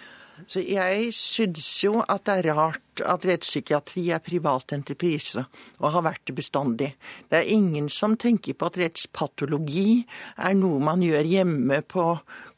Så 0.51 0.61
jeg 0.67 1.13
syns 1.15 1.69
jo 1.85 2.01
at 2.11 2.25
det 2.27 2.35
er 2.41 2.57
rart 2.59 3.03
at 3.03 3.25
rettspsykiatri 3.27 4.09
er 4.15 4.23
privat 4.23 4.73
entreprise, 4.75 5.45
og 5.81 5.95
har 5.95 6.05
vært 6.07 6.25
det 6.29 6.35
bestandig. 6.39 6.91
Det 7.31 7.41
er 7.41 7.53
ingen 7.55 7.89
som 7.91 8.17
tenker 8.21 8.57
på 8.59 8.69
at 8.69 8.79
rettspatologi 8.79 10.05
er 10.37 10.55
noe 10.59 10.83
man 10.83 11.03
gjør 11.03 11.27
hjemme 11.31 11.81
på 11.91 12.07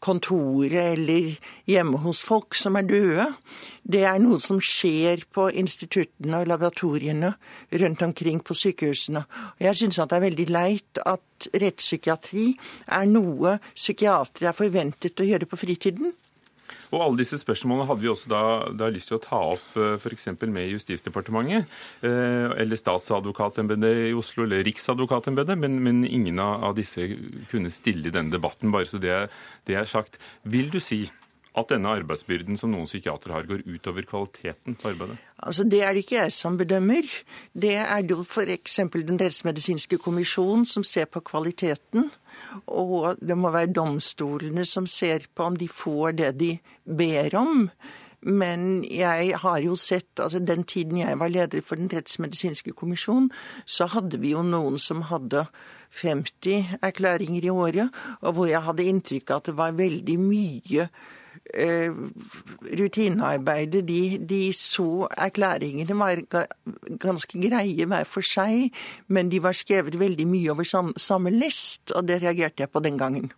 kontoret 0.05 0.97
eller 0.97 1.37
hjemme 1.69 2.01
hos 2.05 2.21
folk 2.25 2.57
som 2.59 2.77
er 2.81 2.89
døde. 2.89 3.29
Det 3.85 4.05
er 4.09 4.21
noe 4.25 4.41
som 4.43 4.61
skjer 4.61 5.25
på 5.33 5.49
instituttene 5.53 6.43
og 6.43 6.51
laboratoriene 6.53 7.33
rundt 7.81 8.05
omkring 8.09 8.43
på 8.45 8.57
sykehusene. 8.57 9.25
Og 9.57 9.67
jeg 9.69 9.83
syns 9.83 10.01
det 10.01 10.17
er 10.17 10.27
veldig 10.29 10.49
leit 10.53 11.05
at 11.05 11.51
rettspsykiatri 11.53 12.53
er 12.99 13.09
noe 13.09 13.59
psykiatere 13.75 14.53
er 14.53 14.57
forventet 14.57 15.21
å 15.21 15.29
gjøre 15.29 15.49
på 15.49 15.61
fritiden. 15.61 16.15
Og 16.93 17.03
alle 17.03 17.21
disse 17.21 17.39
spørsmålene 17.41 17.89
hadde 17.89 18.05
vi 18.05 18.11
også 18.13 18.31
da, 18.31 18.43
da 18.79 18.91
lyst 18.93 19.11
til 19.11 19.19
å 19.19 19.23
ta 19.25 19.41
opp 19.57 19.77
eh, 19.81 19.97
f.eks. 19.99 20.29
med 20.45 20.71
Justisdepartementet, 20.71 21.69
eh, 22.07 22.49
eller 22.63 22.81
statsadvokatembetet 22.81 24.11
i 24.11 24.17
Oslo, 24.17 24.47
eller 24.47 24.65
Riksadvokatembetet, 24.67 25.59
men, 25.59 25.79
men, 25.83 26.05
ingen 26.07 26.41
av 26.43 26.77
disse 26.79 27.09
kunne 27.51 27.73
stille 27.75 28.11
i 28.11 28.15
denne 28.15 28.35
debatten, 28.35 28.73
bare 28.75 28.89
så 28.89 29.01
det, 29.03 29.27
det 29.67 29.79
er 29.79 29.89
sagt. 29.91 30.21
Vil 30.47 30.71
du 30.73 30.79
si 30.83 31.05
at 31.57 31.71
denne 31.73 31.89
arbeidsbyrden 31.89 32.59
som 32.61 32.73
noen 32.73 32.89
psykiatere 32.89 33.33
har, 33.33 33.49
går 33.49 33.65
utover 33.65 34.05
kvaliteten 34.09 34.77
på 34.77 34.91
arbeidet? 34.93 35.17
Altså, 35.41 35.65
Det 35.65 35.83
er 35.83 35.93
det 35.95 36.05
ikke 36.05 36.19
jeg 36.21 36.33
som 36.33 36.59
bedømmer. 36.59 37.09
Det 37.55 37.75
er 37.75 38.03
jo 38.05 38.23
f.eks. 38.23 38.77
Den 38.93 39.21
rettsmedisinske 39.21 39.99
kommisjonen 39.99 40.67
som 40.67 40.85
ser 40.85 41.07
på 41.07 41.21
kvaliteten. 41.21 42.11
Og 42.67 43.17
det 43.21 43.37
må 43.37 43.51
være 43.51 43.73
domstolene 43.73 44.65
som 44.65 44.87
ser 44.87 45.29
på 45.35 45.49
om 45.49 45.57
de 45.57 45.69
får 45.69 46.19
det 46.21 46.35
de 46.41 46.59
ber 46.85 47.35
om. 47.35 47.71
Men 48.27 48.83
jeg 48.91 49.37
har 49.39 49.59
jo 49.63 49.77
sett 49.77 50.19
altså 50.19 50.41
Den 50.43 50.65
tiden 50.65 50.99
jeg 50.99 51.19
var 51.19 51.29
leder 51.29 51.61
for 51.63 51.77
Den 51.77 51.89
rettsmedisinske 51.93 52.73
kommisjon, 52.73 53.31
så 53.65 53.87
hadde 53.87 54.19
vi 54.19 54.33
jo 54.33 54.43
noen 54.43 54.79
som 54.79 55.03
hadde 55.03 55.47
50 56.03 56.81
erklæringer 56.83 57.45
i 57.45 57.53
året, 57.53 57.93
og 58.21 58.35
hvor 58.35 58.51
jeg 58.51 58.65
hadde 58.67 58.89
inntrykk 58.91 59.31
av 59.31 59.37
at 59.37 59.47
det 59.47 59.57
var 59.57 59.79
veldig 59.79 60.19
mye 60.21 60.89
rutinearbeidet. 62.81 63.87
De, 63.89 64.19
de 64.19 64.43
så 64.57 65.07
erklæringene 65.17 65.97
var 65.99 66.23
ganske 67.01 67.41
greie 67.41 67.87
hver 67.87 68.05
for 68.09 68.27
seg, 68.27 68.75
men 69.09 69.31
de 69.33 69.43
var 69.43 69.57
skrevet 69.57 69.99
veldig 70.01 70.27
mye 70.29 70.53
over 70.53 70.67
samme 70.99 71.33
lest, 71.35 71.95
og 71.95 72.09
det 72.09 72.23
reagerte 72.23 72.65
jeg 72.65 72.73
på 72.73 72.83
den 72.85 72.99
gangen. 72.99 73.33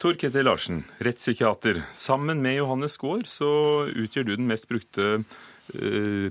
Tor 0.00 0.16
Ketil 0.16 0.46
Larsen, 0.48 0.84
rettspsykiater. 1.04 1.82
Sammen 1.92 2.40
med 2.40 2.56
Johannes 2.56 2.96
Gaard 2.96 3.26
så 3.28 3.50
utgjør 3.84 4.30
du 4.30 4.36
den 4.38 4.48
mest 4.48 4.64
brukte 4.70 5.08
uh, 5.20 6.30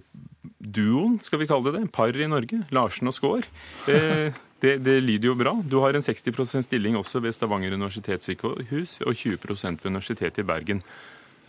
duoen, 0.58 1.20
skal 1.22 1.44
vi 1.44 1.48
kalle 1.50 1.70
det 1.70 1.84
det, 1.84 1.92
par 1.94 2.18
i 2.18 2.30
Norge. 2.32 2.64
Larsen 2.74 3.12
og 3.12 3.14
Skaar. 3.14 3.46
Uh, 3.86 4.34
det, 4.62 4.78
det, 4.84 4.98
lyder 5.04 5.30
jo 5.32 5.36
bra. 5.40 5.54
Du 5.64 5.80
har 5.84 5.96
en 5.96 6.04
60% 6.04 6.66
stilling 6.68 6.98
også 7.00 7.22
ved 7.24 7.36
Stavanger 7.36 7.76
universitetssykehus 7.78 9.00
og 9.06 9.16
20% 9.16 9.80
ved 9.80 9.88
Universitetet 9.92 10.44
i 10.44 10.48
Bergen. 10.48 10.84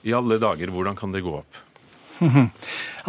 I 0.07 0.15
alle 0.17 0.39
dager, 0.41 0.71
hvordan 0.73 0.97
kan 0.97 1.13
det 1.13 1.25
gå 1.27 1.35
opp? 1.43 1.59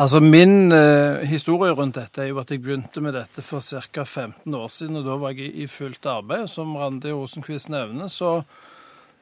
altså 0.01 0.19
Min 0.23 0.71
eh, 0.71 1.23
historie 1.27 1.75
rundt 1.75 1.99
dette 1.99 2.23
er 2.23 2.31
jo 2.31 2.39
at 2.41 2.51
jeg 2.51 2.63
begynte 2.63 3.03
med 3.03 3.15
dette 3.15 3.43
for 3.43 3.61
ca. 3.61 4.03
15 4.03 4.55
år 4.55 4.67
siden. 4.71 4.99
og 4.99 5.05
Da 5.05 5.17
var 5.21 5.35
jeg 5.35 5.53
i 5.55 5.67
fullt 5.67 6.05
arbeid. 6.05 6.47
Som 6.49 6.75
Randi 6.75 7.11
Rosenquist 7.11 7.69
nevner, 7.69 8.07
så 8.07 8.41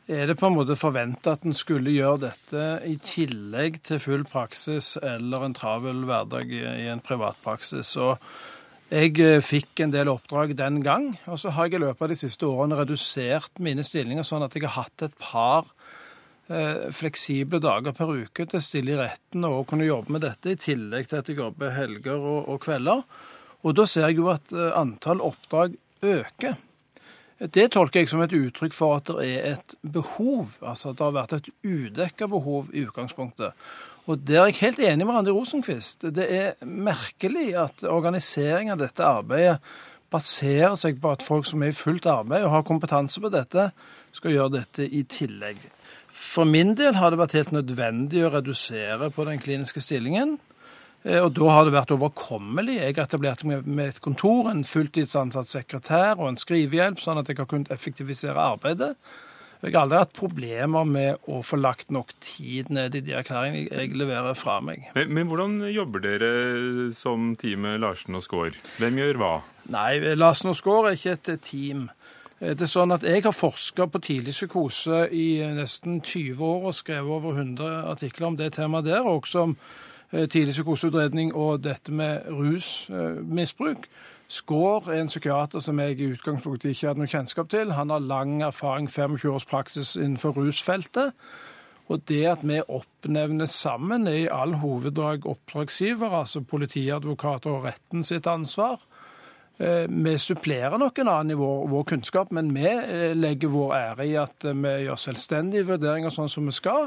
er 0.10 0.26
det 0.26 0.40
på 0.40 0.48
en 0.48 0.56
måte 0.58 0.78
forventa 0.80 1.36
at 1.36 1.44
en 1.46 1.54
skulle 1.54 1.94
gjøre 1.94 2.30
dette 2.30 2.64
i 2.90 2.96
tillegg 3.04 3.82
til 3.86 4.00
full 4.02 4.24
praksis 4.26 4.96
eller 4.98 5.46
en 5.46 5.54
travel 5.54 6.02
hverdag 6.10 6.50
i, 6.50 6.64
i 6.86 6.88
en 6.90 7.04
privatpraksis. 7.04 7.94
Og 8.02 8.18
jeg 8.90 9.20
eh, 9.22 9.40
fikk 9.46 9.84
en 9.84 9.94
del 9.94 10.10
oppdrag 10.10 10.56
den 10.58 10.82
gang, 10.86 11.12
og 11.30 11.38
så 11.42 11.54
har 11.54 11.70
jeg 11.70 11.78
i 11.78 11.84
løpet 11.86 12.06
av 12.06 12.12
de 12.12 12.20
siste 12.20 12.48
årene 12.48 12.78
redusert 12.80 13.62
mine 13.62 13.86
stillinger 13.86 14.26
sånn 14.26 14.46
at 14.46 14.56
jeg 14.58 14.66
har 14.66 14.86
hatt 14.86 15.06
et 15.06 15.18
par 15.22 15.68
eh, 16.50 16.88
fleksible 16.96 17.62
dager 17.62 17.94
per 17.96 18.16
uke 18.16 18.48
til 18.48 18.60
å 18.60 18.64
stille 18.64 18.96
i 18.96 18.98
retten 19.00 19.46
og 19.46 19.68
kunne 19.70 19.90
jobbe 19.90 20.16
med 20.16 20.26
dette, 20.26 20.56
i 20.56 20.62
tillegg 20.62 21.12
til 21.12 21.22
at 21.22 21.30
jeg 21.30 21.38
jobber 21.38 21.76
helger 21.76 22.18
og, 22.18 22.50
og 22.50 22.64
kvelder. 22.66 23.06
Og 23.62 23.76
da 23.78 23.86
ser 23.90 24.08
jeg 24.08 24.22
jo 24.22 24.32
at 24.34 24.56
eh, 24.56 24.74
antall 24.80 25.22
oppdrag 25.26 25.78
øker. 26.02 26.58
Det 27.40 27.70
tolker 27.72 28.02
jeg 28.02 28.10
som 28.12 28.20
et 28.26 28.34
uttrykk 28.36 28.74
for 28.76 28.98
at 28.98 29.08
det 29.08 29.28
er 29.30 29.54
et 29.54 29.76
behov, 29.80 30.58
altså 30.60 30.90
at 30.90 30.98
det 31.00 31.06
har 31.06 31.16
vært 31.16 31.38
et 31.38 31.54
udekka 31.64 32.28
behov 32.28 32.74
i 32.76 32.84
utgangspunktet. 32.84 33.56
Og 34.10 34.18
Der 34.26 34.42
er 34.42 34.50
jeg 34.50 34.62
helt 34.64 34.80
enig 34.80 35.06
med 35.06 35.14
Randi 35.14 35.30
Rosenquist. 35.30 36.02
Det 36.02 36.26
er 36.34 36.54
merkelig 36.66 37.52
at 37.62 37.84
organisering 37.86 38.72
av 38.74 38.80
dette 38.82 39.06
arbeidet 39.06 39.60
baserer 40.10 40.74
seg 40.82 40.98
på 40.98 41.12
at 41.14 41.22
folk 41.22 41.46
som 41.46 41.62
er 41.62 41.70
i 41.70 41.78
fullt 41.78 42.08
arbeid 42.10 42.48
og 42.48 42.56
har 42.56 42.66
kompetanse 42.66 43.22
på 43.22 43.30
dette, 43.30 43.68
skal 44.10 44.34
gjøre 44.34 44.56
dette 44.56 44.88
i 44.90 45.04
tillegg. 45.06 45.62
For 46.10 46.50
min 46.50 46.74
del 46.80 46.98
har 46.98 47.14
det 47.14 47.22
vært 47.22 47.38
helt 47.38 47.54
nødvendig 47.54 48.26
å 48.26 48.34
redusere 48.34 49.12
på 49.14 49.28
den 49.30 49.38
kliniske 49.44 49.84
stillingen. 49.86 50.40
Eh, 51.06 51.22
og 51.22 51.36
da 51.38 51.54
har 51.54 51.68
det 51.68 51.78
vært 51.78 51.94
overkommelig. 51.94 52.80
Jeg 52.82 52.98
etablerte 52.98 53.46
med 53.46 53.86
et 53.86 54.02
kontor, 54.02 54.50
en 54.50 54.66
fulltidsansatt 54.66 55.54
sekretær 55.54 56.18
og 56.18 56.32
en 56.32 56.42
skrivehjelp, 56.42 56.98
sånn 56.98 57.22
at 57.22 57.30
jeg 57.30 57.38
har 57.38 57.50
kunnet 57.52 57.70
effektivisere 57.78 58.42
arbeidet. 58.42 58.96
Jeg 59.60 59.74
har 59.76 59.82
aldri 59.84 59.98
hatt 60.00 60.14
problemer 60.16 60.86
med 60.88 61.26
å 61.28 61.42
få 61.44 61.58
lagt 61.60 61.90
nok 61.92 62.14
tid 62.24 62.70
ned 62.72 62.94
i 62.96 63.02
de 63.04 63.16
erklæringene 63.20 63.68
jeg 63.68 63.98
leverer 64.00 64.38
fra 64.40 64.62
meg. 64.64 64.86
Men, 64.96 65.12
men 65.18 65.28
hvordan 65.28 65.58
jobber 65.68 66.04
dere 66.06 66.30
som 66.96 67.34
teamet 67.40 67.82
Larsen 67.84 68.16
og 68.16 68.24
Skaar? 68.24 68.56
Hvem 68.80 69.02
gjør 69.02 69.20
hva? 69.20 69.34
Nei, 69.76 70.00
Larsen 70.16 70.54
og 70.54 70.56
Skaar 70.62 70.88
er 70.88 70.96
ikke 70.96 71.18
et 71.18 71.32
team. 71.44 71.90
Det 72.40 72.64
er 72.64 72.72
sånn 72.72 72.96
at 72.96 73.04
Jeg 73.04 73.26
har 73.26 73.36
forska 73.36 73.90
på 73.92 74.00
tidlig 74.00 74.32
psykose 74.32 75.02
i 75.12 75.42
nesten 75.58 76.00
20 76.00 76.40
år 76.40 76.70
og 76.70 76.78
skrevet 76.78 77.12
over 77.18 77.36
100 77.36 77.82
artikler 77.92 78.30
om 78.30 78.40
det 78.40 78.54
temaet 78.56 78.88
der, 78.88 79.04
og 79.04 79.26
også 79.26 79.44
om 79.50 79.58
eh, 80.14 80.24
tidlig 80.24 80.56
psykoseutredning 80.56 81.34
og 81.36 81.66
dette 81.68 81.92
med 81.92 82.32
rusmisbruk. 82.32 83.92
Skaar 84.30 84.92
er 84.92 85.02
en 85.02 85.10
psykiater 85.10 85.62
som 85.64 85.80
jeg 85.82 85.98
i 85.98 86.12
utgangspunktet 86.14 86.70
ikke 86.70 86.92
hadde 86.92 87.02
noe 87.02 87.10
kjennskap 87.10 87.50
til. 87.50 87.72
Han 87.74 87.90
har 87.90 88.04
lang 88.06 88.44
erfaring, 88.46 88.86
25 88.86 89.32
års 89.34 89.48
praksis 89.50 89.96
innenfor 89.98 90.38
rusfeltet. 90.38 91.18
Og 91.90 92.04
det 92.06 92.22
at 92.30 92.44
vi 92.46 92.60
oppnevnes 92.62 93.56
sammen, 93.58 94.06
er 94.08 94.20
i 94.20 94.28
all 94.30 94.54
hoveddrag 94.62 95.26
oppdragsgiver, 95.26 96.14
altså 96.14 96.44
politiadvokater 96.46 97.56
og 97.56 97.66
retten 97.66 98.06
sitt 98.06 98.30
ansvar. 98.30 98.78
Eh, 99.58 99.90
vi 99.90 100.18
supplerer 100.22 100.78
nok 100.78 101.02
en 101.02 101.10
annen 101.10 101.34
i 101.34 101.40
vår, 101.40 101.66
vår, 101.74 101.88
kunnskap, 101.90 102.30
men 102.32 102.54
vi 102.54 102.70
eh, 102.70 103.16
legger 103.18 103.50
vår 103.50 103.74
ære 103.80 104.08
i 104.08 104.14
at 104.22 104.46
vi 104.46 104.76
gjør 104.86 105.02
selvstendige 105.10 105.72
vurderinger 105.74 106.14
sånn 106.14 106.30
som 106.30 106.46
vi 106.46 106.54
skal 106.54 106.86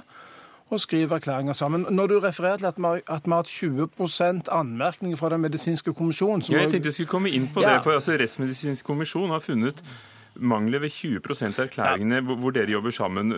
og 0.73 0.81
skriver 0.81 1.17
erklæringer 1.17 1.53
sammen. 1.53 1.87
Når 1.91 2.07
du 2.07 2.21
refererer 2.21 2.57
til 2.57 2.67
at 2.67 2.79
vi 2.79 2.83
har, 2.83 3.39
at 3.39 3.47
20% 3.47 4.53
anmerkninger 4.53 5.17
fra 5.17 5.29
Den 5.29 5.41
medisinske 5.41 5.95
kommisjonen 5.95 6.43
ja, 6.51 6.61
Jeg 6.61 6.71
tenkte 6.71 6.87
jeg 6.87 6.93
skulle 6.93 7.09
komme 7.09 7.31
inn 7.31 7.51
på 7.55 7.61
det, 7.61 7.81
for 7.85 7.93
altså 7.93 8.13
Rettsmedisinsk 8.13 8.87
kommisjon 8.87 9.31
har 9.31 9.39
funnet 9.39 9.85
mangler 10.35 10.83
ved 10.83 10.91
20 10.91 11.21
av 11.47 11.61
erklæringene 11.67 12.21
ja. 12.21 12.37
hvor 12.41 12.55
dere 12.55 12.73
jobber 12.73 12.95
sammen. 12.95 13.33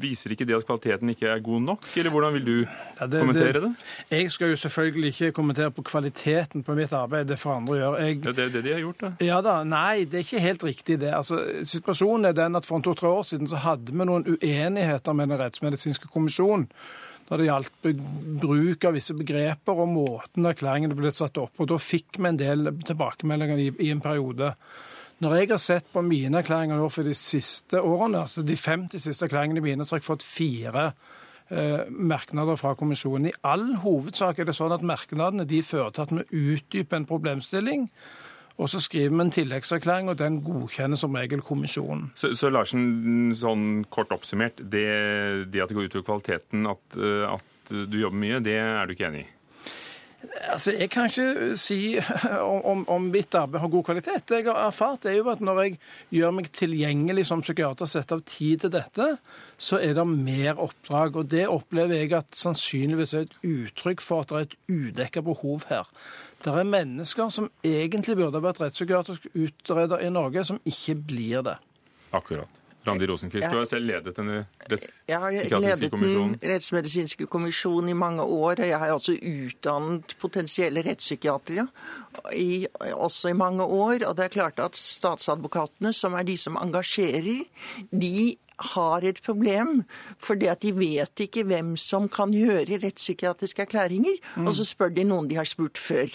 Viser 0.00 0.34
ikke 0.34 0.46
det 0.48 0.56
at 0.56 0.66
kvaliteten 0.68 1.12
ikke 1.12 1.28
er 1.28 1.42
god 1.44 1.64
nok, 1.66 1.88
eller 1.96 2.14
hvordan 2.14 2.36
vil 2.38 2.46
du 2.46 2.54
ja, 2.60 3.06
det, 3.06 3.18
kommentere 3.18 3.52
det, 3.52 3.62
det, 3.62 4.18
Jeg 4.18 4.30
skal 4.30 4.54
jo 4.54 4.60
selvfølgelig 4.64 5.12
ikke 5.14 5.32
kommentere 5.36 5.70
på 5.70 5.82
kvaliteten 5.82 6.64
på 6.66 6.74
mitt 6.78 6.92
arbeid, 6.92 7.28
det 7.28 7.38
får 7.38 7.56
andre 7.56 7.76
gjøre. 7.80 8.02
Jeg, 8.04 8.22
ja, 8.24 8.32
Det 8.32 8.44
er 8.44 8.54
det 8.56 8.64
de 8.64 8.72
har 8.72 8.80
gjort, 8.86 9.04
da. 9.04 9.12
Ja 9.24 9.42
da, 9.44 9.58
Nei, 9.64 10.04
det 10.04 10.20
er 10.20 10.26
ikke 10.26 10.46
helt 10.46 10.64
riktig 10.64 11.00
det. 11.00 11.12
Altså, 11.14 11.42
Situasjonen 11.62 12.30
er 12.30 12.36
den 12.36 12.56
at 12.56 12.66
for 12.66 12.80
to-tre 12.84 13.08
år 13.08 13.22
siden 13.28 13.50
så 13.50 13.60
hadde 13.60 13.92
vi 13.92 14.04
noen 14.04 14.26
uenigheter 14.26 15.16
med 15.16 15.30
Den 15.30 15.40
rettsmedisinske 15.40 16.08
kommisjonen 16.10 16.68
når 17.30 17.38
det 17.38 17.46
gjaldt 17.46 17.88
bruk 18.42 18.84
av 18.88 18.96
visse 18.96 19.14
begreper 19.14 19.82
og 19.84 19.92
måten 19.92 20.48
erklæringene 20.50 20.96
ble 20.98 21.12
satt 21.14 21.38
opp. 21.38 21.54
Og 21.62 21.68
Da 21.70 21.78
fikk 21.78 22.18
vi 22.18 22.26
en 22.26 22.40
del 22.40 22.72
tilbakemeldinger 22.82 23.62
i, 23.62 23.68
i 23.86 23.90
en 23.94 24.02
periode. 24.02 24.50
Når 25.20 25.34
jeg 25.36 25.48
har 25.50 25.60
sett 25.60 25.88
på 25.92 26.00
mine 26.00 26.40
erklæringer 26.40 26.86
for 26.88 27.04
de 27.04 27.12
siste 27.14 27.80
årene, 27.80 28.22
altså 28.24 28.40
de 28.42 28.56
50 28.56 29.02
siste 29.04 29.26
erklæringene 29.26 29.60
mine, 29.60 29.84
så 29.84 29.94
har 29.94 30.00
jeg 30.00 30.06
fått 30.06 30.24
fire 30.24 30.84
eh, 31.50 31.82
merknader 31.90 32.56
fra 32.56 32.72
kommisjonen. 32.74 33.28
I 33.28 33.36
all 33.44 33.74
hovedsak 33.82 34.40
er 34.40 34.48
det 34.48 34.56
sånn 34.56 34.72
at 34.72 34.86
merknadene 34.86 35.44
de 35.44 35.60
fører 35.60 35.92
til 35.92 36.06
at 36.06 36.14
vi 36.16 36.54
utdyper 36.54 37.02
en 37.02 37.08
problemstilling. 37.10 37.84
Og 38.60 38.68
så 38.72 38.80
skriver 38.80 39.12
vi 39.12 39.24
en 39.26 39.32
tilleggserklæring, 39.32 40.08
og 40.08 40.18
den 40.20 40.40
godkjenner 40.44 40.96
som 41.00 41.14
regel 41.16 41.44
kommisjonen. 41.44 42.10
Så, 42.16 42.32
så 42.36 42.48
Larsen, 42.52 43.34
sånn 43.36 43.84
kort 43.92 44.12
oppsummert, 44.16 44.60
det, 44.72 44.88
det 45.52 45.64
at 45.64 45.68
det 45.68 45.76
går 45.76 45.88
ut 45.88 45.98
over 46.00 46.08
kvaliteten, 46.08 46.64
at, 46.68 46.96
eh, 46.96 47.28
at 47.28 47.76
du 47.92 48.00
jobber 48.00 48.24
mye, 48.24 48.40
det 48.44 48.56
er 48.56 48.88
du 48.88 48.96
ikke 48.96 49.08
enig 49.12 49.26
i? 49.26 49.30
Altså, 50.52 50.72
Jeg 50.72 50.90
kan 50.90 51.08
ikke 51.08 51.56
si 51.56 51.98
om, 52.70 52.82
om, 52.88 53.08
mitt 53.12 53.34
arbeid 53.34 53.62
har 53.62 53.72
god 53.72 53.84
kvalitet. 53.88 54.26
Det 54.28 54.42
jeg 54.42 54.48
har 54.50 54.66
erfart, 54.66 55.06
er 55.08 55.16
jo 55.16 55.30
at 55.32 55.40
når 55.40 55.60
jeg 55.62 55.78
gjør 56.18 56.34
meg 56.36 56.50
tilgjengelig 56.56 57.26
som 57.30 57.44
psykiater, 57.44 57.88
setter 57.88 58.20
av 58.20 58.24
tid 58.28 58.64
til 58.64 58.74
dette, 58.74 59.08
så 59.56 59.80
er 59.80 59.96
det 59.96 60.06
mer 60.10 60.60
oppdrag. 60.60 61.16
Og 61.16 61.30
det 61.32 61.46
opplever 61.48 62.02
jeg 62.02 62.12
at 62.18 62.36
sannsynligvis 62.36 63.14
er 63.16 63.26
et 63.26 63.36
uttrykk 63.46 64.04
for 64.04 64.24
at 64.24 64.32
det 64.32 64.38
er 64.38 64.48
et 64.48 64.58
udekka 64.68 65.24
behov 65.24 65.66
her. 65.72 65.88
Det 66.44 66.52
er 66.52 66.68
mennesker 66.68 67.32
som 67.32 67.50
egentlig 67.64 68.16
burde 68.20 68.40
vært 68.44 68.62
rettspsykiatrisk 68.62 69.28
utreder 69.34 70.04
i 70.04 70.12
Norge, 70.12 70.44
som 70.48 70.60
ikke 70.68 70.96
blir 71.10 71.44
det. 71.48 71.58
Akkurat. 72.16 72.59
Randi 72.86 73.06
Rosenquist, 73.06 73.50
du 73.52 73.58
har 73.58 73.66
selv 73.68 73.86
ledet 73.90 74.16
denne 74.16 74.46
Jeg 75.08 75.18
har 75.20 75.34
ledet 75.60 75.90
den 75.92 76.36
rettsmedisinske 76.40 77.26
kommisjonen 77.28 77.92
i 77.92 77.96
mange 77.96 78.24
år. 78.24 78.62
og 78.62 78.66
Jeg 78.70 78.78
har 78.78 78.92
altså 78.94 79.16
utdannet 79.16 80.16
potensielle 80.20 80.84
rettspsykiatere 80.86 81.66
i, 82.36 82.66
også 82.94 83.34
i 83.34 83.36
mange 83.36 83.64
år. 83.64 84.06
Og 84.08 84.16
det 84.16 84.24
er 84.24 84.36
klart 84.36 84.62
at 84.64 84.76
statsadvokatene, 84.76 85.92
som 85.92 86.16
er 86.16 86.24
de 86.24 86.38
som 86.40 86.56
engasjerer, 86.60 87.44
de 87.92 88.36
har 88.74 89.04
et 89.06 89.20
problem, 89.24 89.82
fordi 90.18 90.48
at 90.50 90.62
de 90.62 90.72
vet 90.76 91.24
ikke 91.24 91.44
hvem 91.48 91.74
som 91.80 92.08
kan 92.12 92.34
gjøre 92.34 92.80
rettspsykiatriske 92.82 93.64
erklæringer. 93.66 94.18
Mm. 94.36 94.46
Og 94.46 94.54
så 94.58 94.66
spør 94.68 94.92
de 94.94 95.06
noen 95.08 95.30
de 95.30 95.38
har 95.40 95.48
spurt 95.48 95.78
før. 95.78 96.12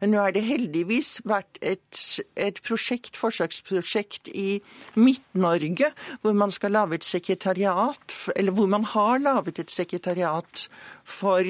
Men 0.00 0.14
nå 0.14 0.22
er 0.22 0.34
det 0.36 0.44
heldigvis 0.46 1.20
vært 1.28 1.60
et, 1.60 2.02
et 2.36 2.58
prosjekt, 2.64 3.16
forsøksprosjekt 3.20 4.32
i 4.34 4.62
Midt-Norge 4.94 5.92
hvor 6.22 6.36
man 6.36 6.50
skal 6.50 6.76
lage 6.76 7.00
et 7.00 7.06
sekretariat, 7.06 8.18
eller 8.36 8.52
hvor 8.52 8.68
man 8.70 8.84
har 8.84 9.18
laget 9.22 9.58
et 9.58 9.70
sekretariat 9.70 10.68
for 11.04 11.46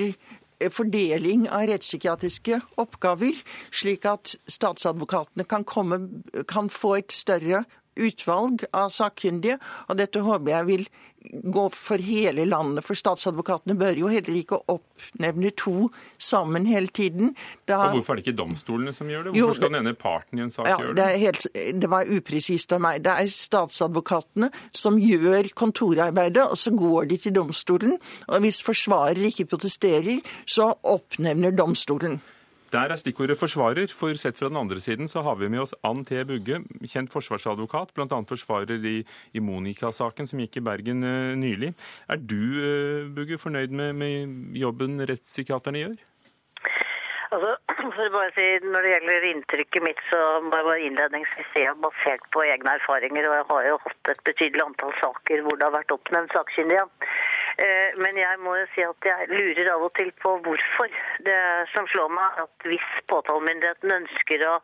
fordeling 0.70 1.49
av 1.51 1.66
rettspsykiatriske 1.70 2.61
oppgaver, 2.80 3.38
slik 3.74 4.07
at 4.07 4.36
statsadvokatene 4.51 5.47
kan, 5.49 5.64
komme, 5.66 5.99
kan 6.49 6.70
få 6.70 6.97
et 7.01 7.14
større 7.14 7.64
utvalg 7.97 8.66
av 8.72 8.93
sakkyndige, 8.95 9.59
og 9.88 9.99
dette 10.01 10.22
håper 10.24 10.55
jeg 10.57 10.68
vil 10.70 10.86
gå 11.30 11.64
for 11.74 12.03
hele 12.03 12.45
landet. 12.49 12.84
For 12.86 12.99
statsadvokatene 12.99 13.76
bør 13.78 14.01
jo 14.03 14.11
heller 14.12 14.38
ikke 14.38 14.59
oppnevne 14.72 15.53
to 15.59 15.88
sammen 16.18 16.66
hele 16.66 16.90
tiden. 16.95 17.34
Da... 17.68 17.78
Og 17.88 17.99
Hvorfor 18.01 18.14
er 18.14 18.20
det 18.20 18.26
ikke 18.26 18.38
domstolene 18.40 18.95
som 18.97 19.11
gjør 19.11 19.28
det? 19.28 19.34
Hvorfor 19.36 19.55
jo, 19.55 19.59
skal 19.61 19.72
den 19.72 19.80
ene 19.82 19.95
parten 19.99 20.40
i 20.40 20.47
en 20.47 20.53
sak 20.55 20.68
ja, 20.70 20.78
gjøre 20.82 20.99
det? 20.99 21.09
Helt, 21.22 21.47
det 21.84 21.93
var 21.93 22.11
upresist 22.11 22.74
av 22.74 22.82
meg. 22.84 23.03
Det 23.07 23.14
er 23.14 23.32
statsadvokatene 23.36 24.51
som 24.82 24.99
gjør 25.01 25.53
kontorarbeidet, 25.59 26.49
og 26.49 26.59
så 26.59 26.74
går 26.76 27.11
de 27.12 27.20
til 27.22 27.36
domstolen. 27.38 27.97
Og 28.28 28.45
hvis 28.45 28.62
forsvarer 28.66 29.22
ikke 29.30 29.51
protesterer, 29.55 30.22
så 30.47 30.72
oppnevner 30.82 31.55
domstolen. 31.55 32.20
Der 32.73 32.89
er 32.89 32.97
stikkordet 32.97 33.37
forsvarer, 33.37 33.91
for 33.93 34.16
sett 34.16 34.39
fra 34.39 34.49
den 34.49 34.57
andre 34.57 34.81
siden 34.81 35.09
så 35.09 35.20
har 35.27 35.35
vi 35.37 35.51
med 35.53 35.61
oss 35.61 35.75
Ann 35.85 36.07
T. 36.09 36.23
Bugge, 36.25 36.62
kjent 36.89 37.12
forsvarsadvokat, 37.12 37.93
bl.a. 37.93 38.20
forsvarer 38.31 38.87
i, 38.89 38.95
i 39.37 39.43
Monica-saken 39.45 40.31
som 40.31 40.41
gikk 40.41 40.57
i 40.57 40.62
Bergen 40.64 41.05
uh, 41.05 41.35
nylig. 41.37 41.75
Er 42.09 42.16
du, 42.16 42.41
uh, 42.57 43.11
Bugge, 43.12 43.37
fornøyd 43.37 43.77
med, 43.77 43.93
med 44.01 44.57
jobben 44.57 45.05
rettspsykiaterne 45.05 45.85
gjør? 45.85 46.01
Altså, 47.37 47.53
for 47.93 48.07
å 48.07 48.14
bare 48.16 48.33
si, 48.39 48.49
Når 48.64 48.87
det 48.87 48.95
gjelder 48.95 49.29
inntrykket 49.35 49.85
mitt, 49.85 50.01
så 50.09 50.23
må 50.47 50.57
jeg 50.57 50.68
bare 50.70 50.89
innledningsvis 50.89 51.53
si 51.53 51.68
at 51.68 51.85
basert 51.85 52.25
på 52.33 52.47
egne 52.55 52.79
erfaringer, 52.81 53.29
og 53.29 53.37
jeg 53.37 53.49
har 53.53 53.68
jo 53.68 53.79
hatt 53.85 54.14
et 54.14 54.25
betydelig 54.33 54.64
antall 54.64 54.97
saker 55.03 55.45
hvor 55.45 55.61
det 55.61 55.68
har 55.68 55.77
vært 55.77 55.93
oppnevnt 56.01 56.33
sakkyndige. 56.33 56.89
Eh, 57.59 57.96
men 58.00 58.16
jeg 58.16 58.38
må 58.40 58.55
jo 58.57 58.66
si 58.74 58.84
at 58.86 59.09
jeg 59.09 59.28
lurer 59.32 59.72
av 59.74 59.86
og 59.88 59.94
til 59.98 60.12
på 60.24 60.36
hvorfor. 60.44 61.00
Det 61.26 61.40
som 61.74 61.88
slår 61.92 62.12
meg, 62.16 62.36
er 62.38 62.46
at 62.48 62.68
hvis 62.68 62.92
påtalemyndigheten 63.12 63.96
ønsker 63.98 64.46
å 64.48 64.55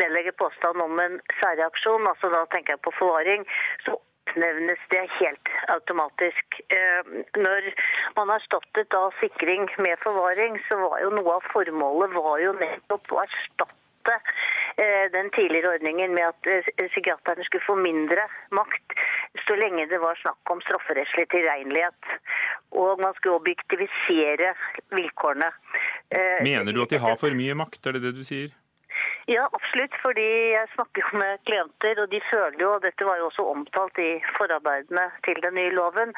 nedlegge 0.00 0.34
påstand 0.40 0.82
om 0.84 0.98
en 1.00 1.20
særreaksjon, 1.40 2.10
altså 2.10 2.32
da 2.34 2.44
tenker 2.52 2.76
jeg 2.76 2.84
på 2.84 2.94
forvaring, 2.98 3.46
så 3.86 3.96
oppnevnes 4.34 4.82
det 4.90 5.04
helt 5.20 5.48
automatisk. 5.68 6.60
Eh, 6.68 7.14
når 7.36 7.70
man 8.16 8.32
erstattet 8.34 8.90
da 8.90 9.06
sikring 9.20 9.68
med 9.78 10.00
forvaring, 10.02 10.58
så 10.68 10.78
var 10.82 11.00
jo 11.04 11.14
noe 11.14 11.38
av 11.38 11.48
formålet 11.52 12.14
var 12.16 12.38
jo 12.42 12.52
nettopp 12.60 13.12
å 13.14 13.24
erstatte 13.24 14.20
den 15.14 15.28
tidligere 15.30 15.76
ordningen 15.76 16.14
med 16.16 16.24
at 16.26 16.70
psykiaterne 16.88 17.44
skulle 17.46 17.66
få 17.66 17.76
mindre 17.78 18.24
makt 18.50 18.96
så 19.46 19.56
lenge 19.58 19.86
det 19.86 19.98
var 19.98 20.18
snakk 20.20 20.50
om 20.50 20.60
strafferettslig 20.64 21.26
tilregnelighet. 21.32 22.10
Og 22.70 23.00
man 23.02 23.14
skulle 23.18 23.40
objektivisere 23.40 24.54
vilkårene. 24.94 25.50
Eh, 26.10 26.42
Mener 26.46 26.72
du 26.72 26.82
at 26.84 26.94
de 26.94 27.02
har 27.02 27.18
for 27.20 27.34
mye 27.36 27.56
makt, 27.58 27.86
er 27.86 27.98
det 27.98 28.04
det 28.06 28.14
du 28.18 28.22
sier? 28.26 28.54
Ja, 29.26 29.48
absolutt. 29.50 29.94
Fordi 30.02 30.26
jeg 30.54 30.70
snakker 30.74 31.02
jo 31.02 31.20
med 31.20 31.42
klienter, 31.48 32.02
og 32.02 32.10
de 32.12 32.20
føler 32.30 32.58
jo, 32.60 32.72
og 32.76 32.82
dette 32.84 33.06
var 33.08 33.18
jo 33.18 33.30
også 33.30 33.46
omtalt 33.50 33.98
i 33.98 34.12
forarbeidene 34.38 35.08
til 35.26 35.40
den 35.42 35.56
nye 35.58 35.74
loven, 35.74 36.14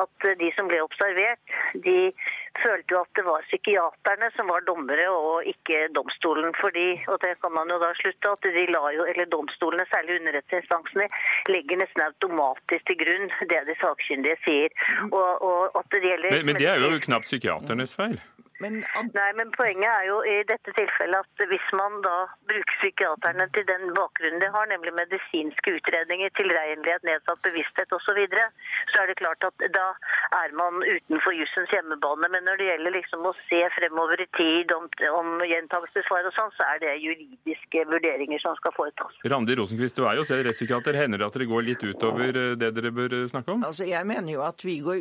at 0.00 0.26
de 0.40 0.48
som 0.56 0.68
ble 0.70 0.80
observert, 0.84 1.40
de 1.84 2.12
følte 2.60 2.94
jo 2.94 3.00
at 3.00 3.12
det 3.18 3.24
var 3.26 3.44
psykiaterne 3.48 4.30
som 4.36 4.50
var 4.52 4.64
dommere, 4.66 5.06
og 5.10 5.46
ikke 5.52 5.88
domstolen. 5.96 6.54
fordi, 6.60 6.88
og 7.08 7.18
det 7.24 7.34
kan 7.42 7.52
man 7.52 7.70
jo 7.72 7.78
da 7.82 7.92
slutte, 8.00 8.32
at 8.34 8.48
de 8.56 8.66
la 8.72 8.82
jo, 8.96 9.06
eller 9.12 9.30
domstolene, 9.34 9.86
særlig 9.94 10.20
underrettsinstansene, 10.20 11.08
legger 11.54 11.80
nesten 11.82 12.04
automatisk 12.06 12.86
til 12.86 13.00
grunn 13.04 13.32
det 13.50 13.62
de 13.68 13.78
sakkyndige 13.80 14.38
sier. 14.46 14.70
Og, 15.10 15.30
og 15.48 15.80
at 15.80 15.88
det 15.94 16.02
gjelder... 16.06 16.36
Men, 16.36 16.46
men 16.52 16.60
det 16.60 16.70
er 16.72 16.80
jo 16.84 17.02
knapt 17.08 17.28
psykiaternes 17.30 17.96
feil? 17.98 18.20
Men, 18.62 18.82
Nei, 19.16 19.30
men 19.38 19.50
poenget 19.56 19.88
er 19.90 20.06
jo 20.06 20.20
i 20.28 20.36
dette 20.46 20.74
tilfellet 20.76 21.26
at 21.26 21.44
hvis 21.50 21.68
man 21.74 21.98
da 22.06 22.16
bruker 22.50 22.78
psykiaterne 22.82 23.48
til 23.56 23.66
den 23.66 23.90
bakgrunnen 23.96 24.42
de 24.42 24.50
har, 24.54 24.68
nemlig 24.70 24.94
medisinske 24.94 25.76
utredninger, 25.78 26.30
tilregnelighet, 26.38 27.06
nedsatt 27.08 27.42
bevissthet 27.46 27.90
osv., 27.96 28.12
så, 28.12 28.16
videre, 28.18 28.44
så 28.92 29.02
er 29.02 29.10
det 29.10 29.16
klart 29.22 29.44
at 29.46 29.64
da 29.72 29.86
er 30.42 30.52
man 30.58 30.82
utenfor 30.84 31.32
jussens 31.36 31.70
hjemmebane. 31.72 32.28
Men 32.34 32.44
når 32.48 32.60
det 32.60 32.68
gjelder 32.68 32.94
liksom 32.98 33.24
å 33.28 33.32
se 33.48 33.60
fremover 33.76 34.20
i 34.20 34.28
tid 34.36 34.74
om, 34.76 34.88
om 35.16 35.30
gjentakelsesfare 35.48 36.28
og 36.28 36.36
sånn, 36.36 36.52
så 36.58 36.66
er 36.74 36.82
det 36.82 36.92
juridiske 37.00 37.86
vurderinger 37.88 38.42
som 38.42 38.58
skal 38.60 38.74
foretas. 38.76 39.16
Randi 39.32 39.56
Rosenquist, 39.58 39.96
du 39.96 40.06
er 40.08 40.20
jo 40.20 40.26
selv 40.28 40.46
rettspsykiater. 40.48 40.98
Hender 41.02 41.22
det 41.22 41.28
at 41.30 41.38
dere 41.38 41.48
går 41.50 41.66
litt 41.70 41.86
utover 41.86 42.40
eh, 42.42 42.52
det 42.60 42.72
dere 42.76 42.92
bør 42.94 43.16
eh, 43.22 43.28
snakke 43.32 43.56
om? 43.56 43.64
Altså, 43.66 43.88
Jeg 43.88 44.08
mener 44.08 44.34
jo 44.34 44.44
at 44.44 44.66
vi 44.66 44.78
går 44.84 45.00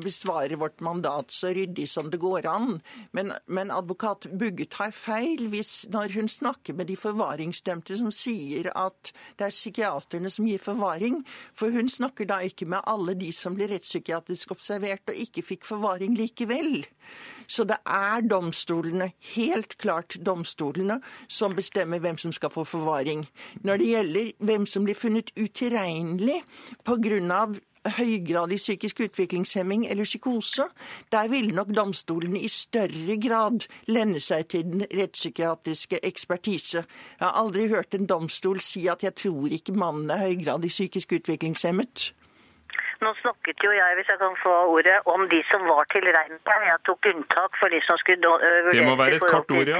besvarer 0.00 0.56
vårt 0.60 0.80
mandat 0.80 1.32
så 1.34 1.52
ryddig 1.54 1.88
som 1.88 2.10
det 2.10 2.20
går 2.22 2.48
an. 2.50 2.79
Men, 3.16 3.32
men 3.46 3.72
advokat 3.74 4.28
Bugge 4.40 4.66
tar 4.70 4.94
feil 4.94 5.46
hvis, 5.52 5.86
når 5.92 6.14
hun 6.16 6.28
snakker 6.30 6.76
med 6.76 6.90
de 6.90 6.96
forvaringsdømte 6.98 7.98
som 8.00 8.12
sier 8.14 8.70
at 8.74 9.12
det 9.38 9.48
er 9.48 9.54
psykiaterne 9.54 10.30
som 10.32 10.48
gir 10.48 10.62
forvaring. 10.62 11.20
For 11.54 11.72
hun 11.74 11.90
snakker 11.90 12.28
da 12.30 12.40
ikke 12.46 12.68
med 12.70 12.84
alle 12.90 13.16
de 13.18 13.32
som 13.34 13.56
blir 13.58 13.70
rettspsykiatrisk 13.72 14.54
observert 14.54 15.10
og 15.10 15.18
ikke 15.18 15.44
fikk 15.46 15.66
forvaring 15.68 16.16
likevel. 16.18 16.84
Så 17.50 17.64
det 17.66 17.80
er 17.88 18.22
domstolene, 18.30 19.10
helt 19.34 19.76
klart 19.80 20.18
domstolene, 20.26 21.00
som 21.28 21.56
bestemmer 21.56 22.02
hvem 22.02 22.18
som 22.20 22.34
skal 22.34 22.52
få 22.54 22.64
forvaring. 22.68 23.26
Når 23.66 23.80
det 23.80 23.90
gjelder 23.90 24.30
hvem 24.38 24.68
som 24.70 24.86
blir 24.86 24.98
funnet 24.98 25.32
utilregnelig 25.38 26.40
pga 26.86 27.46
høygradig 27.88 28.58
psykisk 28.60 29.00
utviklingshemming 29.00 29.86
eller 29.88 30.04
psykose, 30.04 30.66
der 31.12 31.28
ville 31.28 31.54
nok 31.54 31.72
domstolene 31.76 32.40
i 32.40 32.48
større 32.48 33.16
grad 33.22 33.66
lende 33.88 34.20
seg 34.20 34.48
til 34.52 34.64
den 34.68 34.84
rettspsykiatriske 34.84 36.02
ekspertise. 36.04 36.84
Jeg 37.20 37.26
har 37.26 37.40
aldri 37.40 37.68
hørt 37.68 37.94
en 37.94 38.06
domstol 38.06 38.60
si 38.60 38.86
at 38.86 39.02
jeg 39.02 39.14
tror 39.14 39.48
ikke 39.48 39.72
mannen 39.72 40.10
er 40.10 40.26
høygradig 40.26 40.68
psykisk 40.68 41.12
utviklingshemmet. 41.20 42.12
Nå 43.00 43.14
snakket 43.22 43.62
jo 43.64 43.70
jeg, 43.72 43.96
hvis 43.96 44.08
jeg 44.12 44.18
kan 44.20 44.34
få 44.42 44.54
ordet, 44.74 44.98
om 45.08 45.22
de 45.32 45.40
som 45.48 45.62
var 45.64 45.86
til 45.88 46.04
tilregnet. 46.04 46.40
Jeg 46.70 46.80
tok 46.88 47.06
unntak 47.12 47.56
for 47.60 47.72
de 47.72 47.80
som 47.86 47.96
skulle 48.00 48.20
vurderes 48.20 48.74
Det 48.76 48.84
må 48.84 48.96
være 49.00 49.16
et 49.16 49.24
kort 49.24 49.52
ord, 49.56 49.70
ja. 49.72 49.78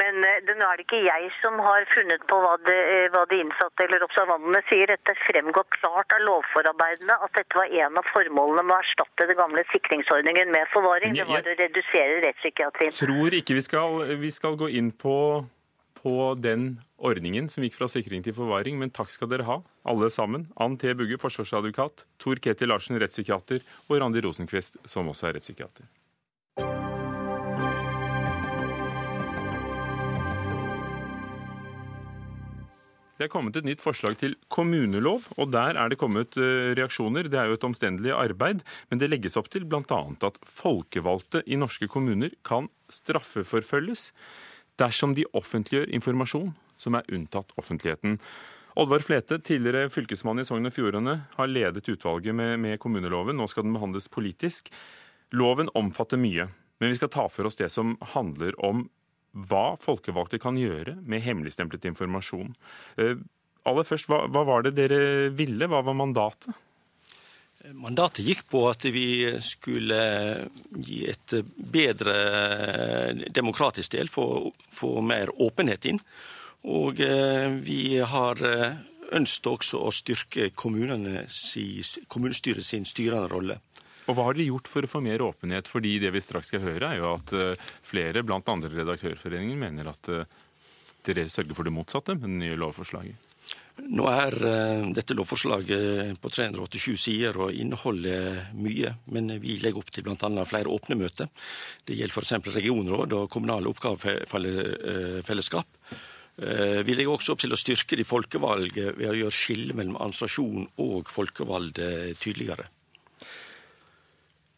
Men 0.00 0.22
det, 0.22 0.54
nå 0.56 0.68
er 0.68 0.78
det 0.80 0.86
ikke 0.86 1.02
jeg 1.04 1.30
som 1.40 1.58
har 1.66 1.86
funnet 1.92 2.22
på 2.30 2.38
hva 2.44 2.54
de, 2.68 2.76
hva 3.14 3.24
de 3.30 3.40
innsatte 3.44 3.86
eller 3.86 4.04
observantene 4.06 4.62
sier. 4.70 4.92
Dette 4.92 5.16
fremgår 5.26 5.66
klart 5.78 6.14
av 6.16 6.22
lovforarbeidene 6.28 7.18
at 7.26 7.34
dette 7.38 7.58
var 7.58 7.74
en 7.82 7.98
av 8.00 8.12
formålene 8.14 8.66
med 8.68 8.76
å 8.76 8.80
erstatte 8.84 9.28
den 9.30 9.40
gamle 9.40 9.66
sikringsordningen 9.72 10.54
med 10.54 10.70
forvaring. 10.74 11.18
Det 11.18 11.26
var 11.28 11.42
å 11.42 11.58
redusere 11.58 12.22
rettspsykiatrien. 12.26 12.94
Tror 13.02 13.38
ikke 13.40 13.58
vi 13.58 13.66
skal, 13.66 14.14
vi 14.22 14.32
skal 14.34 14.56
gå 14.62 14.70
inn 14.78 14.94
på 14.94 15.16
på 16.02 16.34
den 16.38 16.80
ordningen 16.98 17.48
som 17.50 17.62
gikk 17.64 17.78
fra 17.78 17.88
sikring 17.90 18.24
til 18.26 18.34
forvaring, 18.36 18.78
men 18.80 18.90
takk 18.94 19.12
skal 19.14 19.30
dere 19.30 19.46
ha, 19.46 19.60
alle 19.86 20.10
sammen. 20.10 20.48
Ann 20.60 20.76
T. 20.80 20.92
Bugge, 20.98 21.20
forsvarsadvokat, 21.22 22.06
Tor 22.22 22.42
Ketil 22.42 22.72
Larsen, 22.74 22.98
rettspsykiater, 22.98 23.62
og 23.88 23.98
Randi 24.02 24.22
Rosenquist, 24.24 24.80
som 24.84 25.10
også 25.12 25.30
er 25.30 25.38
rettspsykiater. 25.38 25.90
Det 33.22 33.28
er 33.28 33.30
kommet 33.30 33.54
et 33.54 33.66
nytt 33.68 33.82
forslag 33.84 34.16
til 34.18 34.32
kommunelov, 34.50 35.28
og 35.38 35.52
der 35.54 35.76
er 35.78 35.92
det 35.92 36.00
kommet 36.00 36.34
eh, 36.34 36.72
reaksjoner. 36.74 37.28
Det 37.30 37.38
er 37.38 37.46
jo 37.46 37.54
et 37.54 37.66
omstendelig 37.68 38.10
arbeid, 38.16 38.64
men 38.90 38.98
det 38.98 39.12
legges 39.12 39.38
opp 39.38 39.46
til 39.52 39.62
bl.a. 39.62 40.00
at 40.26 40.40
folkevalgte 40.42 41.44
i 41.46 41.58
norske 41.60 41.86
kommuner 41.92 42.34
kan 42.42 42.66
straffeforfølges 42.90 44.08
dersom 44.80 45.14
de 45.16 45.26
offentliggjør 45.36 45.90
informasjon 45.92 46.52
som 46.80 46.96
er 46.98 47.08
unntatt 47.12 47.52
offentligheten. 47.60 48.18
Oddvar 48.78 49.04
Flete, 49.04 49.36
tidligere 49.44 49.90
fylkesmann 49.92 50.40
i 50.40 50.46
Sogn 50.48 50.68
og 50.68 50.72
Fjordane, 50.72 51.18
har 51.36 51.50
ledet 51.50 51.88
utvalget 51.92 52.34
med, 52.34 52.56
med, 52.62 52.78
kommuneloven. 52.80 53.36
Nå 53.36 53.46
skal 53.50 53.66
den 53.66 53.76
behandles 53.76 54.08
politisk. 54.12 54.72
Loven 55.36 55.68
omfatter 55.76 56.20
mye, 56.20 56.48
men 56.80 56.92
vi 56.92 56.98
skal 56.98 57.12
ta 57.12 57.26
for 57.32 57.48
oss 57.48 57.60
det 57.60 57.68
som 57.72 57.94
handler 58.14 58.56
om 58.64 58.86
hva 59.48 59.76
folkevalgte 59.80 60.40
kan 60.40 60.58
gjøre 60.60 60.98
med 61.08 61.24
hemmeligstemplet 61.24 61.86
informasjon. 61.88 62.52
Uh, 63.00 63.20
aller 63.68 63.88
først, 63.88 64.08
hva, 64.08 64.24
hva 64.32 64.44
var 64.48 64.64
det 64.64 64.74
dere 64.76 65.30
ville? 65.36 65.68
Hva 65.68 65.80
var 65.84 65.96
mandatet? 65.96 66.56
Mandatet 67.70 68.26
gikk 68.26 68.48
på 68.50 68.64
at 68.66 68.82
vi 68.90 69.38
skulle 69.44 69.98
gi 70.82 71.04
et 71.06 71.34
bedre 71.54 72.14
demokratisk 73.30 73.92
del, 73.94 74.08
få, 74.10 74.50
mer 75.06 75.30
åpenhet 75.38 75.86
inn. 75.92 76.00
Og 76.66 76.98
eh, 77.02 77.50
vi 77.62 77.98
har 78.02 78.42
eh, 78.46 78.74
ønsket 79.14 79.46
også 79.52 79.78
å 79.78 79.90
styrke 79.94 80.50
kommunestyret 80.58 82.64
sin 82.66 82.84
styrende 82.86 83.28
rolle. 83.30 83.60
Og 84.10 84.14
Hva 84.18 84.24
har 84.26 84.34
dere 84.34 84.50
gjort 84.50 84.68
for 84.70 84.82
å 84.82 84.90
få 84.90 85.00
mer 85.04 85.22
åpenhet? 85.22 85.68
Fordi 85.70 85.98
det 86.02 86.10
vi 86.14 86.20
straks 86.22 86.48
skal 86.50 86.62
høre, 86.66 86.86
er 86.90 86.96
jo 86.98 87.14
at 87.14 87.32
eh, 87.38 87.58
flere, 87.86 88.26
blant 88.26 88.48
andre 88.50 88.70
Redaktørforeningen, 88.74 89.58
mener 89.62 89.86
at 89.94 90.02
dere 91.06 91.30
sørger 91.30 91.54
for 91.58 91.64
det 91.66 91.74
motsatte 91.74 92.14
med 92.18 92.26
det 92.26 92.38
nye 92.42 92.58
lovforslaget. 92.58 93.31
Nå 93.80 94.04
er 94.10 94.34
uh, 94.44 94.88
dette 94.92 95.14
lovforslaget 95.16 96.18
på 96.20 96.30
387 96.32 96.96
sider 97.00 97.38
og 97.40 97.56
inneholder 97.56 98.52
mye, 98.58 98.94
men 99.12 99.32
vi 99.40 99.56
legger 99.62 99.80
opp 99.80 99.92
til 99.92 100.04
bl.a. 100.06 100.44
flere 100.48 100.72
åpne 100.72 100.98
møter. 101.00 101.30
Det 101.88 101.96
gjelder 101.96 102.20
f.eks. 102.20 102.56
regionråd 102.56 103.16
og 103.16 103.30
kommunale 103.32 103.72
oppgavefellesskap. 103.72 105.78
Eh, 106.40 106.80
vi 106.86 106.94
legger 106.96 107.12
også 107.12 107.34
opp 107.34 107.42
til 107.42 107.52
å 107.52 107.60
styrke 107.60 107.96
de 107.98 108.06
folkevalgte 108.08 108.94
ved 108.96 109.10
å 109.10 109.16
gjøre 109.18 109.36
skillet 109.36 109.76
mellom 109.76 109.98
administrasjon 110.00 110.70
og 110.80 111.10
folkevalgte 111.12 112.14
tydeligere. 112.16 112.70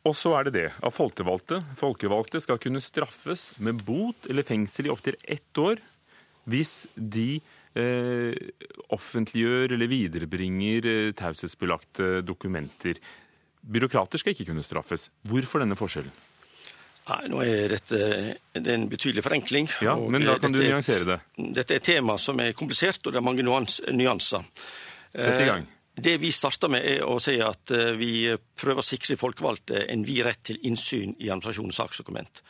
Og 0.05 0.15
så 0.21 0.35
er 0.39 0.47
det 0.47 0.55
det 0.55 0.69
at 0.85 0.95
folkevalgte, 0.95 1.59
folkevalgte 1.81 2.43
skal 2.45 2.61
kunne 2.62 2.83
straffes 2.85 3.55
med 3.65 3.83
bot 3.87 4.29
eller 4.29 4.47
fengsel 4.47 4.87
i 4.87 4.93
opptil 4.93 5.19
ett 5.25 5.59
år 5.59 5.83
hvis 6.45 6.85
de 6.95 7.41
eh, 7.41 7.51
offentliggjør 8.95 9.75
eller 9.75 9.91
viderebringer 9.91 10.87
eh, 10.87 11.11
taushetsbelagte 11.18 12.20
dokumenter. 12.27 13.01
Byråkrater 13.64 14.20
skal 14.20 14.35
ikke 14.35 14.53
kunne 14.53 14.64
straffes. 14.66 15.09
Hvorfor 15.27 15.64
denne 15.64 15.79
forskjellen? 15.79 16.14
Nei, 17.05 17.20
Nå 17.29 17.43
er 17.45 17.75
dette 17.75 17.99
det 18.55 18.62
er 18.64 18.79
en 18.79 18.89
betydelig 18.89 19.25
forenkling. 19.27 19.68
Ja, 19.85 19.97
Men 19.99 20.25
da 20.25 20.39
kan 20.41 20.55
du 20.55 20.62
nyansere 20.62 21.05
det. 21.09 21.20
Dette 21.37 21.77
er 21.77 21.83
et 21.83 21.89
tema 21.91 22.16
som 22.20 22.41
er 22.41 22.55
komplisert, 22.57 23.03
og 23.05 23.12
det 23.12 23.20
er 23.20 23.27
mange 23.27 23.45
nyanser. 23.45 24.45
Sett 25.12 25.43
i 25.43 25.49
gang. 25.51 25.66
Eh, 25.66 25.70
det 26.05 26.16
vi 26.22 26.31
starter 26.35 26.72
med, 26.72 26.87
er 26.95 27.05
å 27.07 27.18
si 27.22 27.37
at 27.45 27.70
eh, 27.75 27.93
vi 27.99 28.12
prøver 28.59 28.81
å 28.83 28.87
sikre 28.87 29.18
folkevalgte 29.20 29.85
en 29.93 30.07
vid 30.07 30.25
rett 30.27 30.43
til 30.49 30.62
innsyn 30.66 31.12
i 31.18 31.29
administrasjonens 31.29 31.83
saksdokument. 31.83 32.43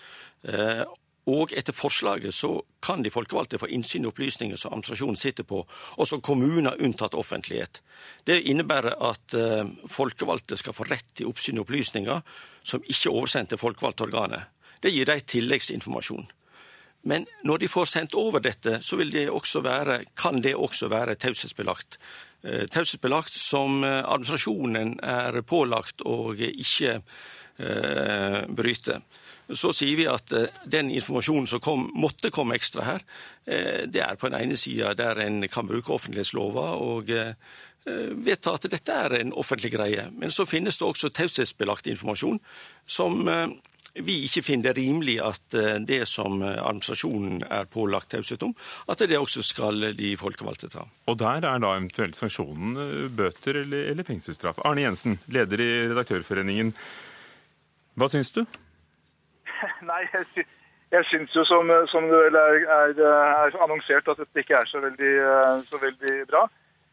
Og 1.31 1.55
etter 1.57 1.73
forslaget 1.73 2.35
så 2.37 2.59
kan 2.85 3.03
de 3.03 3.13
folkevalgte 3.13 3.59
få 3.61 3.71
innsyn 3.73 4.05
i 4.05 4.09
opplysninger 4.11 4.59
som 4.61 4.75
administrasjonen 4.75 5.17
sitter 5.17 5.47
på, 5.49 5.63
og 5.65 6.09
som 6.09 6.21
kommuner 6.21 6.77
unntatt 6.85 7.17
offentlighet. 7.17 7.81
Det 8.29 8.43
innebærer 8.45 8.99
at 9.09 9.37
eh, 9.39 9.65
folkevalgte 9.89 10.59
skal 10.61 10.77
få 10.77 10.85
rett 10.91 11.15
til 11.17 11.31
oppsyn 11.33 11.57
i 11.57 11.65
opplysninger 11.65 12.21
som 12.61 12.85
ikke 12.85 13.09
er 13.09 13.17
oversendt 13.17 13.55
til 13.55 13.63
folkevalgte 13.63 14.05
organer. 14.05 14.51
Det 14.85 14.93
gir 14.93 15.09
dem 15.09 15.25
tilleggsinformasjon. 15.25 16.29
Men 17.09 17.25
når 17.45 17.65
de 17.65 17.73
får 17.73 17.89
sendt 17.89 18.17
over 18.17 18.45
dette, 18.45 18.79
så 18.85 18.97
det 19.13 19.27
være, 19.65 20.03
kan 20.17 20.41
det 20.45 20.55
også 20.57 20.89
være 20.93 21.17
taushetsbelagt. 21.21 21.99
Eh, 22.45 22.69
taushetsbelagt 22.69 23.33
som 23.33 23.81
eh, 23.81 24.03
administrasjonen 24.05 24.99
er 25.01 25.41
pålagt 25.49 26.05
å 26.05 26.35
ikke 26.37 26.99
bryter. 26.99 28.45
bryte. 28.51 28.97
Så 29.49 29.75
sier 29.77 29.99
vi 29.99 30.07
at 30.09 30.33
eh, 30.33 30.49
den 30.71 30.91
informasjonen 30.95 31.49
som 31.51 31.61
kom, 31.65 31.89
måtte 32.01 32.33
komme 32.33 32.57
ekstra 32.57 32.87
her, 32.87 33.05
eh, 33.45 33.85
det 33.91 34.01
er 34.05 34.17
på 34.17 34.31
den 34.31 34.41
ene 34.41 34.57
sida 34.61 34.95
der 34.97 35.21
en 35.27 35.45
kan 35.53 35.69
bruke 35.69 35.93
offentlighetslova 35.93 36.71
og 36.81 37.13
eh, 37.13 37.37
vedta 37.85 38.57
at 38.57 38.71
dette 38.73 38.97
er 38.97 39.19
en 39.19 39.35
offentlig 39.37 39.75
greie. 39.75 40.09
Men 40.17 40.33
så 40.33 40.49
finnes 40.49 40.81
det 40.81 40.89
også 40.89 41.13
taushetsbelagt 41.13 41.91
informasjon 41.93 42.41
som 42.89 43.29
vi 43.95 44.15
ikke 44.25 44.43
finner 44.43 44.73
det 44.73 44.81
rimelig 44.81 45.19
at 45.23 45.57
det 45.87 46.01
som 46.09 46.41
administrasjonen 46.43 47.45
er 47.45 47.69
pålagt 47.71 48.09
taushet 48.11 48.43
om, 48.43 48.55
at 48.91 49.05
det 49.05 49.21
også 49.21 49.45
skal 49.45 49.91
de 49.95 50.15
folkevalgte 50.19 50.73
ta. 50.73 50.87
Og 51.13 51.21
der 51.21 51.45
er 51.45 51.61
da 51.63 51.75
eventuelt 51.77 52.17
sanksjonen 52.19 53.13
bøter 53.15 53.61
eller, 53.61 53.93
eller 53.93 54.09
fengselsstraff. 54.09 54.65
Arne 54.65 54.89
Jensen, 54.89 55.21
leder 55.29 55.63
i 55.63 55.71
Redaktørforeningen. 55.93 56.73
Hva 58.01 58.09
syns 58.11 58.33
du? 58.35 58.43
Nei, 59.91 60.03
jeg, 60.13 60.29
sy 60.35 60.45
jeg 60.95 61.07
syns 61.11 61.33
jo 61.35 61.43
som, 61.49 61.71
som 61.91 62.05
det 62.07 62.21
er, 62.29 62.59
er, 62.71 62.93
er, 63.03 63.57
annonsert 63.65 64.07
at 64.13 64.21
dette 64.21 64.45
ikke 64.45 64.61
er 64.61 64.69
så 64.71 64.83
veldig, 64.85 65.15
så 65.67 65.81
veldig 65.83 66.19
bra. 66.31 66.45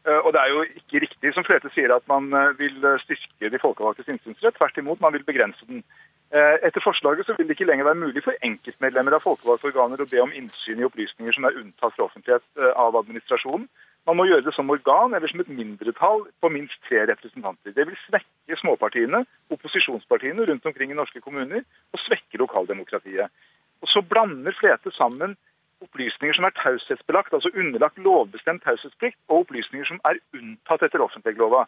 Eh, 0.08 0.18
og 0.26 0.32
det 0.34 0.40
er 0.42 0.48
jo 0.50 0.64
ikke 0.80 1.04
riktig 1.04 1.30
som 1.36 1.46
Flete 1.46 1.70
sier 1.70 1.92
at 1.94 2.08
man 2.10 2.32
vil 2.58 2.80
styrke 3.04 3.52
de 3.52 3.60
folkevalgtes 3.62 4.10
innsynsrett. 4.10 4.56
Tvert 4.58 4.80
imot, 4.82 5.04
man 5.04 5.14
vil 5.14 5.28
begrense 5.28 5.68
den. 5.68 5.84
Eh, 6.32 6.56
etter 6.66 6.80
forslaget 6.80 7.26
så 7.28 7.34
vil 7.36 7.46
det 7.48 7.54
ikke 7.58 7.68
lenger 7.68 7.84
være 7.84 8.00
mulig 8.00 8.22
for 8.24 8.46
enkeltmedlemmer 8.48 9.18
av 9.18 9.24
folkevalgte 9.24 9.68
organer 9.68 10.00
å 10.00 10.08
be 10.08 10.20
om 10.22 10.30
innsyn 10.32 10.80
i 10.80 10.86
opplysninger 10.86 11.36
som 11.36 11.44
er 11.44 11.58
unntatt 11.60 11.92
fra 11.92 12.06
offentlighet 12.06 12.46
eh, 12.56 12.72
av 12.72 12.96
administrasjonen. 13.02 13.66
Man 14.06 14.18
må 14.18 14.26
gjøre 14.26 14.42
det 14.42 14.54
som 14.56 14.70
organ 14.74 15.14
eller 15.14 15.30
som 15.30 15.40
et 15.44 15.50
mindretall 15.52 16.24
på 16.42 16.50
minst 16.50 16.74
tre 16.88 17.04
representanter. 17.06 17.74
Det 17.76 17.86
vil 17.86 17.98
svekke 18.08 18.58
småpartiene, 18.58 19.22
opposisjonspartiene 19.54 20.46
rundt 20.48 20.66
omkring 20.66 20.90
i 20.90 20.98
norske 20.98 21.22
kommuner, 21.22 21.62
og 21.92 22.02
svekke 22.02 22.40
lokaldemokratiet. 22.42 23.30
Og 23.82 23.88
Så 23.88 24.02
blander 24.02 24.54
Flete 24.58 24.90
sammen 24.98 25.36
opplysninger 25.82 26.34
som 26.34 26.46
er 26.46 26.54
taushetsbelagt, 26.58 27.34
altså 27.34 27.50
underlagt 27.54 27.98
lovbestemt 27.98 28.62
taushetsplikt, 28.66 29.18
og 29.28 29.44
opplysninger 29.44 29.86
som 29.88 30.00
er 30.08 30.20
unntatt 30.38 30.84
etter 30.86 31.02
offentleglova. 31.02 31.64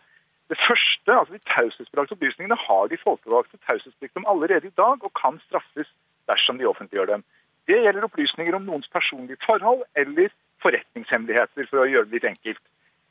Det 0.53 0.59
første, 0.69 1.11
altså 1.19 1.33
De 1.35 1.43
taushetsbelagte 1.55 2.15
opplysningene 2.17 2.59
har 2.67 2.91
de 2.91 3.01
folkevalgte 3.03 3.59
taushetsplikt 3.69 4.17
om 4.21 4.27
allerede 4.29 4.71
i 4.71 4.77
dag, 4.83 5.03
og 5.07 5.15
kan 5.23 5.41
straffes 5.47 5.91
dersom 6.31 6.59
de 6.59 6.69
offentliggjør 6.69 7.15
dem. 7.15 7.25
Det 7.69 7.81
gjelder 7.81 8.05
opplysninger 8.05 8.57
om 8.57 8.67
noens 8.67 8.89
personlige 8.93 9.41
forhold 9.47 9.85
eller 9.97 10.33
forretningshemmeligheter, 10.63 11.67
for 11.71 11.83
å 11.83 11.89
gjøre 11.89 12.09
det 12.11 12.19
litt 12.19 12.31
enkelt. 12.33 12.63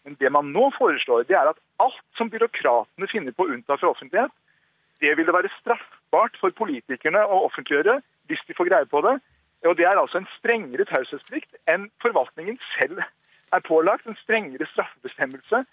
Men 0.04 0.18
det 0.20 0.32
man 0.36 0.52
nå 0.54 0.70
foreslår, 0.78 1.26
det 1.30 1.38
er 1.40 1.50
at 1.50 1.62
alt 1.84 2.02
som 2.18 2.30
byråkratene 2.30 3.10
finner 3.12 3.36
på 3.36 3.48
å 3.48 3.54
unnta 3.56 3.78
fra 3.80 3.94
offentlighet, 3.94 4.34
det 5.02 5.14
vil 5.18 5.28
det 5.28 5.36
være 5.36 5.52
straffbart 5.60 6.38
for 6.40 6.56
politikerne 6.56 7.24
å 7.26 7.44
offentliggjøre 7.48 8.00
hvis 8.30 8.44
de 8.48 8.56
får 8.58 8.70
greie 8.70 8.90
på 8.90 9.02
det. 9.06 9.18
Og 9.68 9.78
Det 9.80 9.86
er 9.88 10.00
altså 10.00 10.20
en 10.20 10.30
strengere 10.38 10.86
taushetsplikt 10.86 11.56
enn 11.72 11.88
forvaltningen 12.04 12.60
selv 12.76 13.00
er 13.02 13.64
pålagt. 13.64 14.08
En 14.08 14.20
strengere 14.20 14.68
straffebestemmelse 14.72 15.64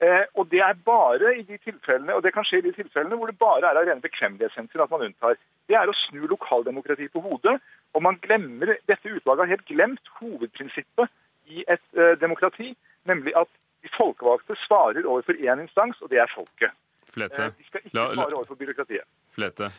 Eh, 0.00 0.24
og 0.34 0.50
Det 0.50 0.60
er 0.60 0.74
bare 0.84 1.38
i 1.38 1.42
de 1.42 1.56
tilfellene, 1.56 2.14
og 2.14 2.22
det 2.22 2.32
kan 2.34 2.44
skje 2.44 2.58
i 2.60 2.66
de 2.68 2.72
tilfellene 2.76 3.16
hvor 3.16 3.30
det 3.30 3.38
bare 3.40 3.64
er 3.64 3.78
av 3.80 3.86
rene 3.88 4.04
bekvemmelighetshensyn 4.04 4.82
at 4.84 4.90
man 4.92 5.06
unntar. 5.08 5.38
Det 5.68 5.76
er 5.76 5.88
å 5.88 5.96
snu 6.04 6.26
lokaldemokratiet 6.28 7.12
på 7.14 7.22
hodet. 7.24 7.56
Og 7.96 8.02
man 8.04 8.18
glemmer, 8.22 8.76
Dette 8.90 9.12
utvalget 9.16 9.46
har 9.46 9.54
helt 9.54 9.68
glemt 9.70 10.10
hovedprinsippet 10.20 11.08
i 11.48 11.64
et 11.64 11.86
eh, 11.96 12.14
demokrati, 12.20 12.74
nemlig 13.08 13.32
at 13.38 13.48
de 13.82 13.92
folkevalgte 13.96 14.56
svarer 14.66 15.06
overfor 15.06 15.38
én 15.38 15.62
instans, 15.62 16.00
og 16.02 16.10
det 16.10 16.20
er 16.20 16.32
folket. 16.34 16.74
Flete. 17.08 17.42
Eh, 17.42 17.54
de 17.58 17.68
skal 17.68 17.84
ikke 17.84 17.94
svare 17.94 18.34
overfor 18.34 18.58
byråkratiet. 18.60 19.06
Flete. 19.34 19.70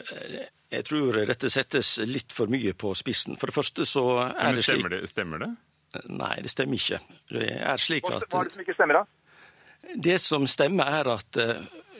Eh, 0.00 0.38
jeg 0.70 0.86
tror 0.88 1.20
dette 1.32 1.50
settes 1.50 1.98
litt 2.06 2.32
for 2.32 2.52
mye 2.52 2.72
på 2.72 2.94
spissen. 2.94 3.36
For 3.36 3.50
det 3.50 3.58
første 3.58 3.86
så 3.88 4.06
er 4.30 4.56
det 4.56 4.64
slik 4.64 4.86
Stemmer 4.86 4.96
det? 4.96 5.02
Stemmer 5.10 5.44
det? 5.44 5.50
Nei, 6.08 6.36
det 6.40 6.52
stemmer 6.54 6.78
ikke. 6.78 7.00
Det 7.28 7.48
er 7.58 7.82
slik 7.82 8.06
at... 8.08 8.28
Hva 8.30 8.44
er 8.44 8.48
det 8.48 8.54
som 8.54 8.64
ikke 8.64 8.78
stemmer, 8.78 9.02
da? 9.02 9.06
Det 10.08 10.18
som 10.22 10.46
stemmer, 10.46 10.86
er 11.00 11.08
at 11.10 11.38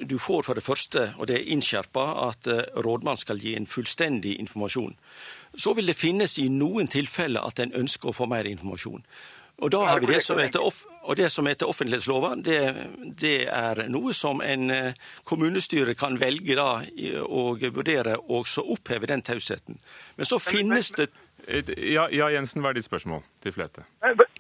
du 0.07 0.19
får 0.23 0.45
for 0.47 0.55
det 0.55 0.63
første, 0.63 1.09
og 1.19 1.27
det 1.27 1.41
er 1.41 1.49
innskjerpa, 1.51 2.05
at 2.29 2.47
rådmannen 2.47 2.85
rådmann 2.87 3.19
skal 3.19 3.41
gi 3.43 3.57
en 3.57 3.67
fullstendig 3.67 4.37
informasjon. 4.39 4.95
Så 5.55 5.75
vil 5.75 5.91
det 5.91 5.99
finnes 5.99 6.39
i 6.39 6.49
noen 6.53 6.89
tilfeller 6.91 7.45
at 7.47 7.61
en 7.63 7.75
ønsker 7.75 8.11
å 8.11 8.17
få 8.17 8.29
mer 8.31 8.49
informasjon. 8.49 9.05
Og, 9.61 9.69
da 9.71 9.81
har 9.85 10.01
vi 10.01 10.09
det 10.09 10.23
som 10.25 10.39
heter, 10.41 10.63
og 11.05 11.17
det 11.17 11.27
som 11.33 11.45
heter 11.47 11.69
offentlighetslova, 11.69 12.31
det, 12.41 12.61
det, 13.21 13.35
er 13.53 13.83
noe 13.93 14.15
som 14.17 14.41
en 14.41 14.71
eh, 14.73 15.09
kommunestyre 15.29 15.93
kan 16.01 16.17
velge 16.21 16.57
da, 16.57 16.81
å 17.21 17.43
vurdere 17.61 18.17
og 18.33 18.49
så 18.49 18.65
oppheve 18.65 19.11
den 19.11 19.21
tausheten. 19.27 19.77
Men 20.17 20.29
så 20.29 20.41
finnes 20.41 20.95
det 20.97 21.11
ja, 21.49 22.07
ja, 22.13 22.29
Jensen, 22.33 22.61
hva 22.61 22.73
er 22.73 22.77
ditt 22.77 22.89
spørsmål 22.89 23.23
til 23.41 23.55
Flete? 23.57 23.85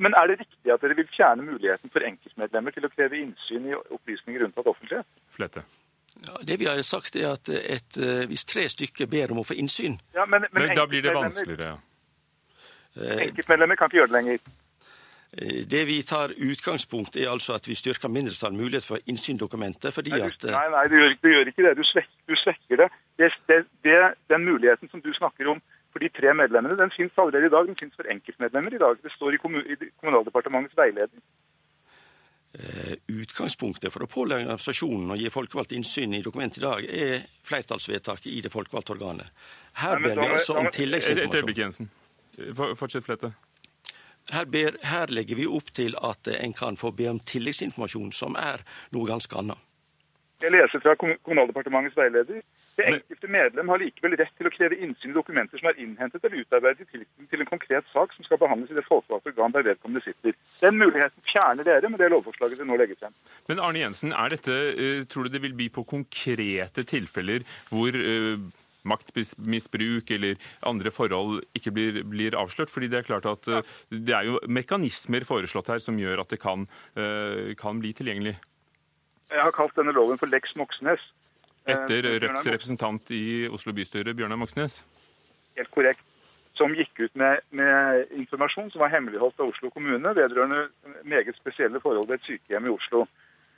Men 0.04 0.16
er 0.16 0.32
det 0.32 0.40
riktig 0.42 0.72
at 0.72 0.82
dere 0.84 0.96
vil 0.98 1.08
fjerne 1.12 1.46
muligheten 1.46 1.92
for 1.92 2.04
enkeltmedlemmer 2.04 2.76
til 2.76 2.86
å 2.86 2.92
kreve 2.92 3.20
innsyn 3.20 3.70
i 3.70 3.76
opplysninger 3.76 4.44
unntatt 4.48 4.68
offentlighet? 4.68 5.08
Flete. 5.32 5.64
Ja, 6.26 6.40
det 6.42 6.56
vi 6.58 6.66
har 6.66 6.80
sagt 6.82 7.16
er 7.16 7.32
at 7.36 7.48
et, 7.48 7.96
eh, 7.96 8.26
Hvis 8.26 8.44
tre 8.44 8.66
stykker 8.68 9.06
ber 9.06 9.30
om 9.30 9.42
å 9.42 9.46
få 9.46 9.54
innsyn 9.54 9.94
ja, 10.14 10.24
men, 10.26 10.42
men, 10.50 10.66
men 10.66 10.76
Da 10.76 10.86
blir 10.90 11.04
det 11.04 11.14
vanskeligere. 11.14 11.76
Eh, 12.98 13.28
enkeltmedlemmer 13.28 13.78
kan 13.78 13.86
ikke 13.86 14.00
gjøre 14.00 14.10
det 14.10 14.18
lenger. 14.18 14.40
Eh, 15.38 15.60
det 15.70 15.84
vi 15.86 16.00
tar 16.02 16.34
utgangspunkt 16.34 17.16
er 17.16 17.30
altså 17.30 17.54
at 17.54 17.68
vi 17.70 17.76
styrker 17.78 18.10
mindretall 18.10 18.56
mulighet 18.56 18.84
for 18.84 18.98
innsynsdokumenter. 19.06 19.94
fordi 19.94 20.10
nei, 20.10 20.18
du, 20.18 20.24
at... 20.26 20.48
Nei, 20.50 20.64
nei, 20.74 20.84
du 20.90 20.96
gjør, 20.98 21.14
du 21.22 21.28
gjør 21.30 21.52
ikke 21.52 21.66
det. 21.68 21.76
Du 21.78 21.84
svekker, 21.86 22.16
du 22.26 22.34
svekker 22.42 22.82
det. 22.82 22.88
Det, 23.20 23.60
det. 23.86 24.00
Den 24.32 24.44
muligheten 24.44 24.90
som 24.90 25.02
du 25.04 25.12
snakker 25.14 25.54
om 25.54 25.62
for 25.92 26.02
de 26.02 26.08
tre 26.08 26.34
medlemmene, 26.34 26.78
den 26.78 26.90
finnes 26.96 27.14
allerede 27.18 27.46
i 27.46 27.54
dag. 27.54 27.70
Den 27.70 27.78
finnes 27.78 27.94
for 27.94 28.10
enkeltmedlemmer 28.10 28.74
i 28.74 28.82
dag. 28.82 28.98
Det 29.02 29.14
står 29.14 29.38
i, 29.38 29.38
i 29.38 29.90
Kommunaldepartementets 30.02 30.78
veileder. 30.78 31.22
Uh, 32.50 32.96
utgangspunktet 33.06 33.92
for 33.94 34.02
å 34.02 34.08
pålegge 34.10 34.48
organisasjonen 34.48 35.12
å 35.14 35.16
gi 35.20 35.28
folkevalgt 35.30 35.70
innsyn 35.76 36.16
i 36.18 36.22
dokumentet 36.24 36.58
i 36.58 36.64
dag, 36.64 36.82
er 36.82 37.22
flertallsvedtaket 37.46 38.26
i 38.26 38.40
det 38.42 38.50
folkevalgte 38.50 38.96
organet. 38.96 39.30
Her 39.78 40.02
ber 40.02 40.18
vi 40.18 40.26
altså 40.26 40.56
om 40.58 40.66
tilleggsinformasjon. 40.74 41.86
Fortsett, 42.74 43.06
Flette. 43.06 43.30
Her, 44.34 44.50
ber, 44.50 44.80
her 44.82 45.14
legger 45.14 45.38
vi 45.38 45.46
opp 45.46 45.70
til 45.74 45.94
at 46.02 46.26
en 46.34 46.52
kan 46.58 46.78
få 46.78 46.90
be 46.90 47.06
om 47.12 47.22
tilleggsinformasjon, 47.22 48.10
som 48.18 48.34
er 48.38 48.66
noe 48.94 49.06
ganske 49.06 49.38
annet. 49.38 49.69
Jeg 50.40 50.54
leser 50.54 50.80
fra 50.80 50.94
Kommunaldepartementets 50.96 51.96
veileder. 51.98 52.40
Det 52.78 52.86
enkelte 52.88 53.28
medlem 53.28 53.68
har 53.72 53.80
likevel 53.82 54.16
rett 54.16 54.32
til 54.38 54.48
å 54.48 54.52
kreve 54.54 54.78
innsyn 54.80 55.12
i 55.12 55.16
dokumenter 55.16 55.60
som 55.60 55.68
er 55.68 55.82
innhentet 55.82 56.24
eller 56.24 56.40
utarbeidet 56.40 56.86
i 56.86 56.88
tilknytning 56.94 57.28
til 57.28 57.44
en 57.44 57.50
konkret 57.50 57.90
sak 57.92 58.14
som 58.16 58.24
skal 58.24 58.40
behandles 58.40 58.72
i 58.72 58.78
det 58.78 58.86
folkevalgte 58.86 59.34
organ 59.34 59.52
der 59.56 59.66
vedkommende 59.68 60.04
sitter. 60.06 60.38
Den 60.62 60.80
muligheten 60.80 61.28
fjerner 61.28 61.68
dere 61.68 61.92
med 61.92 62.00
det 62.00 62.08
lovforslaget 62.14 62.56
dere 62.56 62.70
nå 62.70 62.80
legger 62.80 63.02
frem. 63.02 63.20
Men 63.52 63.60
Arne 63.66 63.84
Jensen, 63.84 64.16
er 64.16 64.32
dette, 64.32 64.56
eh, 64.72 65.04
tror 65.12 65.28
du 65.28 65.36
det 65.36 65.44
vil 65.44 65.56
bli 65.60 65.68
på 65.68 65.84
konkrete 65.84 66.88
tilfeller 66.88 67.44
hvor 67.68 67.92
uh, 67.92 68.40
maktmisbruk 68.88 70.08
eller 70.16 70.40
andre 70.64 70.88
forhold 70.94 71.42
ikke 71.52 71.74
blir, 71.76 72.04
blir, 72.08 72.36
avslørt. 72.40 72.72
fordi 72.72 72.88
det 72.88 73.02
er 73.02 73.10
klart 73.12 73.28
at 73.28 73.48
uh, 73.52 73.60
det 73.92 74.16
er 74.16 74.30
jo 74.30 74.40
mekanismer 74.48 75.28
foreslått 75.28 75.68
her 75.68 75.84
som 75.84 76.00
gjør 76.00 76.24
at 76.24 76.32
det 76.32 76.40
kan, 76.40 76.64
kan 77.60 77.82
bli 77.82 77.92
tilgjengelig. 77.92 78.38
Jeg 79.30 79.42
har 79.42 79.54
kalt 79.54 79.76
denne 79.78 79.94
loven 79.94 80.18
for 80.18 80.30
Lex 80.30 80.56
Moxnes. 80.58 81.02
Etter 81.68 82.06
Rødts 82.06 82.46
representant 82.46 83.10
i 83.14 83.46
Oslo 83.52 83.72
bystyre, 83.76 84.14
Bjørnar 84.14 84.40
Moxnes? 84.40 84.80
Helt 85.58 85.70
korrekt. 85.74 86.02
Som 86.58 86.74
gikk 86.76 86.98
ut 86.98 87.14
med, 87.16 87.40
med 87.56 88.10
informasjon 88.16 88.72
som 88.72 88.82
var 88.82 88.92
hemmeligholdt 88.92 89.38
av 89.40 89.52
Oslo 89.52 89.70
kommune 89.72 90.12
vedrørende 90.16 90.66
meget 91.08 91.36
spesielle 91.38 91.80
forhold 91.80 92.08
ved 92.08 92.18
et 92.18 92.26
sykehjem 92.28 92.66
i 92.66 92.74
Oslo. 92.74 93.06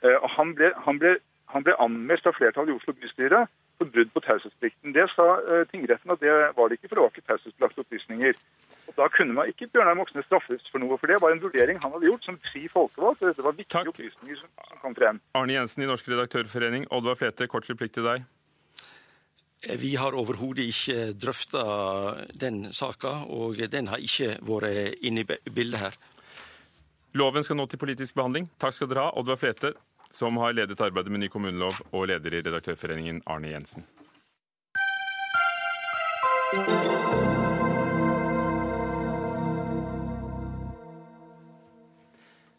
Og 0.03 0.29
han 0.37 0.53
ble, 0.55 0.69
han 0.85 0.99
ble, 1.01 1.17
han 1.51 1.65
ble 1.65 1.75
anmeldt 1.83 2.29
av 2.29 2.37
flertallet 2.37 2.71
i 2.71 2.77
Oslo 2.77 2.95
bystyre 2.99 3.45
for 3.77 3.89
brudd 3.93 4.11
på 4.13 4.21
taushetsplikten. 4.27 4.93
Det 4.95 5.05
sa 5.13 5.25
uh, 5.39 5.63
tingretten 5.71 6.13
at 6.13 6.21
det 6.21 6.33
var 6.57 6.69
det 6.69 6.77
ikke, 6.77 6.89
for 6.91 6.99
det 6.99 7.05
var 7.05 7.13
ikke 7.13 7.27
taushetsbelagte 7.31 7.83
opplysninger. 7.85 8.39
Og 8.87 8.93
Da 8.97 9.07
kunne 9.15 9.33
man 9.37 9.49
ikke 9.51 9.67
Bjørnar 9.73 9.97
Moxnes 9.97 10.25
straffes 10.27 10.67
for 10.71 10.83
noe, 10.83 10.97
for 10.99 11.11
det 11.11 11.19
var 11.23 11.33
en 11.33 11.41
vurdering 11.43 11.79
han 11.81 11.95
hadde 11.95 12.09
gjort 12.11 12.27
som 12.27 12.39
fri 12.43 12.67
folkevalgt. 12.71 13.23
Dette 13.23 13.45
var 13.45 13.57
viktige 13.57 13.79
Takk. 13.79 13.91
opplysninger 13.93 14.39
som, 14.41 14.49
som, 14.69 14.79
kom 14.83 14.95
frem. 14.99 15.21
Arne 15.39 15.57
Jensen 15.57 15.85
i 15.85 15.89
Norsk 15.89 16.09
redaktørforening, 16.13 16.87
Oddvar 16.91 17.19
Flete, 17.19 17.47
kort 17.51 17.69
replikk 17.71 17.95
til 17.97 18.07
deg. 18.09 18.25
Eh, 19.63 19.77
vi 19.79 19.95
har 19.99 20.17
overhodet 20.19 20.67
ikke 20.69 21.13
drøfta 21.15 21.63
den 22.45 22.65
saka, 22.73 23.23
og 23.31 23.61
den 23.71 23.87
har 23.91 24.03
ikke 24.03 24.35
vært 24.43 24.99
inne 25.01 25.23
i 25.23 25.39
bildet 25.49 25.79
her. 25.87 26.01
Loven 27.13 27.45
skal 27.45 27.59
nå 27.59 27.67
til 27.69 27.77
politisk 27.77 28.17
behandling. 28.17 28.49
Takk 28.59 28.73
skal 28.73 28.89
dere 28.89 29.07
ha, 29.07 29.15
Oddvar 29.21 29.37
Flete, 29.37 29.75
som 30.13 30.37
har 30.37 30.53
ledet 30.53 30.81
arbeidet 30.81 31.11
med 31.11 31.25
ny 31.25 31.29
kommunelov, 31.33 31.79
og 31.91 32.07
leder 32.11 32.37
i 32.37 32.41
Redaktørforeningen, 32.45 33.23
Arne 33.25 33.49
Jensen. 33.55 33.87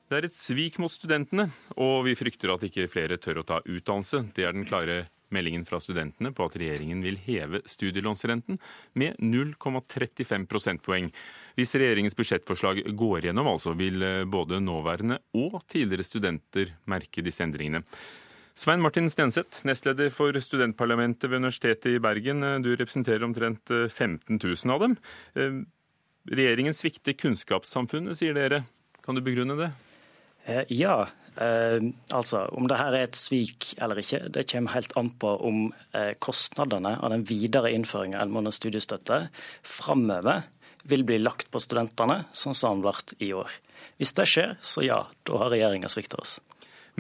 Det 0.05 0.19
er 0.19 0.27
et 0.29 0.37
svik 0.37 0.77
mot 0.83 0.93
studentene, 0.93 1.49
og 1.81 2.05
vi 2.07 2.17
frykter 2.19 2.53
at 2.53 2.67
ikke 2.67 2.91
flere 2.91 3.17
tør 3.23 3.41
å 3.41 3.47
ta 3.47 3.61
utdannelse. 3.63 4.21
Det 4.35 4.45
er 4.47 4.53
den 4.55 4.67
klare 4.69 5.05
meldingen 5.35 5.65
fra 5.67 5.81
studentene 5.83 6.31
på 6.35 6.47
at 6.47 6.59
regjeringen 6.61 7.01
vil 7.03 7.17
heve 7.25 7.63
studielånsrenten 7.67 8.61
med 9.01 9.19
0,35 9.23 10.47
prosentpoeng. 10.51 11.09
Hvis 11.55 11.75
regjeringens 11.79 12.17
budsjettforslag 12.19 12.83
går 12.99 13.29
gjennom, 13.29 13.49
altså, 13.53 13.75
vil 13.79 14.03
eh, 14.03 14.27
både 14.27 14.61
nåværende 14.63 15.21
og 15.39 15.61
tidligere 15.71 16.07
studenter 16.07 16.75
merke 16.91 17.25
disse 17.25 17.45
endringene. 17.47 17.85
Svein 18.55 18.83
Martin 18.83 19.11
Stenseth, 19.11 19.65
nestleder 19.67 20.13
for 20.15 20.35
studentparlamentet 20.39 21.31
ved 21.31 21.43
Universitetet 21.43 21.97
i 21.97 22.03
Bergen. 22.03 22.43
Eh, 22.43 22.61
du 22.65 22.73
representerer 22.75 23.27
omtrent 23.27 23.71
15 23.71 24.39
eh, 24.39 24.39
000 24.43 24.75
av 24.75 24.85
dem. 24.85 24.99
Regjeringen 26.25 26.75
svikter 26.75 27.17
kunnskapssamfunnet, 27.21 28.17
sier 28.19 28.35
dere. 28.35 28.65
Kan 29.05 29.19
du 29.19 29.23
begrunne 29.23 29.59
det? 29.59 29.73
Ja, 30.73 31.05
Eh, 31.37 31.83
altså, 32.15 32.45
Om 32.55 32.69
det 32.71 32.79
her 32.79 32.95
er 32.95 33.09
et 33.09 33.19
svik 33.19 33.73
eller 33.83 33.99
ikke, 33.99 34.21
det 34.31 34.47
kommer 34.51 34.77
helt 34.77 34.93
an 34.97 35.11
på 35.19 35.33
om 35.43 35.65
eh, 35.95 36.13
kostnadene 36.23 36.95
av 37.01 37.11
den 37.11 37.25
videre 37.27 37.73
innføringen 37.75 38.21
av 38.21 38.31
måneds 38.31 38.61
studiestøtte 38.61 39.25
framover 39.67 40.45
vil 40.89 41.05
bli 41.07 41.19
lagt 41.21 41.51
på 41.53 41.61
studentene, 41.63 42.25
sånn 42.33 42.57
som 42.57 42.81
den 42.81 42.85
ble 42.85 43.25
i 43.25 43.33
år. 43.37 43.53
Hvis 44.01 44.15
det 44.19 44.27
skjer, 44.31 44.57
så 44.65 44.85
ja, 44.85 45.01
da 45.27 45.41
har 45.43 45.53
regjeringa 45.55 45.91
svikta 45.93 46.21
oss. 46.21 46.39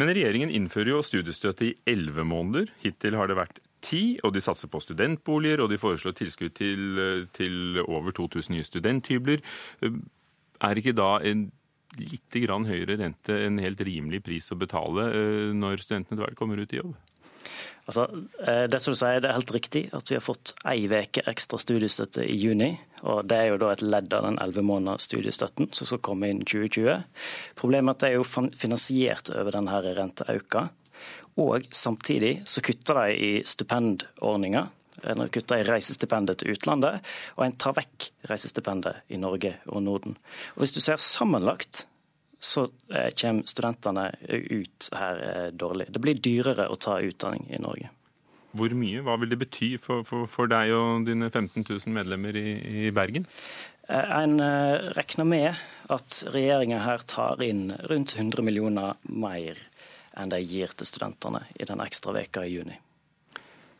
Men 0.01 0.11
regjeringen 0.11 0.51
innfører 0.51 0.97
jo 0.97 1.05
studiestøtte 1.07 1.68
i 1.68 1.74
elleve 1.91 2.24
måneder. 2.26 2.72
Hittil 2.82 3.18
har 3.18 3.30
det 3.30 3.39
vært 3.39 3.61
ti, 3.85 4.18
og 4.24 4.32
de 4.35 4.43
satser 4.43 4.70
på 4.72 4.80
studentboliger, 4.82 5.62
og 5.62 5.70
de 5.70 5.78
foreslår 5.78 6.16
tilskudd 6.18 6.57
til, 6.59 7.26
til 7.37 7.82
over 7.85 8.14
2000 8.16 8.57
nye 8.57 8.66
studenthybler. 8.66 9.45
Er 10.64 10.80
ikke 10.80 10.97
da 10.97 11.18
en 11.22 11.51
litt 12.01 12.35
høyere 12.35 12.97
rente 12.99 13.37
en 13.47 13.61
helt 13.62 13.80
rimelig 13.87 14.24
pris 14.26 14.51
å 14.51 14.59
betale 14.59 15.09
eh, 15.14 15.51
når 15.55 15.82
studentene 15.85 16.35
kommer 16.35 16.59
ut 16.59 16.72
i 16.74 16.80
jobb? 16.80 16.95
Altså, 17.84 18.07
eh, 18.47 18.64
det 18.70 18.80
som 18.80 18.95
du 18.95 18.99
sier, 18.99 19.20
det 19.20 19.28
er 19.28 19.36
helt 19.36 19.53
riktig 19.55 19.82
at 19.97 20.09
vi 20.11 20.16
har 20.16 20.24
fått 20.24 20.55
ei 20.64 20.86
uke 20.88 21.24
ekstra 21.28 21.59
studiestøtte 21.61 22.24
i 22.24 22.36
juni. 22.40 22.78
og 23.03 23.26
Det 23.28 23.36
er 23.36 23.51
jo 23.53 23.59
da 23.61 23.72
et 23.72 23.82
ledd 23.82 24.12
av 24.12 24.24
den 24.24 24.38
elleve 24.40 24.64
måneders 24.64 25.05
studiestøtten 25.05 25.72
som 25.72 25.86
skal 25.86 26.01
komme 26.01 26.30
inn 26.30 26.45
2020. 26.45 27.05
Problemet 27.61 27.90
er 27.90 27.95
at 27.95 28.01
det 28.01 28.09
er 28.09 28.16
jo 28.16 28.49
finansiert 28.57 29.30
over 29.34 29.53
denne 29.53 29.82
renteauka. 29.99 30.68
Og 31.36 31.66
samtidig 31.74 32.42
så 32.47 32.62
kutter 32.62 33.01
de 33.03 33.16
i 33.18 33.32
stipendordninga. 33.45 34.68
En 35.05 35.28
kutter 35.28 35.61
i 35.61 35.66
reisestipendet 35.66 36.40
til 36.40 36.55
utlandet, 36.55 37.03
og 37.36 37.45
en 37.45 37.57
tar 37.61 37.74
vekk 37.76 38.09
reisestipendet 38.30 39.03
i 39.12 39.18
Norge 39.20 39.59
og 39.66 39.82
Norden. 39.82 40.16
Og 40.55 40.64
Hvis 40.64 40.72
du 40.72 40.80
ser 40.80 40.97
sammenlagt, 40.97 41.86
så 42.45 42.66
eh, 42.92 43.11
kommer 43.16 43.49
studentene 43.49 44.09
ut 44.28 44.88
her 44.92 45.20
eh, 45.24 45.51
dårlig. 45.53 45.88
Det 45.92 46.03
blir 46.03 46.20
dyrere 46.20 46.68
å 46.68 46.76
ta 46.76 46.99
utdanning 47.01 47.47
i 47.49 47.61
Norge. 47.62 47.90
Hvor 48.55 48.74
mye? 48.78 49.03
Hva 49.03 49.16
vil 49.18 49.32
det 49.32 49.40
bety 49.40 49.70
for, 49.82 50.05
for, 50.07 50.28
for 50.30 50.51
deg 50.51 50.74
og 50.76 51.09
dine 51.09 51.30
15 51.30 51.64
000 51.64 51.95
medlemmer 51.97 52.36
i, 52.38 52.49
i 52.84 52.92
Bergen? 52.95 53.26
Eh, 53.88 54.12
en 54.20 54.36
regner 54.95 55.28
med 55.28 55.62
at 55.95 56.20
regjeringen 56.32 56.84
her 56.84 57.05
tar 57.09 57.42
inn 57.45 57.70
rundt 57.88 58.14
100 58.16 58.45
millioner 58.45 59.01
mer 59.09 59.59
enn 60.14 60.30
de 60.30 60.38
gir 60.45 60.70
til 60.76 60.86
studentene 60.86 61.42
i 61.59 61.66
den 61.66 61.82
ekstra 61.82 62.14
veka 62.14 62.45
i 62.45 62.55
juni. 62.55 62.76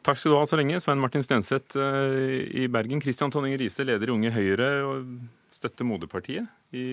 Takk 0.05 0.19
skal 0.21 0.35
du 0.35 0.37
ha 0.37 0.49
så 0.49 0.59
lenge, 0.59 0.81
Svein 0.85 1.01
Martin 1.01 1.23
Stenseth 1.25 1.79
i 1.81 2.67
Bergen. 2.69 3.01
Kristian 3.01 3.33
Tonning 3.33 3.55
Riise, 3.57 3.87
leder 3.89 4.11
i 4.11 4.13
Unge 4.13 4.33
Høyre, 4.35 4.69
og 4.85 5.55
støtter 5.55 5.89
moderpartiet 5.89 6.77
i, 6.77 6.85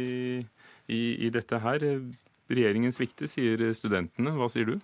i, 0.88 1.28
i 1.28 1.32
dette 1.34 1.60
her. 1.62 1.86
Regjeringen 2.52 2.92
svikter, 2.92 3.30
sier 3.32 3.62
studentene. 3.78 4.34
Hva 4.36 4.50
sier 4.52 4.68
du? 4.68 4.76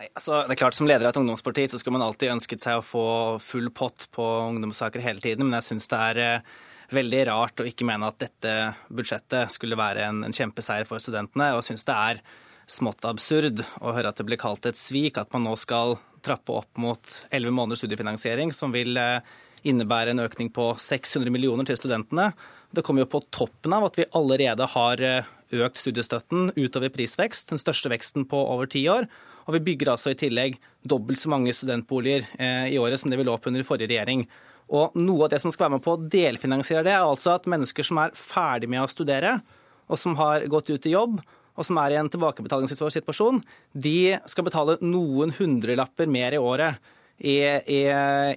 Nei, 0.00 0.10
altså, 0.10 0.42
det 0.44 0.56
er 0.56 0.60
klart 0.60 0.76
Som 0.76 0.88
leder 0.90 1.06
av 1.06 1.14
et 1.14 1.20
ungdomsparti 1.22 1.66
så 1.70 1.80
skulle 1.80 1.96
man 1.96 2.06
alltid 2.08 2.34
ønsket 2.34 2.64
seg 2.64 2.80
å 2.80 2.84
få 2.84 3.06
full 3.42 3.70
pott 3.74 4.08
på 4.14 4.24
ungdomssaker 4.50 5.04
hele 5.04 5.22
tiden, 5.24 5.48
men 5.48 5.60
jeg 5.60 5.70
syns 5.70 5.88
det 5.92 6.00
er 6.10 6.22
eh, 6.24 6.54
veldig 6.94 7.22
rart 7.30 7.62
å 7.62 7.68
ikke 7.68 7.86
mene 7.88 8.10
at 8.10 8.20
dette 8.20 8.54
budsjettet 8.92 9.54
skulle 9.54 9.78
være 9.78 10.08
en, 10.10 10.24
en 10.26 10.34
kjempeseier 10.36 10.88
for 10.88 11.02
studentene. 11.02 11.52
Og 11.54 11.62
jeg 11.62 11.72
syns 11.72 11.88
det 11.88 12.00
er 12.10 12.24
smått 12.70 13.04
absurd 13.08 13.62
å 13.80 13.92
høre 13.94 14.10
at 14.10 14.20
det 14.20 14.26
blir 14.28 14.40
kalt 14.40 14.66
et 14.68 14.78
svik, 14.80 15.18
at 15.20 15.32
man 15.34 15.46
nå 15.48 15.54
skal 15.60 15.98
trappe 16.24 16.54
opp 16.56 16.80
mot 16.80 17.16
elleve 17.34 17.52
måneders 17.52 17.82
studiefinansiering, 17.84 18.52
som 18.56 18.72
vil 18.74 18.96
eh, 19.00 19.20
innebære 19.68 20.14
en 20.14 20.24
økning 20.24 20.50
på 20.52 20.70
600 20.80 21.32
millioner 21.32 21.68
til 21.68 21.78
studentene. 21.80 22.32
Det 22.74 22.84
kommer 22.84 23.04
jo 23.04 23.12
på 23.14 23.24
toppen 23.32 23.74
av 23.76 23.88
at 23.88 24.00
vi 24.00 24.08
allerede 24.16 24.68
har 24.74 25.04
eh, 25.04 25.32
økt 25.62 25.78
studiestøtten 25.78 26.50
utover 26.56 26.90
prisvekst, 26.94 27.52
den 27.52 27.62
største 27.62 27.92
veksten 27.92 28.26
på 28.30 28.40
over 28.40 28.70
ti 28.70 28.82
år. 28.90 29.06
Og 29.44 29.58
vi 29.58 29.62
bygger 29.68 29.92
altså 29.92 30.14
i 30.14 30.18
tillegg 30.18 30.58
dobbelt 30.88 31.20
så 31.20 31.30
mange 31.32 31.54
studentboliger 31.54 32.26
eh, 32.38 32.72
i 32.72 32.80
året 32.80 33.00
som 33.00 33.12
det 33.12 33.20
vi 33.20 33.28
lå 33.28 33.36
på 33.38 33.52
under 33.52 33.66
forrige 33.66 33.92
regjering. 33.92 34.24
Og 34.72 34.96
noe 34.96 35.26
av 35.26 35.34
det 35.34 35.42
som 35.42 35.52
skal 35.52 35.66
være 35.66 35.76
med 35.76 35.84
på 35.84 35.94
å 35.94 36.00
delfinansiere 36.00 36.86
det, 36.86 36.94
er 36.96 37.04
altså 37.04 37.34
at 37.34 37.48
mennesker 37.50 37.86
som 37.86 38.00
er 38.00 38.16
ferdig 38.16 38.70
med 38.72 38.82
å 38.82 38.90
studere, 38.90 39.38
og 39.84 40.00
som 40.00 40.16
har 40.16 40.46
gått 40.48 40.72
ut 40.72 40.88
i 40.88 40.94
jobb, 40.94 41.18
og 41.54 41.66
som 41.68 41.78
er 41.78 41.94
i 41.94 42.00
en 42.00 42.08
tilbakebetalingssituasjon, 42.10 43.42
de 43.76 44.16
skal 44.30 44.46
betale 44.48 44.78
noen 44.82 45.34
hundrelapper 45.36 46.08
mer 46.10 46.34
i 46.34 46.40
året 46.40 46.80
i, 47.18 47.36
i, 47.38 47.80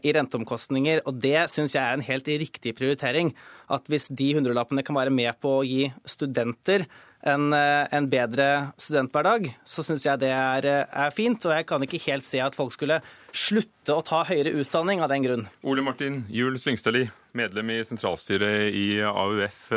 i 0.05 0.13
renteomkostninger. 0.13 1.01
Og 1.09 1.17
det 1.23 1.47
syns 1.49 1.73
jeg 1.73 1.81
er 1.81 1.97
en 1.97 2.05
helt 2.05 2.29
riktig 2.43 2.75
prioritering. 2.77 3.33
At 3.73 3.89
hvis 3.89 4.09
de 4.13 4.33
hundrelappene 4.37 4.85
kan 4.85 4.99
være 4.99 5.13
med 5.13 5.39
på 5.41 5.57
å 5.59 5.65
gi 5.65 5.87
studenter 6.07 6.85
en, 7.21 7.53
en 7.53 8.09
bedre 8.09 8.47
studenthverdag, 8.77 9.49
så 9.65 9.83
syns 9.83 10.05
jeg 10.05 10.21
det 10.21 10.29
er, 10.31 10.67
er, 10.85 11.15
fint. 11.15 11.41
Og 11.47 11.55
jeg 11.55 11.67
kan 11.67 11.83
ikke 11.83 12.01
helt 12.05 12.27
se 12.27 12.41
at 12.43 12.55
folk 12.55 12.75
skulle 12.75 12.99
slutte 13.35 13.95
å 13.95 14.05
ta 14.05 14.23
høyere 14.27 14.53
utdanning 14.61 15.01
av 15.03 15.11
den 15.11 15.25
grunn. 15.25 15.47
Ole 15.67 15.83
Martin 15.85 16.23
Juel 16.33 16.59
Slyngstadli, 16.61 17.07
medlem 17.37 17.73
i 17.73 17.81
sentralstyret 17.87 18.69
i 18.75 18.87
AUF. 19.01 19.69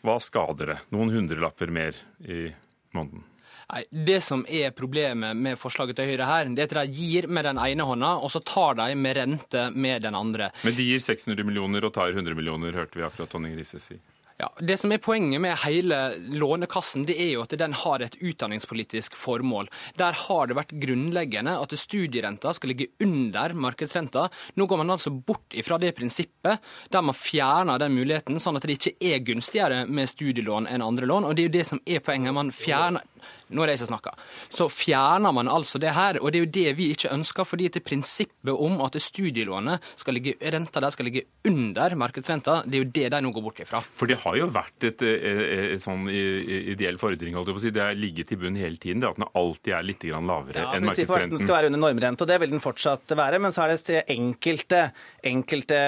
Hva 0.00 0.20
skader 0.24 0.74
det? 0.74 0.78
Noen 0.94 1.12
hundrelapper 1.12 1.72
mer 1.72 1.96
i 2.24 2.48
måneden? 2.96 3.26
Nei, 3.70 3.84
Det 3.90 4.18
som 4.24 4.42
er 4.48 4.72
problemet 4.74 5.36
med 5.36 5.58
forslaget 5.58 6.00
til 6.00 6.10
Høyre 6.10 6.26
her, 6.26 6.48
det 6.56 6.64
er 6.64 6.80
at 6.82 6.88
de 6.90 7.02
gir 7.04 7.28
med 7.30 7.46
den 7.46 7.60
ene 7.62 7.86
hånda, 7.86 8.16
og 8.18 8.32
så 8.32 8.42
tar 8.42 8.78
de 8.80 8.94
med 8.98 9.16
rente 9.16 9.68
med 9.70 10.02
den 10.02 10.16
andre. 10.18 10.50
Men 10.66 10.74
de 10.74 10.88
gir 10.88 11.04
600 11.04 11.46
millioner 11.46 11.86
og 11.86 11.94
tar 11.94 12.10
100 12.10 12.34
millioner, 12.34 12.74
hørte 12.74 12.98
vi 12.98 13.06
akkurat 13.06 13.30
Tonning 13.30 13.54
Riise 13.58 13.78
si. 13.82 14.00
Ja, 14.40 14.52
Det 14.58 14.76
som 14.80 14.92
er 14.92 14.98
poenget 15.04 15.40
med 15.40 15.58
hele 15.66 15.96
Lånekassen, 16.32 17.02
det 17.04 17.18
er 17.20 17.34
jo 17.34 17.42
at 17.44 17.52
den 17.60 17.74
har 17.76 18.00
et 18.00 18.14
utdanningspolitisk 18.24 19.18
formål. 19.20 19.68
Der 20.00 20.16
har 20.16 20.48
det 20.48 20.56
vært 20.56 20.72
grunnleggende 20.80 21.58
at 21.60 21.74
studierenta 21.76 22.54
skal 22.56 22.72
ligge 22.72 22.86
under 23.04 23.52
markedsrenta. 23.52 24.30
Nå 24.56 24.64
går 24.64 24.80
man 24.80 24.94
altså 24.96 25.12
bort 25.12 25.52
ifra 25.52 25.76
det 25.82 25.92
prinsippet, 25.98 26.64
der 26.88 27.04
man 27.04 27.18
fjerner 27.18 27.82
den 27.82 27.92
muligheten, 27.98 28.40
sånn 28.40 28.56
at 28.56 28.64
det 28.64 28.78
ikke 28.78 29.12
er 29.12 29.20
gunstigere 29.28 29.82
med 29.84 30.08
studielån 30.08 30.70
enn 30.72 30.86
andre 30.88 31.10
lån. 31.10 31.28
Og 31.28 31.36
det 31.36 31.44
er 31.44 31.50
jo 31.50 31.56
det 31.58 31.66
som 31.74 31.84
er 31.84 32.00
poenget. 32.00 32.32
Man 32.32 32.54
fjerner 32.56 33.04
nå 33.50 33.62
er 33.62 33.70
det 33.70 33.76
jeg 33.76 33.84
som 33.84 33.92
snakker, 33.92 34.26
så 34.52 34.68
fjerner 34.70 35.34
man 35.34 35.50
altså 35.50 35.80
det 35.82 35.94
her. 35.96 36.20
Og 36.20 36.30
det 36.30 36.40
er 36.40 36.46
jo 36.46 36.52
det 36.54 36.76
vi 36.78 36.90
ikke 36.94 37.12
ønsker, 37.14 37.48
fordi 37.48 37.70
til 37.74 37.84
prinsippet 37.84 38.52
om 38.52 38.80
at 38.84 38.98
studielånet 39.02 39.84
skal 40.00 40.16
ligge, 40.16 40.36
renta 40.54 40.82
der 40.82 40.94
skal 40.94 41.08
ligge 41.08 41.26
under 41.48 41.96
markedsrenta, 41.98 42.60
det 42.66 42.78
er 42.78 42.84
jo 42.84 42.90
det 43.00 43.06
de 43.14 43.22
nå 43.24 43.32
går 43.34 43.44
bort 43.44 43.62
ifra. 43.64 43.82
For 43.96 44.10
det 44.10 44.20
har 44.22 44.38
jo 44.38 44.48
vært 44.52 44.88
et, 44.88 45.02
et, 45.06 45.42
et 45.76 45.82
sånn 45.82 46.06
ideell 46.10 46.98
fordring, 47.00 47.36
holdt 47.38 47.50
jeg 47.50 47.56
på 47.56 47.62
å 47.62 47.64
si. 47.66 47.74
Det 47.74 47.84
har 47.84 47.98
ligget 47.98 48.34
i 48.34 48.40
bunnen 48.40 48.60
hele 48.60 48.80
tiden, 48.80 49.02
det 49.02 49.10
at 49.10 49.20
den 49.20 49.28
alltid 49.40 49.76
er 49.76 49.86
litt 49.86 50.06
lavere 50.10 50.62
ja, 50.64 50.70
enn 50.76 50.88
markedsrenten. 50.88 51.36
Den 51.36 51.42
skal 51.44 51.56
være 51.58 51.70
under 51.70 51.82
normrente, 51.82 52.24
og 52.24 52.30
det 52.30 52.38
vil 52.42 52.54
den 52.54 52.62
fortsatt 52.62 53.14
være. 53.18 53.40
Men 53.42 53.54
så 53.54 53.64
er 53.64 53.74
det 53.74 54.04
enkelte, 54.14 54.82
enkelte 55.26 55.80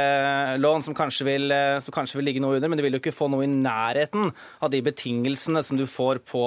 lån 0.61 0.87
som 0.87 0.97
kanskje, 0.97 1.27
vil, 1.29 1.57
som 1.85 1.95
kanskje 1.95 2.19
vil 2.21 2.29
ligge 2.31 2.43
noe 2.45 2.59
under, 2.59 2.73
men 2.73 2.81
du 2.81 2.85
vil 2.87 2.99
jo 2.99 3.03
ikke 3.03 3.15
få 3.15 3.31
noe 3.33 3.47
i 3.47 3.51
nærheten 3.51 4.31
av 4.63 4.73
de 4.73 4.83
betingelsene 4.85 5.63
som 5.65 5.79
du 5.79 5.87
får 5.91 6.23
på, 6.29 6.45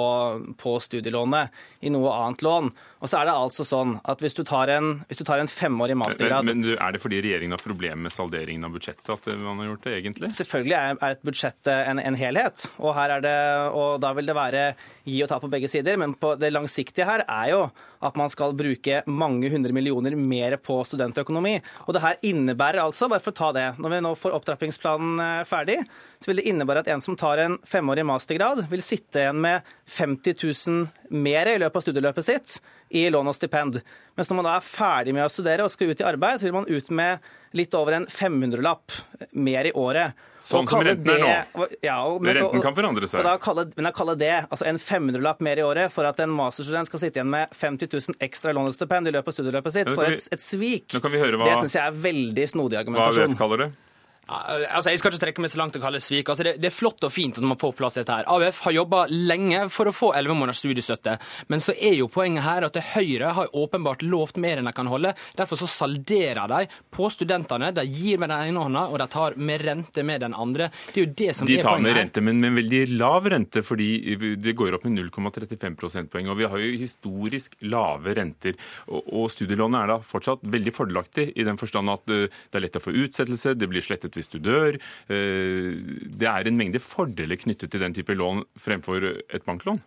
på 0.60 0.75
studielånet 0.82 1.50
i 1.80 1.92
noe 1.92 2.12
annet 2.12 2.42
lån. 2.42 2.72
Og 3.02 3.10
så 3.10 3.20
er 3.20 3.28
det 3.28 3.34
altså 3.36 3.64
sånn 3.66 3.96
at 4.08 4.22
hvis 4.24 4.36
du 4.38 4.42
tar 4.46 4.70
en, 4.72 4.92
hvis 5.08 5.20
du 5.20 5.24
tar 5.28 5.42
en 5.42 5.50
femårig 5.50 5.96
mastergrad 6.00 6.46
Men, 6.48 6.62
men 6.64 6.78
Er 6.80 6.94
det 6.94 7.02
fordi 7.02 7.20
regjeringen 7.24 7.56
har 7.56 7.62
problemer 7.62 8.06
med 8.06 8.14
salderingen 8.14 8.64
av 8.68 8.76
budsjettet 8.76 9.10
at 9.12 9.28
man 9.42 9.60
har 9.60 9.72
gjort 9.72 9.84
det, 9.84 9.96
egentlig? 10.00 10.30
Selvfølgelig 10.38 10.76
er, 10.78 10.96
er 10.96 11.16
et 11.16 11.26
budsjett 11.26 11.72
en, 11.72 12.00
en, 12.00 12.16
helhet, 12.16 12.68
og, 12.78 12.94
her 12.96 13.18
er 13.18 13.26
det, 13.26 13.36
og 13.76 14.00
da 14.04 14.12
vil 14.16 14.30
det 14.30 14.36
være 14.36 14.64
gi 15.06 15.20
og 15.24 15.30
ta 15.30 15.38
på 15.42 15.50
begge 15.52 15.68
sider. 15.70 15.98
Men 16.00 16.16
på 16.18 16.34
det 16.40 16.50
langsiktige 16.54 17.06
her 17.08 17.24
er 17.26 17.52
jo 17.52 17.60
at 18.04 18.16
man 18.18 18.30
skal 18.32 18.54
bruke 18.56 19.00
mange 19.08 19.48
hundre 19.52 19.74
millioner 19.74 20.16
mer 20.18 20.56
på 20.60 20.78
studentøkonomi. 20.86 21.56
Og 21.86 21.96
det 21.96 22.02
her 22.04 22.18
innebærer 22.26 22.82
altså, 22.84 23.08
bare 23.12 23.24
for 23.24 23.34
å 23.34 23.38
ta 23.40 23.52
det, 23.56 23.66
når 23.80 23.94
vi 23.94 24.02
nå 24.04 24.12
får 24.18 24.36
opptrappingsplanen 24.36 25.22
eh, 25.22 25.44
ferdig, 25.48 25.78
så 26.20 26.30
vil 26.30 26.40
det 26.40 26.46
innebære 26.50 26.84
at 26.84 26.90
en 26.92 27.04
som 27.04 27.16
tar 27.18 27.40
en 27.42 27.58
femårig 27.66 28.06
mastergrad, 28.08 28.66
vil 28.70 28.84
sitte 28.84 29.24
igjen 29.24 29.40
med 29.42 29.66
50 29.96 30.36
000 30.42 31.05
mer 31.10 31.50
i 31.50 31.58
løpet 31.62 31.80
av 31.80 31.84
studieløpet 31.84 32.26
sitt 32.26 32.58
i 32.94 33.06
lån 33.10 33.32
og 33.32 33.36
stipend. 33.36 33.80
Mens 34.16 34.30
når 34.30 34.38
man 34.40 34.48
da 34.48 34.54
er 34.58 34.66
ferdig 34.66 35.14
med 35.16 35.26
å 35.26 35.32
studere 35.32 35.66
og 35.66 35.72
skal 35.72 35.92
ut 35.92 36.00
i 36.02 36.06
arbeid, 36.06 36.40
så 36.40 36.48
vil 36.48 36.56
man 36.56 36.68
ut 36.68 36.90
med 36.94 37.26
litt 37.56 37.74
over 37.78 37.96
en 37.96 38.06
500-lapp 38.10 38.94
mer 39.32 39.68
i 39.68 39.72
året. 39.76 40.16
Sånn 40.46 40.68
som 40.70 40.82
renten 40.84 41.10
er 41.10 41.48
nå. 41.54 41.66
Ja, 41.82 41.96
og, 42.06 42.20
men, 42.22 42.36
renten 42.38 42.62
kan 42.62 42.76
forandre 42.76 43.08
seg. 43.10 43.24
Og 43.26 43.42
kalle, 43.42 43.66
men 43.74 43.88
jeg 43.88 43.98
kaller 43.98 44.20
det 44.20 44.34
altså 44.44 44.68
en 44.68 44.78
500-lapp 44.82 45.42
mer 45.42 45.62
i 45.62 45.64
året 45.66 45.94
for 45.94 46.06
at 46.06 46.20
en 46.22 46.34
masterstudent 46.36 46.90
skal 46.90 47.02
sitte 47.02 47.20
igjen 47.20 47.32
med 47.32 47.56
50 47.56 47.90
000 47.90 48.20
ekstra 48.26 48.54
lånestipend 48.56 49.10
i 49.10 49.16
løpet 49.16 49.32
av 49.32 49.38
studieløpet 49.38 49.78
sitt, 49.78 49.90
for 49.90 50.06
et, 50.06 50.28
et 50.36 50.42
svik. 50.44 50.94
Hva, 51.00 51.10
det 51.10 51.58
syns 51.64 51.78
jeg 51.78 51.82
er 51.82 51.98
veldig 52.06 52.46
snodig 52.52 52.80
argumentasjon. 52.82 53.32
Hva 53.32 53.34
AUF 53.34 53.42
kaller 53.42 53.64
det? 53.64 53.72
Altså, 54.26 54.90
Jeg 54.90 54.98
skal 54.98 55.12
ikke 55.12 55.20
strekke 55.20 55.42
meg 55.44 55.52
så 55.52 55.60
langt 55.60 55.76
og 55.78 55.84
kalle 55.84 56.00
det 56.00 56.06
svik. 56.06 56.26
Altså, 56.32 56.42
det, 56.46 56.56
det, 56.58 56.70
er 56.70 56.74
flott 56.74 57.04
og 57.06 57.12
fint 57.14 57.36
at 57.38 57.46
man 57.46 57.58
får 57.60 57.74
plass 57.78 57.98
dette 57.98 58.10
her. 58.10 58.26
AUF 58.26 58.58
har 58.64 58.74
jobba 58.74 59.04
lenge 59.10 59.60
for 59.70 59.86
å 59.86 59.94
få 59.94 60.08
11 60.18 60.34
måneders 60.34 60.62
studiestøtte. 60.64 61.14
Men 61.52 61.62
så 61.62 61.74
er 61.78 61.94
jo 62.00 62.08
poenget 62.10 62.42
her 62.46 62.66
at 62.66 62.78
Høyre 62.96 63.30
har 63.36 63.54
åpenbart 63.54 64.02
lovt 64.02 64.40
mer 64.42 64.58
enn 64.58 64.66
de 64.66 64.72
kan 64.74 64.90
holde. 64.90 65.12
Derfor 65.38 65.60
så 65.60 65.68
salderer 65.70 66.50
de 66.50 66.66
på 66.90 67.10
studentene. 67.12 67.70
De 67.76 67.84
gir 67.86 68.18
med 68.18 68.32
den 68.32 68.50
ene 68.50 68.64
hånda, 68.66 68.86
og 68.90 68.98
de 69.02 69.06
tar 69.12 69.38
med 69.38 69.62
rente 69.66 70.02
med 70.06 70.24
den 70.26 70.34
andre. 70.34 70.68
Det 70.90 71.02
er 71.02 71.06
jo 71.06 71.12
det 71.22 71.30
som 71.38 71.46
de 71.46 71.60
er 71.60 71.62
poenget. 71.62 71.62
De 71.62 71.70
tar 71.70 71.86
med 71.86 71.96
rente, 72.00 72.26
men 72.26 72.42
med 72.42 72.58
veldig 72.58 72.82
lav 72.96 73.30
rente, 73.30 73.62
fordi 73.66 73.88
det 74.42 74.56
går 74.58 74.74
opp 74.78 74.88
med 74.88 74.98
0,35 75.06 75.78
prosentpoeng. 75.78 76.32
Og 76.34 76.40
vi 76.42 76.50
har 76.50 76.64
jo 76.64 76.82
historisk 76.82 77.54
lave 77.70 78.16
renter. 78.18 78.58
Og, 78.90 79.06
og 79.06 79.30
studielånet 79.30 79.84
er 79.84 79.94
da 79.94 80.00
fortsatt 80.02 80.42
veldig 80.56 80.74
fordelaktig 80.74 81.30
i 81.38 81.46
den 81.46 81.62
forstand 81.62 81.94
at 81.94 82.04
det 82.10 82.26
er 82.26 82.66
lett 82.66 82.78
å 82.80 82.82
få 82.82 82.94
utsettelse, 83.06 83.54
det 83.54 83.70
blir 83.70 83.84
slettet 83.84 84.15
hvis 84.16 84.32
du 84.32 84.38
dør. 84.42 84.80
Eh, 85.12 85.76
det 86.20 86.30
er 86.30 86.48
en 86.48 86.58
mengde 86.58 86.82
fordeler 86.82 87.38
knyttet 87.40 87.72
til 87.72 87.84
den 87.84 87.96
type 87.96 88.16
lån 88.16 88.44
fremfor 88.60 89.04
et 89.06 89.46
banklån. 89.46 89.82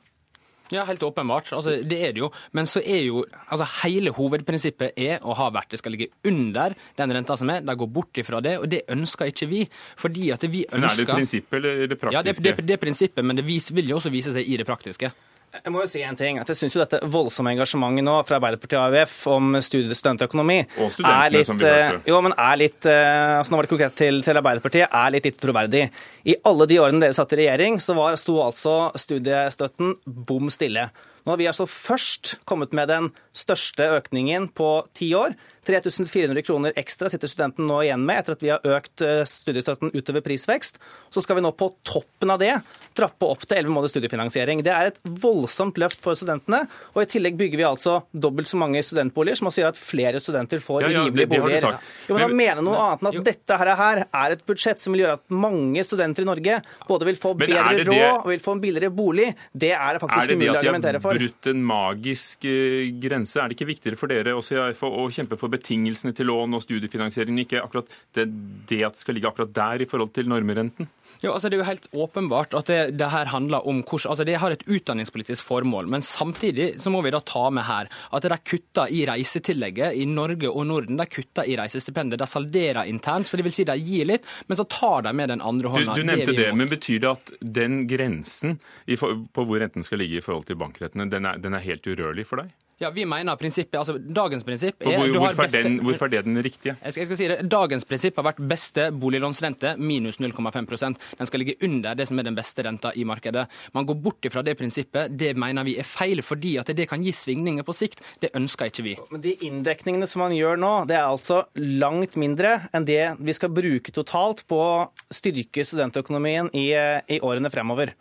Ja, 0.69 0.83
helt 0.85 1.03
åpenbart. 1.03 1.49
Altså, 1.53 1.79
det 1.81 1.97
er 1.97 2.13
det 2.13 2.21
jo. 2.21 2.29
Men 2.53 2.67
så 2.69 2.81
er 2.85 3.01
jo 3.07 3.23
altså, 3.49 3.65
hele 3.83 4.13
hovedprinsippet 4.13 4.97
er 4.97 5.17
og 5.25 5.37
har 5.39 5.53
vært 5.55 5.73
det 5.73 5.79
skal 5.81 5.95
ligge 5.95 6.11
under 6.29 6.75
den 6.99 7.13
renta 7.15 7.37
som 7.39 7.49
er. 7.49 7.63
De 7.65 7.75
går 7.75 7.89
bort 7.93 8.21
ifra 8.21 8.41
det, 8.45 8.57
og 8.61 8.69
det 8.69 8.83
ønsker 8.93 9.33
ikke 9.33 9.49
vi. 9.49 9.63
Fordi 9.97 10.29
at 10.35 10.45
vi 10.45 10.65
ønsker... 10.67 10.77
Men 10.77 10.89
Er 10.89 11.01
det 11.01 11.15
prinsippet 11.15 11.57
eller 11.57 11.87
det 11.87 11.97
praktiske? 11.97 12.19
Ja, 12.19 12.21
det, 12.21 12.37
det, 12.61 12.67
det 12.67 12.77
er 12.77 12.83
prinsippet, 12.85 13.25
men 13.25 13.41
det 13.41 13.47
vil 13.49 13.89
jo 13.89 13.97
også 13.97 14.13
vise 14.13 14.35
seg 14.35 14.45
i 14.45 14.61
det 14.61 14.69
praktiske. 14.69 15.11
Jeg 15.49 15.73
må 15.73 15.81
jo 15.81 15.89
si 15.89 16.01
en 16.05 16.17
ting, 16.17 16.37
at 16.37 16.49
jeg 16.51 16.59
syns 16.59 16.75
dette 16.77 16.99
voldsomme 17.09 17.49
engasjementet 17.55 18.05
nå 18.05 18.13
fra 18.27 18.37
Arbeiderpartiet 18.37 18.77
og 18.77 18.93
AUF 18.93 19.15
om 19.33 19.57
studentøkonomi 19.65 20.59
Og 20.77 20.91
studentene, 20.93 21.31
litt, 21.33 21.49
hørte. 21.49 22.01
Jo, 22.05 22.19
men 22.21 22.35
er 22.37 22.59
litt 22.61 22.85
eh, 22.89 23.39
altså 23.39 23.55
Nå 23.55 23.57
var 23.57 23.65
det 23.65 23.71
konkret 23.73 23.97
til, 23.97 24.21
til 24.25 24.39
Arbeiderpartiet, 24.39 24.85
er 24.85 25.15
litt 25.15 25.25
lite 25.25 25.41
troverdig. 25.41 25.87
I 26.29 26.37
alle 26.45 26.69
de 26.69 26.77
årene 26.83 27.01
dere 27.01 27.17
satt 27.17 27.33
i 27.33 27.41
regjering, 27.41 27.79
så 27.81 27.97
var, 27.97 28.17
sto 28.21 28.37
altså 28.45 28.75
studiestøtten 29.01 29.97
bom 30.05 30.53
stille. 30.53 30.85
Nå 31.29 31.35
har 31.35 31.43
vi 31.43 31.45
altså 31.45 31.67
først 31.69 32.39
kommet 32.49 32.71
med 32.73 32.89
den 32.89 33.11
største 33.37 33.85
økningen 33.99 34.47
på 34.57 34.69
ti 34.97 35.11
år. 35.13 35.35
3400 35.69 36.41
kroner 36.41 36.73
ekstra 36.79 37.09
sitter 37.11 37.29
studenten 37.29 37.67
nå 37.69 37.81
igjen 37.83 38.01
med 38.01 38.21
etter 38.21 38.33
at 38.33 38.41
vi 38.41 38.49
har 38.49 38.63
økt 38.77 39.03
eh, 39.05 39.21
studiestøtten 39.27 39.91
utover 39.93 40.23
prisvekst. 40.25 40.79
Så 41.13 41.21
skal 41.21 41.37
vi 41.37 41.43
nå 41.45 41.51
på 41.57 41.67
toppen 41.85 42.33
av 42.33 42.39
det 42.41 42.55
trappe 42.97 43.27
opp 43.27 43.45
til 43.45 43.59
11 43.61 43.73
måneders 43.75 43.93
studiefinansiering. 43.93 44.63
Det 44.65 44.73
er 44.73 44.89
et 44.89 44.99
voldsomt 45.21 45.77
løft 45.81 46.01
for 46.03 46.17
studentene. 46.17 46.63
Og 46.95 47.03
i 47.03 47.09
tillegg 47.11 47.37
bygger 47.39 47.61
vi 47.61 47.67
altså 47.67 47.99
dobbelt 48.11 48.49
så 48.49 48.59
mange 48.59 48.81
studentboliger, 48.85 49.39
som 49.39 49.51
også 49.51 49.63
gjør 49.63 49.73
at 49.73 49.81
flere 49.81 50.23
studenter 50.23 50.63
får 50.63 50.87
ja, 50.87 50.91
ja, 50.95 51.05
rimelige 51.05 51.31
boliger. 51.35 51.77
Jo, 52.07 52.17
men 52.17 52.25
da 52.25 52.39
mener 52.41 52.65
noe 52.65 52.81
annet 52.87 53.05
enn 53.05 53.11
at 53.11 53.19
jo. 53.19 53.25
dette 53.29 53.59
her, 53.59 53.73
er 54.09 54.35
et 54.35 54.43
budsjett 54.47 54.81
som 54.81 54.95
vil 54.95 55.05
gjøre 55.05 55.19
at 55.19 55.37
mange 55.45 55.83
studenter 55.85 56.25
i 56.25 56.29
Norge 56.29 56.59
både 56.89 57.09
vil 57.11 57.19
få 57.19 57.35
bedre 57.37 57.85
råd 57.85 58.23
og 58.23 58.29
vil 58.31 58.43
få 58.43 58.57
en 58.57 58.63
billigere 58.63 58.91
bolig. 58.93 59.29
Det 59.53 59.71
er 59.75 59.95
det 59.95 60.03
faktisk 60.03 60.33
umulig 60.33 60.51
å 60.55 60.59
argumentere 60.63 61.03
for. 61.03 61.18
Brutt 61.19 61.49
en 61.51 61.63
magisk 61.67 62.47
uh, 62.47 62.87
grense? 63.03 63.39
Er 63.39 63.49
det 63.49 63.57
ikke 63.57 63.69
viktigere 63.73 63.99
for 63.99 64.11
dere 64.11 64.35
også 64.37 64.69
å 64.87 65.07
kjempe 65.13 65.39
for 65.39 65.51
betingelsene 65.51 66.15
til 66.15 66.29
lån 66.31 66.57
og 66.57 66.63
studiefinansiering, 66.65 67.41
ikke 67.43 67.63
akkurat 67.63 67.91
det, 68.17 68.29
det 68.69 68.83
at 68.87 68.95
det 68.95 69.03
skal 69.03 69.17
ligge 69.17 69.31
akkurat 69.31 69.53
der 69.55 69.85
i 69.85 69.89
forhold 69.89 70.13
til 70.15 70.31
normerenten? 70.31 70.89
Jo, 71.19 71.33
altså 71.33 71.49
Det 71.49 71.57
er 71.57 71.61
jo 71.61 71.67
helt 71.67 71.87
åpenbart 71.91 72.53
at 72.55 72.69
det, 72.71 72.79
det 72.99 73.09
her 73.11 73.31
handler 73.33 73.65
om 73.67 73.81
hvordan, 73.83 74.11
altså 74.13 74.25
Det 74.27 74.37
har 74.39 74.55
et 74.55 74.63
utdanningspolitisk 74.67 75.43
formål. 75.43 75.89
Men 75.91 76.05
samtidig 76.05 76.71
så 76.79 76.91
må 76.93 77.01
vi 77.03 77.11
da 77.11 77.19
ta 77.19 77.49
med 77.51 77.67
her 77.67 77.89
at 78.15 78.27
de 78.31 78.37
kutter 78.39 78.93
i 78.93 79.03
reisetillegget 79.09 79.99
i 79.99 80.05
Norge 80.07 80.51
og 80.51 80.67
Norden. 80.69 80.99
De 80.99 81.07
kutter 81.09 81.49
i 81.49 81.57
reisestipendet. 81.59 82.19
De 82.21 82.27
salderer 82.29 82.87
internt, 82.87 83.27
så 83.27 83.39
det 83.39 83.47
vil 83.47 83.55
si 83.55 83.67
de 83.67 83.75
gir 83.83 84.07
litt, 84.07 84.27
men 84.47 84.59
så 84.59 84.67
tar 84.69 85.03
de 85.09 85.13
med 85.15 85.33
den 85.33 85.43
andre 85.43 85.73
hånda. 85.75 85.97
Du, 85.97 86.03
du 86.03 86.11
nevnte 86.11 86.31
det, 86.31 86.39
det, 86.45 86.55
men 86.55 86.71
betyr 86.71 87.03
det 87.03 87.11
at 87.11 87.35
den 87.59 87.83
grensen 87.89 88.59
på 88.87 89.45
hvor 89.45 89.59
renten 89.59 89.85
skal 89.85 90.01
ligge 90.01 90.19
i 90.19 90.25
forhold 90.25 90.47
til 90.47 90.59
bankrettene, 90.59 91.09
den 91.11 91.27
er, 91.27 91.39
den 91.41 91.55
er 91.57 91.63
helt 91.65 91.87
urørlig 91.87 92.27
for 92.29 92.43
deg? 92.43 92.55
Ja, 92.79 92.89
vi 92.95 93.03
mener 93.03 93.35
prinsippet, 93.35 93.75
altså 93.75 93.97
Dagens 93.99 94.45
prinsipp 94.47 94.85
er 94.87 94.95
hvor, 94.95 95.09
hvorfor, 95.11 95.43
beste, 95.43 95.63
den, 95.65 95.81
hvorfor, 95.83 96.07
er 96.07 96.13
det 96.13 96.21
den 96.29 96.39
riktige? 96.39 96.77
Jeg 96.79 96.93
skal, 96.93 97.01
jeg 97.01 97.09
skal, 97.09 97.19
si 97.19 97.27
det, 97.27 97.37
Dagens 97.51 97.85
prinsipp 97.87 98.21
har 98.21 98.25
vært 98.29 98.39
beste 98.47 98.85
boliglånsrente 98.95 99.73
minus 99.83 100.21
0,5% 100.23 101.03
Den 101.19 101.27
skal 101.27 101.43
ligge 101.43 101.57
under 101.67 101.97
det 101.99 102.07
som 102.07 102.21
er 102.21 102.29
den 102.29 102.37
beste 102.39 102.63
renta 102.63 102.93
i 102.95 103.03
markedet. 103.03 103.49
Man 103.75 103.89
går 103.89 103.99
bort 103.99 104.29
fra 104.31 104.43
det 104.47 104.55
prinsippet. 104.59 105.11
Det 105.19 105.33
mener 105.35 105.67
vi 105.67 105.75
er 105.81 105.87
feil, 105.87 106.23
fordi 106.23 106.55
at 106.61 106.71
det 106.75 106.87
kan 106.87 107.03
gi 107.03 107.11
svingninger 107.15 107.67
på 107.67 107.75
sikt. 107.75 108.03
Det 108.23 108.31
ønsker 108.39 108.71
ikke 108.71 108.87
vi. 108.87 108.95
Men 109.11 109.27
De 109.27 109.35
inndekningene 109.49 110.07
som 110.07 110.23
man 110.23 110.35
gjør 110.37 110.59
nå, 110.59 110.73
det 110.87 110.95
er 110.95 111.09
altså 111.09 111.43
langt 111.59 112.15
mindre 112.19 112.61
enn 112.71 112.87
det 112.87 113.03
vi 113.19 113.35
skal 113.35 113.51
bruke 113.51 113.91
totalt 113.91 114.45
på 114.47 114.59
å 114.63 114.75
styrke 115.11 115.67
studentøkonomien 115.67 116.53
i, 116.55 116.69
i 116.71 117.19
årene 117.19 117.51
fremover. 117.51 117.91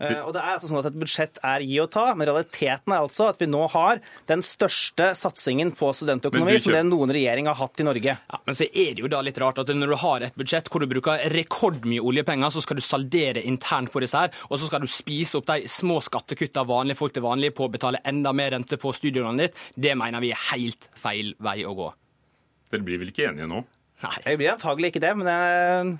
Eh, 0.00 0.20
og 0.24 0.32
det 0.32 0.40
er 0.40 0.54
altså 0.54 0.70
sånn 0.70 0.80
at 0.80 0.88
Et 0.88 0.96
budsjett 0.96 1.38
er 1.44 1.64
gi 1.66 1.76
og 1.82 1.90
ta, 1.92 2.06
men 2.16 2.28
realiteten 2.28 2.94
er 2.94 3.02
altså 3.02 3.26
at 3.30 3.40
vi 3.40 3.48
nå 3.50 3.66
har 3.74 4.00
den 4.30 4.42
største 4.44 5.10
satsingen 5.18 5.74
på 5.76 5.90
studentøkonomi 5.96 6.56
som 6.62 6.74
det 6.76 6.82
noen 6.88 7.12
regjering 7.12 7.50
har 7.50 7.58
hatt 7.58 7.82
i 7.82 7.86
Norge. 7.86 8.16
Ja, 8.16 8.40
men 8.46 8.56
så 8.56 8.66
er 8.70 8.94
det 8.96 9.04
jo 9.04 9.10
da 9.12 9.20
litt 9.24 9.40
rart 9.42 9.60
at 9.60 9.72
når 9.74 9.92
du 9.92 9.98
har 10.00 10.26
et 10.26 10.38
budsjett 10.40 10.70
hvor 10.72 10.82
du 10.82 10.88
bruker 10.90 11.26
rekordmye 11.34 12.00
oljepenger, 12.00 12.54
så 12.54 12.64
skal 12.64 12.80
du 12.80 12.84
saldere 12.84 13.44
internt 13.44 13.92
på 13.92 14.02
disse 14.02 14.24
her, 14.24 14.32
og 14.48 14.60
så 14.60 14.70
skal 14.70 14.84
du 14.84 14.90
spise 14.90 15.40
opp 15.40 15.50
de 15.50 15.68
små 15.70 16.00
skattekuttene 16.04 16.68
vanlige 16.70 17.00
folk 17.00 17.16
til 17.16 17.26
vanlig 17.26 17.52
på 17.56 17.68
å 17.68 17.72
betale 17.72 18.00
enda 18.08 18.32
mer 18.36 18.54
rente 18.56 18.80
på 18.80 18.94
studielånet 18.96 19.50
ditt. 19.50 19.64
Det 19.76 19.96
mener 19.98 20.24
vi 20.24 20.32
er 20.32 20.46
helt 20.54 20.88
feil 21.00 21.34
vei 21.44 21.60
å 21.68 21.76
gå. 21.76 21.90
Dere 22.70 22.86
blir 22.86 23.02
vel 23.02 23.12
ikke 23.12 23.28
enige 23.28 23.50
nå? 23.50 23.64
Nei, 24.00 24.16
jeg 24.24 24.40
blir 24.40 24.54
antagelig 24.54 24.94
ikke 24.94 25.02
det. 25.04 25.12
men 25.18 25.28
jeg 25.28 25.98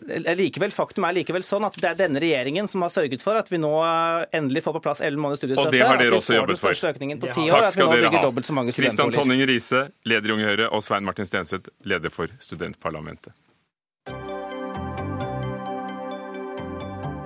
Likevel, 0.00 0.72
Faktum 0.74 1.04
er 1.06 1.14
likevel 1.14 1.44
sånn 1.46 1.66
at 1.68 1.76
det 1.78 1.90
er 1.92 1.98
denne 1.98 2.20
regjeringen 2.22 2.66
som 2.70 2.82
har 2.82 2.90
sørget 2.90 3.22
for 3.22 3.38
at 3.38 3.50
vi 3.52 3.60
nå 3.60 3.70
eh, 3.84 4.24
endelig 4.38 4.64
får 4.64 4.78
på 4.78 4.82
plass 4.88 5.02
11 5.04 5.20
måneders 5.20 5.42
studiestøtte. 5.42 5.68
Og 5.68 5.76
det 5.76 5.84
har 5.86 6.00
dere 6.00 6.18
også 6.18 6.38
jobbet 6.40 6.62
for. 6.62 6.72
På 6.72 7.28
Takk 7.28 7.70
skal 7.76 7.92
dere 7.92 8.10
ha. 8.10 8.66
Kristian 8.72 9.14
Tonning 9.14 9.44
Riise, 9.46 9.84
leder 10.08 10.32
i 10.32 10.36
Unge 10.38 10.48
Høyre, 10.48 10.72
og 10.72 10.82
Svein 10.86 11.06
Martin 11.06 11.28
Stenseth, 11.28 11.70
leder 11.86 12.12
for 12.14 12.32
Studentparlamentet. 12.42 13.36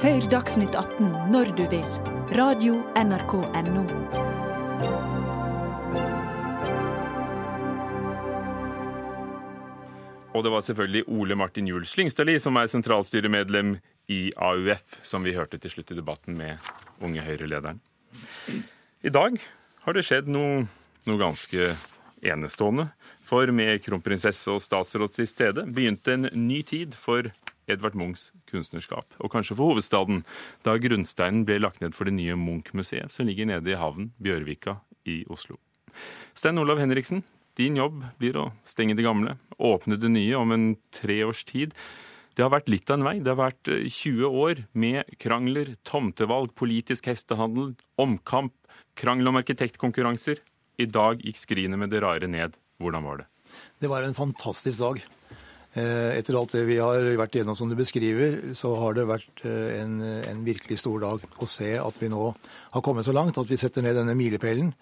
Hør 0.07 0.31
Dagsnytt 0.31 0.77
18 0.77 1.33
når 1.33 1.57
du 1.57 1.65
vil. 1.73 1.91
Radio 2.37 2.83
NRK 2.99 3.39
Radio.nrk.no. 3.47 4.26
Og 10.37 10.43
det 10.45 10.53
var 10.53 10.61
selvfølgelig 10.61 11.07
Ole 11.09 11.37
Martin 11.39 11.69
Juel 11.71 11.87
Slyngstadli, 11.89 12.35
som 12.43 12.59
er 12.61 12.69
sentralstyremedlem 12.69 13.79
i 14.13 14.21
AUF, 14.37 14.99
som 15.01 15.25
vi 15.25 15.33
hørte 15.33 15.57
til 15.57 15.73
slutt 15.73 15.95
i 15.95 15.97
debatten 15.97 16.37
med 16.37 16.61
Unge 17.01 17.25
Høyre-lederen. 17.25 17.81
I 19.01 19.13
dag 19.13 19.39
har 19.87 19.97
det 19.97 20.05
skjedd 20.05 20.29
noe, 20.29 20.67
noe 21.09 21.21
ganske 21.23 21.71
enestående. 22.21 22.91
For 23.25 23.49
med 23.49 23.81
kronprinsesse 23.87 24.53
og 24.53 24.61
statsråd 24.65 25.15
til 25.17 25.29
stede 25.31 25.65
begynte 25.73 26.19
en 26.19 26.29
ny 26.37 26.61
tid 26.69 26.93
for 27.01 27.31
Edvard 27.67 27.97
Munchs 27.97 28.29
kunstnerskap. 28.51 29.09
Og 29.17 29.33
kanskje 29.33 29.57
for 29.57 29.73
hovedstaden, 29.73 30.21
da 30.69 30.77
grunnsteinen 30.77 31.47
ble 31.49 31.63
lagt 31.65 31.81
ned 31.81 31.97
for 31.97 32.05
det 32.05 32.15
nye 32.19 32.37
Munch-museet, 32.37 33.09
som 33.15 33.25
ligger 33.27 33.49
nede 33.49 33.73
i 33.73 33.81
havnen 33.81 34.13
Bjørvika 34.21 34.77
i 35.09 35.23
Oslo. 35.33 35.57
Stein 36.37 36.61
Olav 36.61 36.79
Henriksen, 36.83 37.25
din 37.57 37.79
jobb 37.81 38.03
blir 38.21 38.37
å 38.41 38.51
stenge 38.67 38.97
det 38.97 39.07
gamle, 39.07 39.37
åpne 39.57 39.99
det 40.01 40.11
nye 40.13 40.37
om 40.39 40.53
en 40.53 40.67
tre 40.95 41.23
års 41.25 41.45
tid. 41.49 41.73
Det 42.37 42.45
har 42.45 42.53
vært 42.53 42.69
litt 42.69 42.91
av 42.93 42.99
en 42.99 43.07
vei. 43.07 43.15
Det 43.25 43.33
har 43.33 43.41
vært 43.41 43.71
20 43.71 44.29
år 44.29 44.61
med 44.77 45.17
krangler, 45.23 45.73
tomtevalg, 45.89 46.53
politisk 46.59 47.09
hestehandel, 47.09 47.73
omkamp, 47.97 48.53
krangel 48.99 49.33
om 49.33 49.41
arkitektkonkurranser. 49.41 50.43
I 50.77 50.89
dag 50.91 51.25
gikk 51.25 51.41
skrinet 51.41 51.81
med 51.81 51.95
det 51.95 52.03
rare 52.05 52.29
ned. 52.29 52.59
Hvordan 52.77 53.09
var 53.09 53.23
det? 53.23 53.31
Det 53.81 53.89
var 53.89 54.05
en 54.05 54.17
fantastisk 54.17 54.83
dag. 54.83 55.01
Etter 55.77 56.37
alt 56.37 56.55
det 56.57 56.63
vi 56.69 56.79
har 56.81 57.05
vært 57.21 57.37
igjennom 57.37 57.57
som 57.57 57.69
du 57.69 57.77
beskriver, 57.77 58.39
så 58.57 58.71
har 58.81 58.97
det 58.97 59.09
vært 59.09 59.43
en, 59.45 59.99
en, 60.01 60.45
virkelig 60.45 60.79
stor 60.81 61.03
dag 61.03 61.25
å 61.37 61.49
se 61.49 61.75
at 61.77 61.99
vi 62.01 62.09
nå 62.13 62.31
har 62.73 62.85
kommet 62.85 63.05
så 63.05 63.13
langt 63.17 63.37
at 63.41 63.51
vi 63.51 63.59
setter 63.61 63.85
ned 63.85 63.97
denne 63.99 64.17
milepælen. 64.17 64.73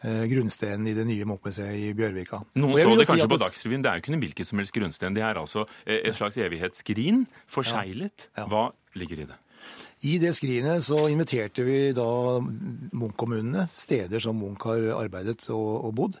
Grunnstenen 0.00 0.88
i 0.88 0.94
det 0.96 1.04
nye 1.04 1.26
Munch-museet 1.28 1.76
i 1.76 1.90
Bjørvika. 1.96 2.40
Noen 2.56 2.78
så 2.78 2.94
det 2.96 3.04
kanskje 3.04 3.20
si 3.20 3.28
på 3.28 3.36
det... 3.36 3.44
Dagsrevyen. 3.44 3.84
Det 3.84 3.90
er 3.90 3.98
jo 3.98 4.04
ikke 4.04 4.14
en 4.14 4.24
hvilken 4.24 4.48
som 4.48 4.62
helst 4.62 4.76
grunnsten. 4.78 5.16
Det 5.18 5.24
er 5.26 5.40
altså 5.42 5.66
et 5.84 6.16
slags 6.16 6.40
evighetsskrin, 6.40 7.26
forseglet. 7.52 8.30
Ja. 8.32 8.44
Ja. 8.44 8.48
Hva 8.48 8.64
ligger 8.96 9.26
i 9.26 9.28
det? 9.28 9.38
I 10.08 10.14
det 10.16 10.30
skrinet 10.32 10.80
så 10.86 11.02
inviterte 11.12 11.60
vi 11.66 11.90
da 11.92 12.06
Munch-kommunene, 12.40 13.66
steder 13.68 14.22
som 14.24 14.38
Munch 14.40 14.64
har 14.64 14.86
arbeidet 14.96 15.44
og, 15.52 15.84
og 15.90 15.92
bodd, 15.98 16.16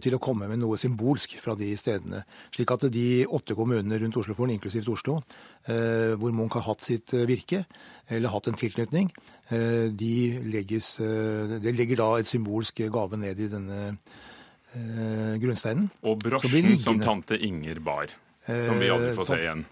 til 0.00 0.14
å 0.16 0.20
komme 0.22 0.48
med 0.48 0.60
noe 0.60 0.78
symbolsk 0.80 1.34
fra 1.42 1.52
de 1.58 1.68
stedene. 1.76 2.22
Slik 2.54 2.72
at 2.72 2.86
de 2.92 3.26
åtte 3.28 3.56
kommunene 3.58 3.98
rundt 4.00 4.16
Oslofjorden, 4.20 4.54
inklusivt 4.56 4.88
Oslo, 4.92 5.18
hvor 5.66 6.32
Munch 6.36 6.56
har 6.56 6.64
hatt 6.68 6.84
sitt 6.86 7.12
virke, 7.28 7.66
eller 8.08 8.32
hatt 8.32 8.48
en 8.48 8.58
tilknytning, 8.60 9.12
de 9.50 10.14
legges, 10.46 10.92
det 11.00 11.74
legger 11.74 11.98
da 11.98 12.08
et 12.20 12.30
symbolsk 12.30 12.84
gave 12.94 13.18
ned 13.18 13.40
i 13.42 13.48
denne 13.50 13.78
grunnsteinen. 15.42 15.90
Og 16.06 16.20
brosjen 16.22 16.78
som 16.78 17.00
tante 17.02 17.34
Inger 17.42 17.80
bar, 17.82 18.14
som 18.46 18.78
vi 18.78 18.90
aldri 18.94 19.10
får 19.16 19.26
se 19.32 19.38
igjen. 19.42 19.64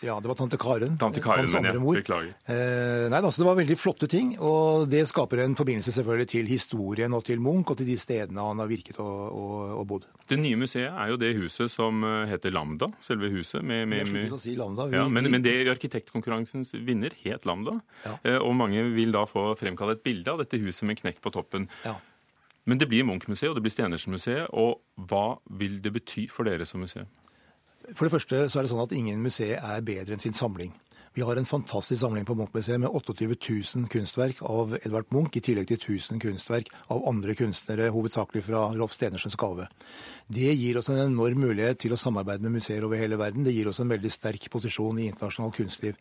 Ja, 0.00 0.16
det 0.20 0.30
var 0.30 0.34
tante 0.34 0.56
Karen. 0.56 0.96
Tante 0.98 1.20
Karen, 1.20 1.44
hans 1.44 1.54
andre 1.54 1.76
mor. 1.80 1.98
Beklager. 1.98 2.32
Eh, 2.48 3.08
nei, 3.12 3.18
altså, 3.20 3.42
Det 3.42 3.48
var 3.48 3.58
veldig 3.58 3.76
flotte 3.76 4.08
ting, 4.08 4.32
og 4.40 4.88
det 4.88 5.02
skaper 5.10 5.42
en 5.44 5.56
forbindelse 5.58 5.92
selvfølgelig 5.92 6.28
til 6.32 6.48
historien 6.48 7.12
og 7.16 7.24
til 7.28 7.42
Munch 7.44 7.72
og 7.74 7.80
til 7.80 7.88
de 7.90 7.98
stedene 8.00 8.40
han 8.40 8.62
har 8.62 8.70
virket 8.70 9.00
og, 9.02 9.18
og, 9.28 9.54
og 9.82 9.86
bodd. 9.92 10.08
Det 10.30 10.38
nye 10.40 10.56
museet 10.56 10.88
er 10.88 11.12
jo 11.12 11.20
det 11.20 11.34
huset 11.36 11.72
som 11.72 12.04
eh, 12.06 12.30
heter 12.32 12.54
Lambda, 12.54 12.88
selve 13.04 13.28
huset. 13.34 13.60
Med, 13.60 13.86
med, 13.92 14.08
med, 14.08 14.32
å 14.32 14.40
Si 14.40 14.56
Lambda. 14.56 14.88
Vi, 14.88 14.96
ja, 14.96 15.06
men, 15.12 15.28
men, 15.28 15.44
det 15.44 15.56
arkitektkonkurransens 15.68 16.72
vinner 16.80 17.12
het 17.24 17.44
Lambda, 17.48 17.76
ja. 18.06 18.16
eh, 18.24 18.38
og 18.40 18.56
mange 18.56 18.86
vil 18.96 19.12
da 19.12 19.26
få 19.28 19.50
fremkalle 19.60 19.98
et 19.98 20.06
bilde 20.06 20.32
av 20.32 20.40
dette 20.40 20.60
huset 20.64 20.88
med 20.88 21.02
knekk 21.02 21.20
på 21.20 21.34
toppen. 21.36 21.68
Ja. 21.84 21.98
Men 22.68 22.80
det 22.80 22.88
blir 22.88 23.04
Munch-museet, 23.08 23.50
og 23.50 23.58
det 23.58 23.64
blir 23.64 23.72
Stenersen-museet, 23.74 24.48
og 24.56 24.80
hva 25.10 25.40
vil 25.60 25.80
det 25.84 25.92
bety 25.96 26.28
for 26.32 26.48
dere 26.48 26.64
som 26.68 26.80
museum? 26.84 27.08
For 27.94 28.06
det 28.06 28.14
første 28.14 28.46
så 28.48 28.60
er 28.60 28.66
det 28.66 28.72
sånn 28.72 28.84
at 28.84 28.94
ingen 28.96 29.22
museer 29.24 29.58
er 29.58 29.84
bedre 29.84 30.14
enn 30.14 30.22
sin 30.22 30.36
samling. 30.36 30.72
Vi 31.12 31.24
har 31.26 31.36
en 31.36 31.46
fantastisk 31.46 31.98
samling 32.04 32.22
på 32.22 32.36
Munch-museet 32.38 32.78
med 32.78 32.92
28 32.94 33.26
000 33.26 33.88
kunstverk 33.90 34.42
av 34.46 34.76
Edvard 34.78 35.08
Munch, 35.10 35.34
i 35.34 35.42
tillegg 35.42 35.66
til 35.66 35.80
1000 35.80 36.20
kunstverk 36.22 36.70
av 36.86 37.02
andre 37.10 37.34
kunstnere, 37.34 37.88
hovedsakelig 37.90 38.44
fra 38.46 38.68
Rolf 38.76 38.94
Stenersens 38.94 39.34
gave. 39.34 39.66
Det 40.30 40.52
gir 40.54 40.78
oss 40.78 40.92
en 40.92 41.00
enorm 41.08 41.42
mulighet 41.42 41.80
til 41.82 41.96
å 41.96 41.98
samarbeide 41.98 42.46
med 42.46 42.60
museer 42.60 42.86
over 42.86 43.02
hele 43.02 43.18
verden. 43.18 43.42
Det 43.42 43.56
gir 43.56 43.66
oss 43.66 43.82
en 43.82 43.90
veldig 43.90 44.12
sterk 44.14 44.46
posisjon 44.54 45.00
i 45.02 45.08
internasjonalt 45.10 45.58
kunstliv. 45.58 45.98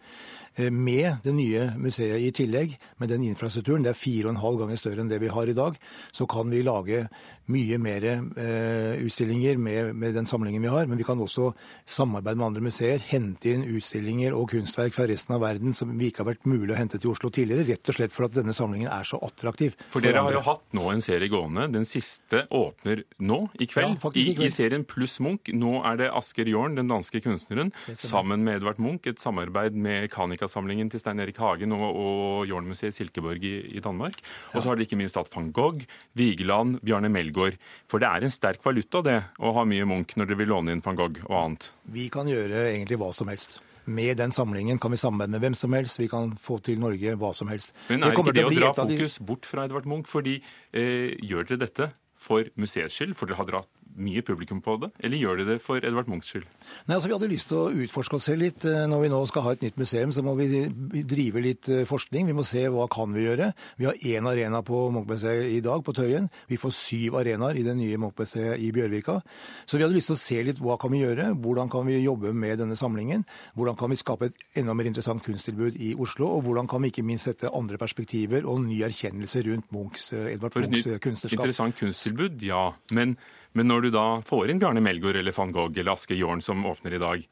Eh, 0.54 0.70
med 0.70 1.26
det 1.26 1.34
nye 1.34 1.72
museet 1.82 2.22
i 2.22 2.30
tillegg, 2.30 2.78
med 3.02 3.10
den 3.10 3.26
infrastrukturen, 3.26 3.82
det 3.82 3.96
er 3.96 3.98
fire 3.98 4.28
og 4.28 4.36
en 4.36 4.44
halv 4.44 4.62
ganger 4.62 4.78
større 4.78 5.02
enn 5.02 5.10
det 5.10 5.24
vi 5.26 5.34
har 5.34 5.50
i 5.50 5.58
dag, 5.58 5.82
så 6.14 6.30
kan 6.30 6.54
vi 6.54 6.62
lage 6.62 7.08
mye 7.50 7.80
mer 7.82 8.06
eh, 8.10 9.00
utstillinger 9.04 9.58
med, 9.62 9.94
med, 9.96 10.14
den 10.16 10.28
samlingen 10.30 10.64
vi 10.64 10.72
har. 10.72 10.88
Men 10.90 11.00
vi 11.00 11.06
kan 11.08 11.20
også 11.20 11.52
samarbeide 11.90 12.40
med 12.40 12.48
andre 12.50 12.66
museer, 12.70 13.02
hente 13.10 13.54
inn 13.54 13.66
utstillinger 13.68 14.36
og 14.38 14.52
kunstverk 14.54 14.96
fra 14.96 15.08
resten 15.10 15.36
av 15.36 15.44
verden 15.44 15.76
som 15.78 15.92
vi 15.98 16.12
ikke 16.12 16.24
har 16.24 16.32
vært 16.34 16.50
mulig 16.50 16.76
å 16.76 16.80
hente 16.80 17.02
til 17.02 17.14
Oslo 17.14 17.32
tidligere, 17.34 17.68
rett 17.72 17.92
og 17.92 17.98
slett 17.98 18.14
for 18.14 18.28
at 18.28 18.36
denne 18.38 18.56
samlingen 18.56 18.92
er 18.94 19.08
så 19.08 19.20
attraktiv. 19.26 19.76
For, 19.88 19.98
for 19.98 20.06
dere 20.06 20.22
andre. 20.22 20.38
har 20.38 20.40
jo 20.40 20.46
hatt 20.50 20.78
nå 20.78 20.86
en 20.94 21.04
serie 21.06 21.32
gående. 21.32 21.68
Den 21.74 21.88
siste 21.90 22.46
åpner 22.54 23.04
nå, 23.18 23.42
i 23.58 23.70
kveld. 23.70 23.98
Ja, 23.98 24.14
I, 24.14 24.28
I, 24.46 24.52
serien 24.54 24.86
Pluss 24.88 25.20
Munch. 25.24 25.50
Nå 25.56 25.80
er 25.88 26.00
det 26.04 26.12
Asker 26.16 26.50
Jorn, 26.50 26.78
den 26.78 26.92
danske 26.92 27.24
kunstneren, 27.26 27.74
sammen 27.98 28.46
med 28.46 28.60
Edvard 28.60 28.82
Munch. 28.84 29.10
Et 29.10 29.22
samarbeid 29.22 29.78
med 29.78 30.10
Kanika-samlingen 30.14 30.92
til 30.94 31.02
Stein 31.02 31.22
Erik 31.24 31.40
Hagen 31.42 31.74
og, 31.76 31.88
og 31.90 32.50
Jornmuseet 32.50 32.96
Silkeborg 32.96 33.44
i, 33.48 33.56
i 33.80 33.84
Danmark. 33.84 34.22
Og 34.54 34.62
så 34.62 34.70
har 34.70 34.78
dere 34.78 34.90
ikke 34.90 35.00
minst 35.00 35.18
hatt 35.18 35.32
van 35.34 35.52
Gogh, 35.56 35.86
Vigeland, 36.20 36.80
Bjarne 36.86 37.10
Melgaard 37.12 37.39
går. 37.40 37.58
For 37.90 38.02
det 38.04 38.10
er 38.10 38.26
en 38.26 38.34
sterk 38.34 38.62
valuta, 38.66 39.02
det, 39.06 39.18
å 39.40 39.54
ha 39.56 39.66
mye 39.68 39.88
Munch 39.90 40.16
når 40.20 40.30
dere 40.30 40.42
vil 40.44 40.54
låne 40.54 40.76
inn 40.76 40.84
van 40.86 41.00
Gogh 41.00 41.24
og 41.30 41.36
annet. 41.40 41.72
Vi 41.96 42.06
kan 42.14 42.30
gjøre 42.30 42.68
egentlig 42.74 43.00
hva 43.02 43.10
som 43.16 43.32
helst. 43.32 43.58
Med 43.90 44.20
den 44.20 44.34
samlingen 44.36 44.78
kan 44.82 44.94
vi 44.94 45.00
samarbeide 45.02 45.34
med 45.34 45.42
hvem 45.42 45.56
som 45.58 45.74
helst. 45.74 45.98
Vi 45.98 46.10
kan 46.12 46.36
få 46.38 46.60
til 46.62 46.78
Norge 46.82 47.16
hva 47.18 47.32
som 47.34 47.50
helst. 47.50 47.74
Men 47.90 48.04
er 48.04 48.14
det 48.14 48.20
ikke 48.20 48.36
det 48.38 48.46
å 48.46 48.54
dra 48.54 48.74
fokus 48.78 49.18
bort 49.26 49.50
fra 49.50 49.66
Edvard 49.66 49.90
Munch? 49.90 50.12
Fordi 50.12 50.38
eh, 50.38 51.16
gjør 51.26 51.50
dere 51.50 51.64
dette 51.66 51.90
for 52.20 52.52
museets 52.60 53.00
skyld, 53.00 53.16
for 53.18 53.32
dere 53.32 53.40
har 53.40 53.50
dratt 53.50 53.72
mye 54.02 54.24
publikum 54.26 54.62
på 54.66 54.78
det, 54.82 54.92
eller 55.04 55.22
gjør 55.22 55.42
de 55.42 55.46
det 55.52 55.58
for 55.64 55.84
Edvard 55.84 56.10
Munchs 56.12 56.32
skyld? 56.32 56.48
Nei, 56.88 56.96
altså 56.96 57.10
Vi 57.10 57.16
hadde 57.16 57.32
lyst 57.32 57.50
til 57.52 57.60
å 57.60 57.84
utforske 57.86 58.18
oss 58.18 58.28
selv 58.30 58.44
litt. 58.44 58.66
Eh, 58.68 58.86
når 58.90 59.04
vi 59.04 59.12
nå 59.12 59.20
skal 59.30 59.46
ha 59.46 59.54
et 59.56 59.64
nytt 59.66 59.80
museum, 59.80 60.14
så 60.16 60.24
må 60.26 60.36
vi 60.40 60.64
drive 61.08 61.44
litt 61.44 61.70
eh, 61.72 61.86
forskning. 61.90 62.28
Vi 62.30 62.36
må 62.38 62.46
se 62.48 62.66
hva 62.72 62.88
kan 62.92 63.14
vi 63.16 63.26
gjøre. 63.26 63.52
Vi 63.80 63.88
har 63.90 64.00
én 64.12 64.30
arena 64.30 64.62
på 64.66 64.82
Munchmuseet 64.96 65.50
i 65.56 65.62
dag, 65.66 65.84
på 65.86 65.96
Tøyen. 65.96 66.30
Vi 66.50 66.60
får 66.62 66.76
syv 66.78 67.20
arenaer 67.22 67.60
i 67.60 67.66
det 67.66 67.76
nye 67.80 68.00
Munchmuseet 68.02 68.62
i 68.62 68.72
Bjørvika. 68.76 69.20
Så 69.66 69.80
vi 69.80 69.86
hadde 69.86 69.98
lyst 69.98 70.12
til 70.12 70.18
å 70.18 70.22
se 70.22 70.44
litt 70.48 70.62
hva 70.64 70.78
kan 70.82 70.94
vi 70.94 71.04
gjøre. 71.04 71.32
Hvordan 71.40 71.72
kan 71.72 71.88
vi 71.90 72.00
jobbe 72.00 72.34
med 72.34 72.62
denne 72.62 72.78
samlingen? 72.80 73.26
Hvordan 73.58 73.80
kan 73.80 73.92
vi 73.92 74.00
skape 74.00 74.30
et 74.30 74.46
enda 74.62 74.76
mer 74.78 74.90
interessant 74.90 75.24
kunsttilbud 75.26 75.80
i 75.80 75.94
Oslo? 75.98 76.32
Og 76.38 76.48
hvordan 76.48 76.70
kan 76.70 76.84
vi 76.84 76.94
ikke 76.94 77.06
minst 77.08 77.30
sette 77.30 77.52
andre 77.54 77.80
perspektiver 77.82 78.48
og 78.48 78.64
ny 78.66 78.82
erkjennelse 78.88 79.44
rundt 79.50 79.74
Munchs, 79.76 80.12
Edvard 80.14 80.56
Munchs 80.62 80.88
kunstnerskap? 81.04 81.40
Interessant 81.40 81.78
kunsttilbud, 81.80 82.42
ja. 82.46 82.70
Men 82.96 83.18
men 83.58 83.70
når 83.70 83.88
du 83.88 83.92
da 83.94 84.08
får 84.28 84.52
inn 84.52 84.60
Bjarne 84.62 84.84
Melgaard 84.84 85.20
eller 85.20 85.36
van 85.36 85.54
Gogh 85.56 85.78
eller 85.78 85.96
Aske 85.96 86.18
Jorn 86.18 86.44
som 86.44 86.66
åpner 86.70 86.96
i 86.96 87.02
dag, 87.02 87.24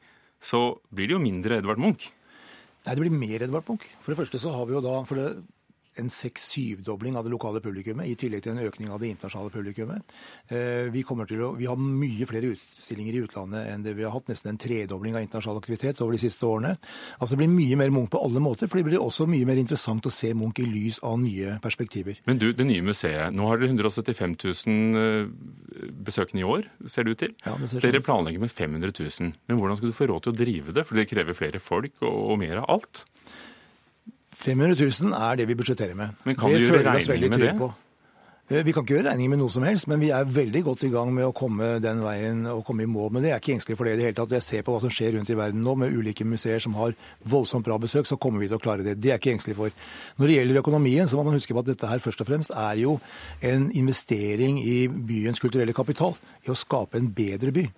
så 0.42 0.62
blir 0.94 1.10
det 1.10 1.16
jo 1.16 1.22
mindre 1.22 1.58
Edvard 1.60 1.80
Munch. 1.82 2.10
Nei, 2.86 2.94
det 2.94 3.02
blir 3.02 3.14
mer 3.14 3.44
Edvard 3.46 3.68
Munch. 3.68 3.86
For 4.02 4.14
det 4.14 4.20
første 4.20 4.40
så 4.42 4.54
har 4.54 4.68
vi 4.68 4.76
jo 4.76 4.82
da 4.84 5.00
for 5.08 5.20
det, 5.20 5.28
en 5.98 6.10
seks-syvdobling 6.12 7.16
av 7.18 7.26
det 7.26 7.32
lokale 7.32 7.62
publikummet, 7.64 8.08
i 8.08 8.16
tillegg 8.18 8.44
til 8.44 8.54
en 8.54 8.64
økning 8.64 8.92
av 8.92 9.00
det 9.02 9.10
internasjonale 9.12 9.52
publikummet. 9.54 10.16
Eh, 10.52 10.88
vi, 10.94 11.04
å, 11.04 11.50
vi, 11.58 11.68
har 11.68 11.80
mye 11.80 12.28
flere 12.28 12.52
utstillinger 12.54 13.16
i 13.16 13.22
utlandet 13.26 13.72
enn 13.72 13.84
det 13.86 13.94
vi 13.98 14.06
har 14.06 14.14
hatt. 14.14 14.28
Nesten 14.30 14.52
en 14.52 14.60
tredobling 14.60 15.16
av 15.16 15.24
internasjonal 15.24 15.60
aktivitet 15.62 16.02
over 16.04 16.16
de 16.16 16.22
siste 16.22 16.46
årene. 16.46 16.76
Altså 17.18 17.34
Det 17.34 17.42
blir 17.42 17.52
mye 17.52 17.80
mer 17.80 17.94
Munch 17.94 18.12
på 18.14 18.22
alle 18.22 18.42
måter, 18.42 18.70
for 18.70 18.80
det 18.80 18.88
blir 18.88 19.02
også 19.02 19.28
mye 19.30 19.48
mer 19.48 19.60
interessant 19.60 20.06
å 20.06 20.12
se 20.12 20.32
Munch 20.36 20.62
i 20.62 20.68
lys 20.68 21.00
av 21.06 21.18
nye 21.22 21.58
perspektiver. 21.64 22.20
Men 22.28 22.40
du, 22.40 22.50
det 22.56 22.68
nye 22.68 22.84
museet. 22.84 23.34
Nå 23.34 23.50
har 23.50 23.60
dere 23.60 23.72
175 23.74 24.36
000 24.44 25.02
eh, 25.02 25.92
besøkende 26.08 26.44
i 26.44 26.48
år, 26.48 26.68
ser 26.86 27.06
det 27.06 27.16
ut 27.16 27.22
til. 27.26 27.36
Ja, 27.44 27.56
det 27.58 27.70
dere 27.78 27.98
sånn. 27.98 28.06
planlegger 28.06 28.44
med 28.44 28.54
500 28.54 28.94
000. 28.94 29.32
Men 29.50 29.60
hvordan 29.60 29.80
skal 29.80 29.92
du 29.92 29.96
få 29.96 30.10
råd 30.10 30.26
til 30.26 30.34
å 30.34 30.38
drive 30.38 30.76
det? 30.76 30.86
For 30.88 30.98
det 30.98 31.08
krever 31.10 31.38
flere 31.38 31.62
folk 31.62 32.02
og, 32.02 32.18
og 32.32 32.42
mer 32.42 32.62
av 32.62 32.70
alt. 32.78 33.04
500 34.36 34.76
000 34.78 35.14
er 35.16 35.36
det 35.40 35.48
vi 35.48 35.56
budsjetterer 35.58 35.96
med. 35.98 36.16
Men 36.24 36.36
kan 36.38 36.52
det 36.52 36.62
du 36.62 36.68
gjøre 36.68 36.94
regning 36.94 37.30
med 37.30 37.40
det? 37.40 37.52
På. 37.58 37.72
Eh, 38.48 38.62
vi 38.64 38.72
kan 38.72 38.84
ikke 38.84 38.94
gjøre 38.96 39.10
regning 39.10 39.28
med 39.28 39.42
noe 39.42 39.52
som 39.52 39.64
helst, 39.66 39.84
men 39.90 40.00
vi 40.00 40.08
er 40.14 40.24
veldig 40.24 40.62
godt 40.64 40.86
i 40.86 40.92
gang 40.92 41.10
med 41.12 41.26
å 41.26 41.34
komme 41.36 41.74
den 41.84 41.98
veien 42.00 42.46
og 42.48 42.62
komme 42.64 42.86
i 42.86 42.88
mål 42.88 43.10
med 43.12 43.26
det. 43.26 43.34
Jeg 43.34 43.36
er 43.36 43.42
ikke 43.42 43.56
engstelig 43.58 43.76
for 43.76 43.88
det 43.88 43.92
i 43.92 43.98
det 44.00 44.06
hele 44.06 44.16
tatt. 44.16 44.32
Jeg 44.38 44.46
ser 44.46 44.64
på 44.64 44.72
hva 44.72 44.80
som 44.80 44.92
skjer 44.94 45.18
rundt 45.18 45.32
i 45.32 45.36
verden 45.36 45.60
nå, 45.64 45.74
med 45.76 45.92
ulike 45.92 46.24
museer 46.24 46.62
som 46.64 46.76
har 46.78 46.94
voldsomt 47.28 47.66
bra 47.66 47.76
besøk, 47.82 48.08
så 48.08 48.16
kommer 48.16 48.40
vi 48.40 48.48
til 48.48 48.56
å 48.56 48.62
klare 48.64 48.86
det. 48.86 48.96
Det 48.96 49.10
er 49.10 49.18
jeg 49.18 49.24
ikke 49.24 49.34
engstelig 49.36 49.58
for. 49.58 49.76
Når 50.16 50.32
det 50.32 50.38
gjelder 50.38 50.62
økonomien, 50.62 51.10
så 51.12 51.20
må 51.20 51.26
man 51.28 51.36
huske 51.36 51.52
på 51.52 51.60
at 51.60 51.68
dette 51.68 51.92
her 51.92 52.00
først 52.00 52.24
og 52.24 52.30
fremst 52.30 52.56
er 52.56 52.80
jo 52.80 52.96
en 53.44 53.68
investering 53.76 54.62
i 54.64 54.78
byens 54.88 55.44
kulturelle 55.44 55.76
kapital. 55.76 56.16
I 56.48 56.52
å 56.54 56.56
skape 56.56 56.96
en 56.96 57.12
bedre 57.12 57.52
by. 57.52 57.68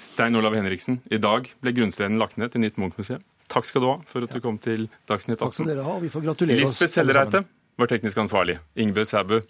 Stein 0.00 0.36
Olav 0.36 0.52
Henriksen, 0.56 1.00
i 1.08 1.20
dag 1.20 1.48
ble 1.64 1.76
grunnsteinen 1.76 2.20
lagt 2.20 2.36
ned 2.40 2.52
til 2.52 2.60
nytt 2.60 2.76
Munch-museum. 2.80 3.24
Takk 3.50 3.66
skal 3.66 3.82
du 3.82 3.88
ha 3.90 3.96
for 4.06 4.26
at 4.26 4.34
du 4.34 4.42
kom 4.42 4.60
til 4.62 4.86
Dagsnytt 5.10 5.40
18. 5.40 5.42
Takk 5.42 5.56
skal 5.58 5.72
dere 5.72 5.86
ha, 5.86 5.96
vi 5.98 6.12
får 6.12 6.26
gratulere 6.28 6.68
oss. 6.68 6.76
Lisbeth 6.76 6.94
Sellereite 6.94 7.42
var 7.80 7.90
teknisk 7.90 8.22
ansvarlig. 8.22 8.60
Ingebjørg 8.78 9.10
Sæbø, 9.10 9.40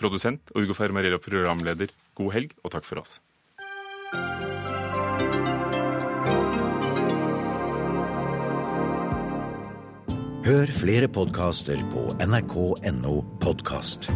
produsent, 0.00 0.52
og 0.54 0.64
Ugo 0.64 0.76
Fermarello, 0.76 1.20
programleder. 1.20 1.92
God 2.16 2.32
helg, 2.32 2.56
og 2.64 2.72
takk 2.72 2.88
for 2.88 3.04
oss. 3.04 3.20
Hør 10.46 10.70
flere 10.70 11.08
podkaster 11.10 11.80
på 11.90 12.12
nrk.no 12.22 13.16
podkast. 13.42 14.06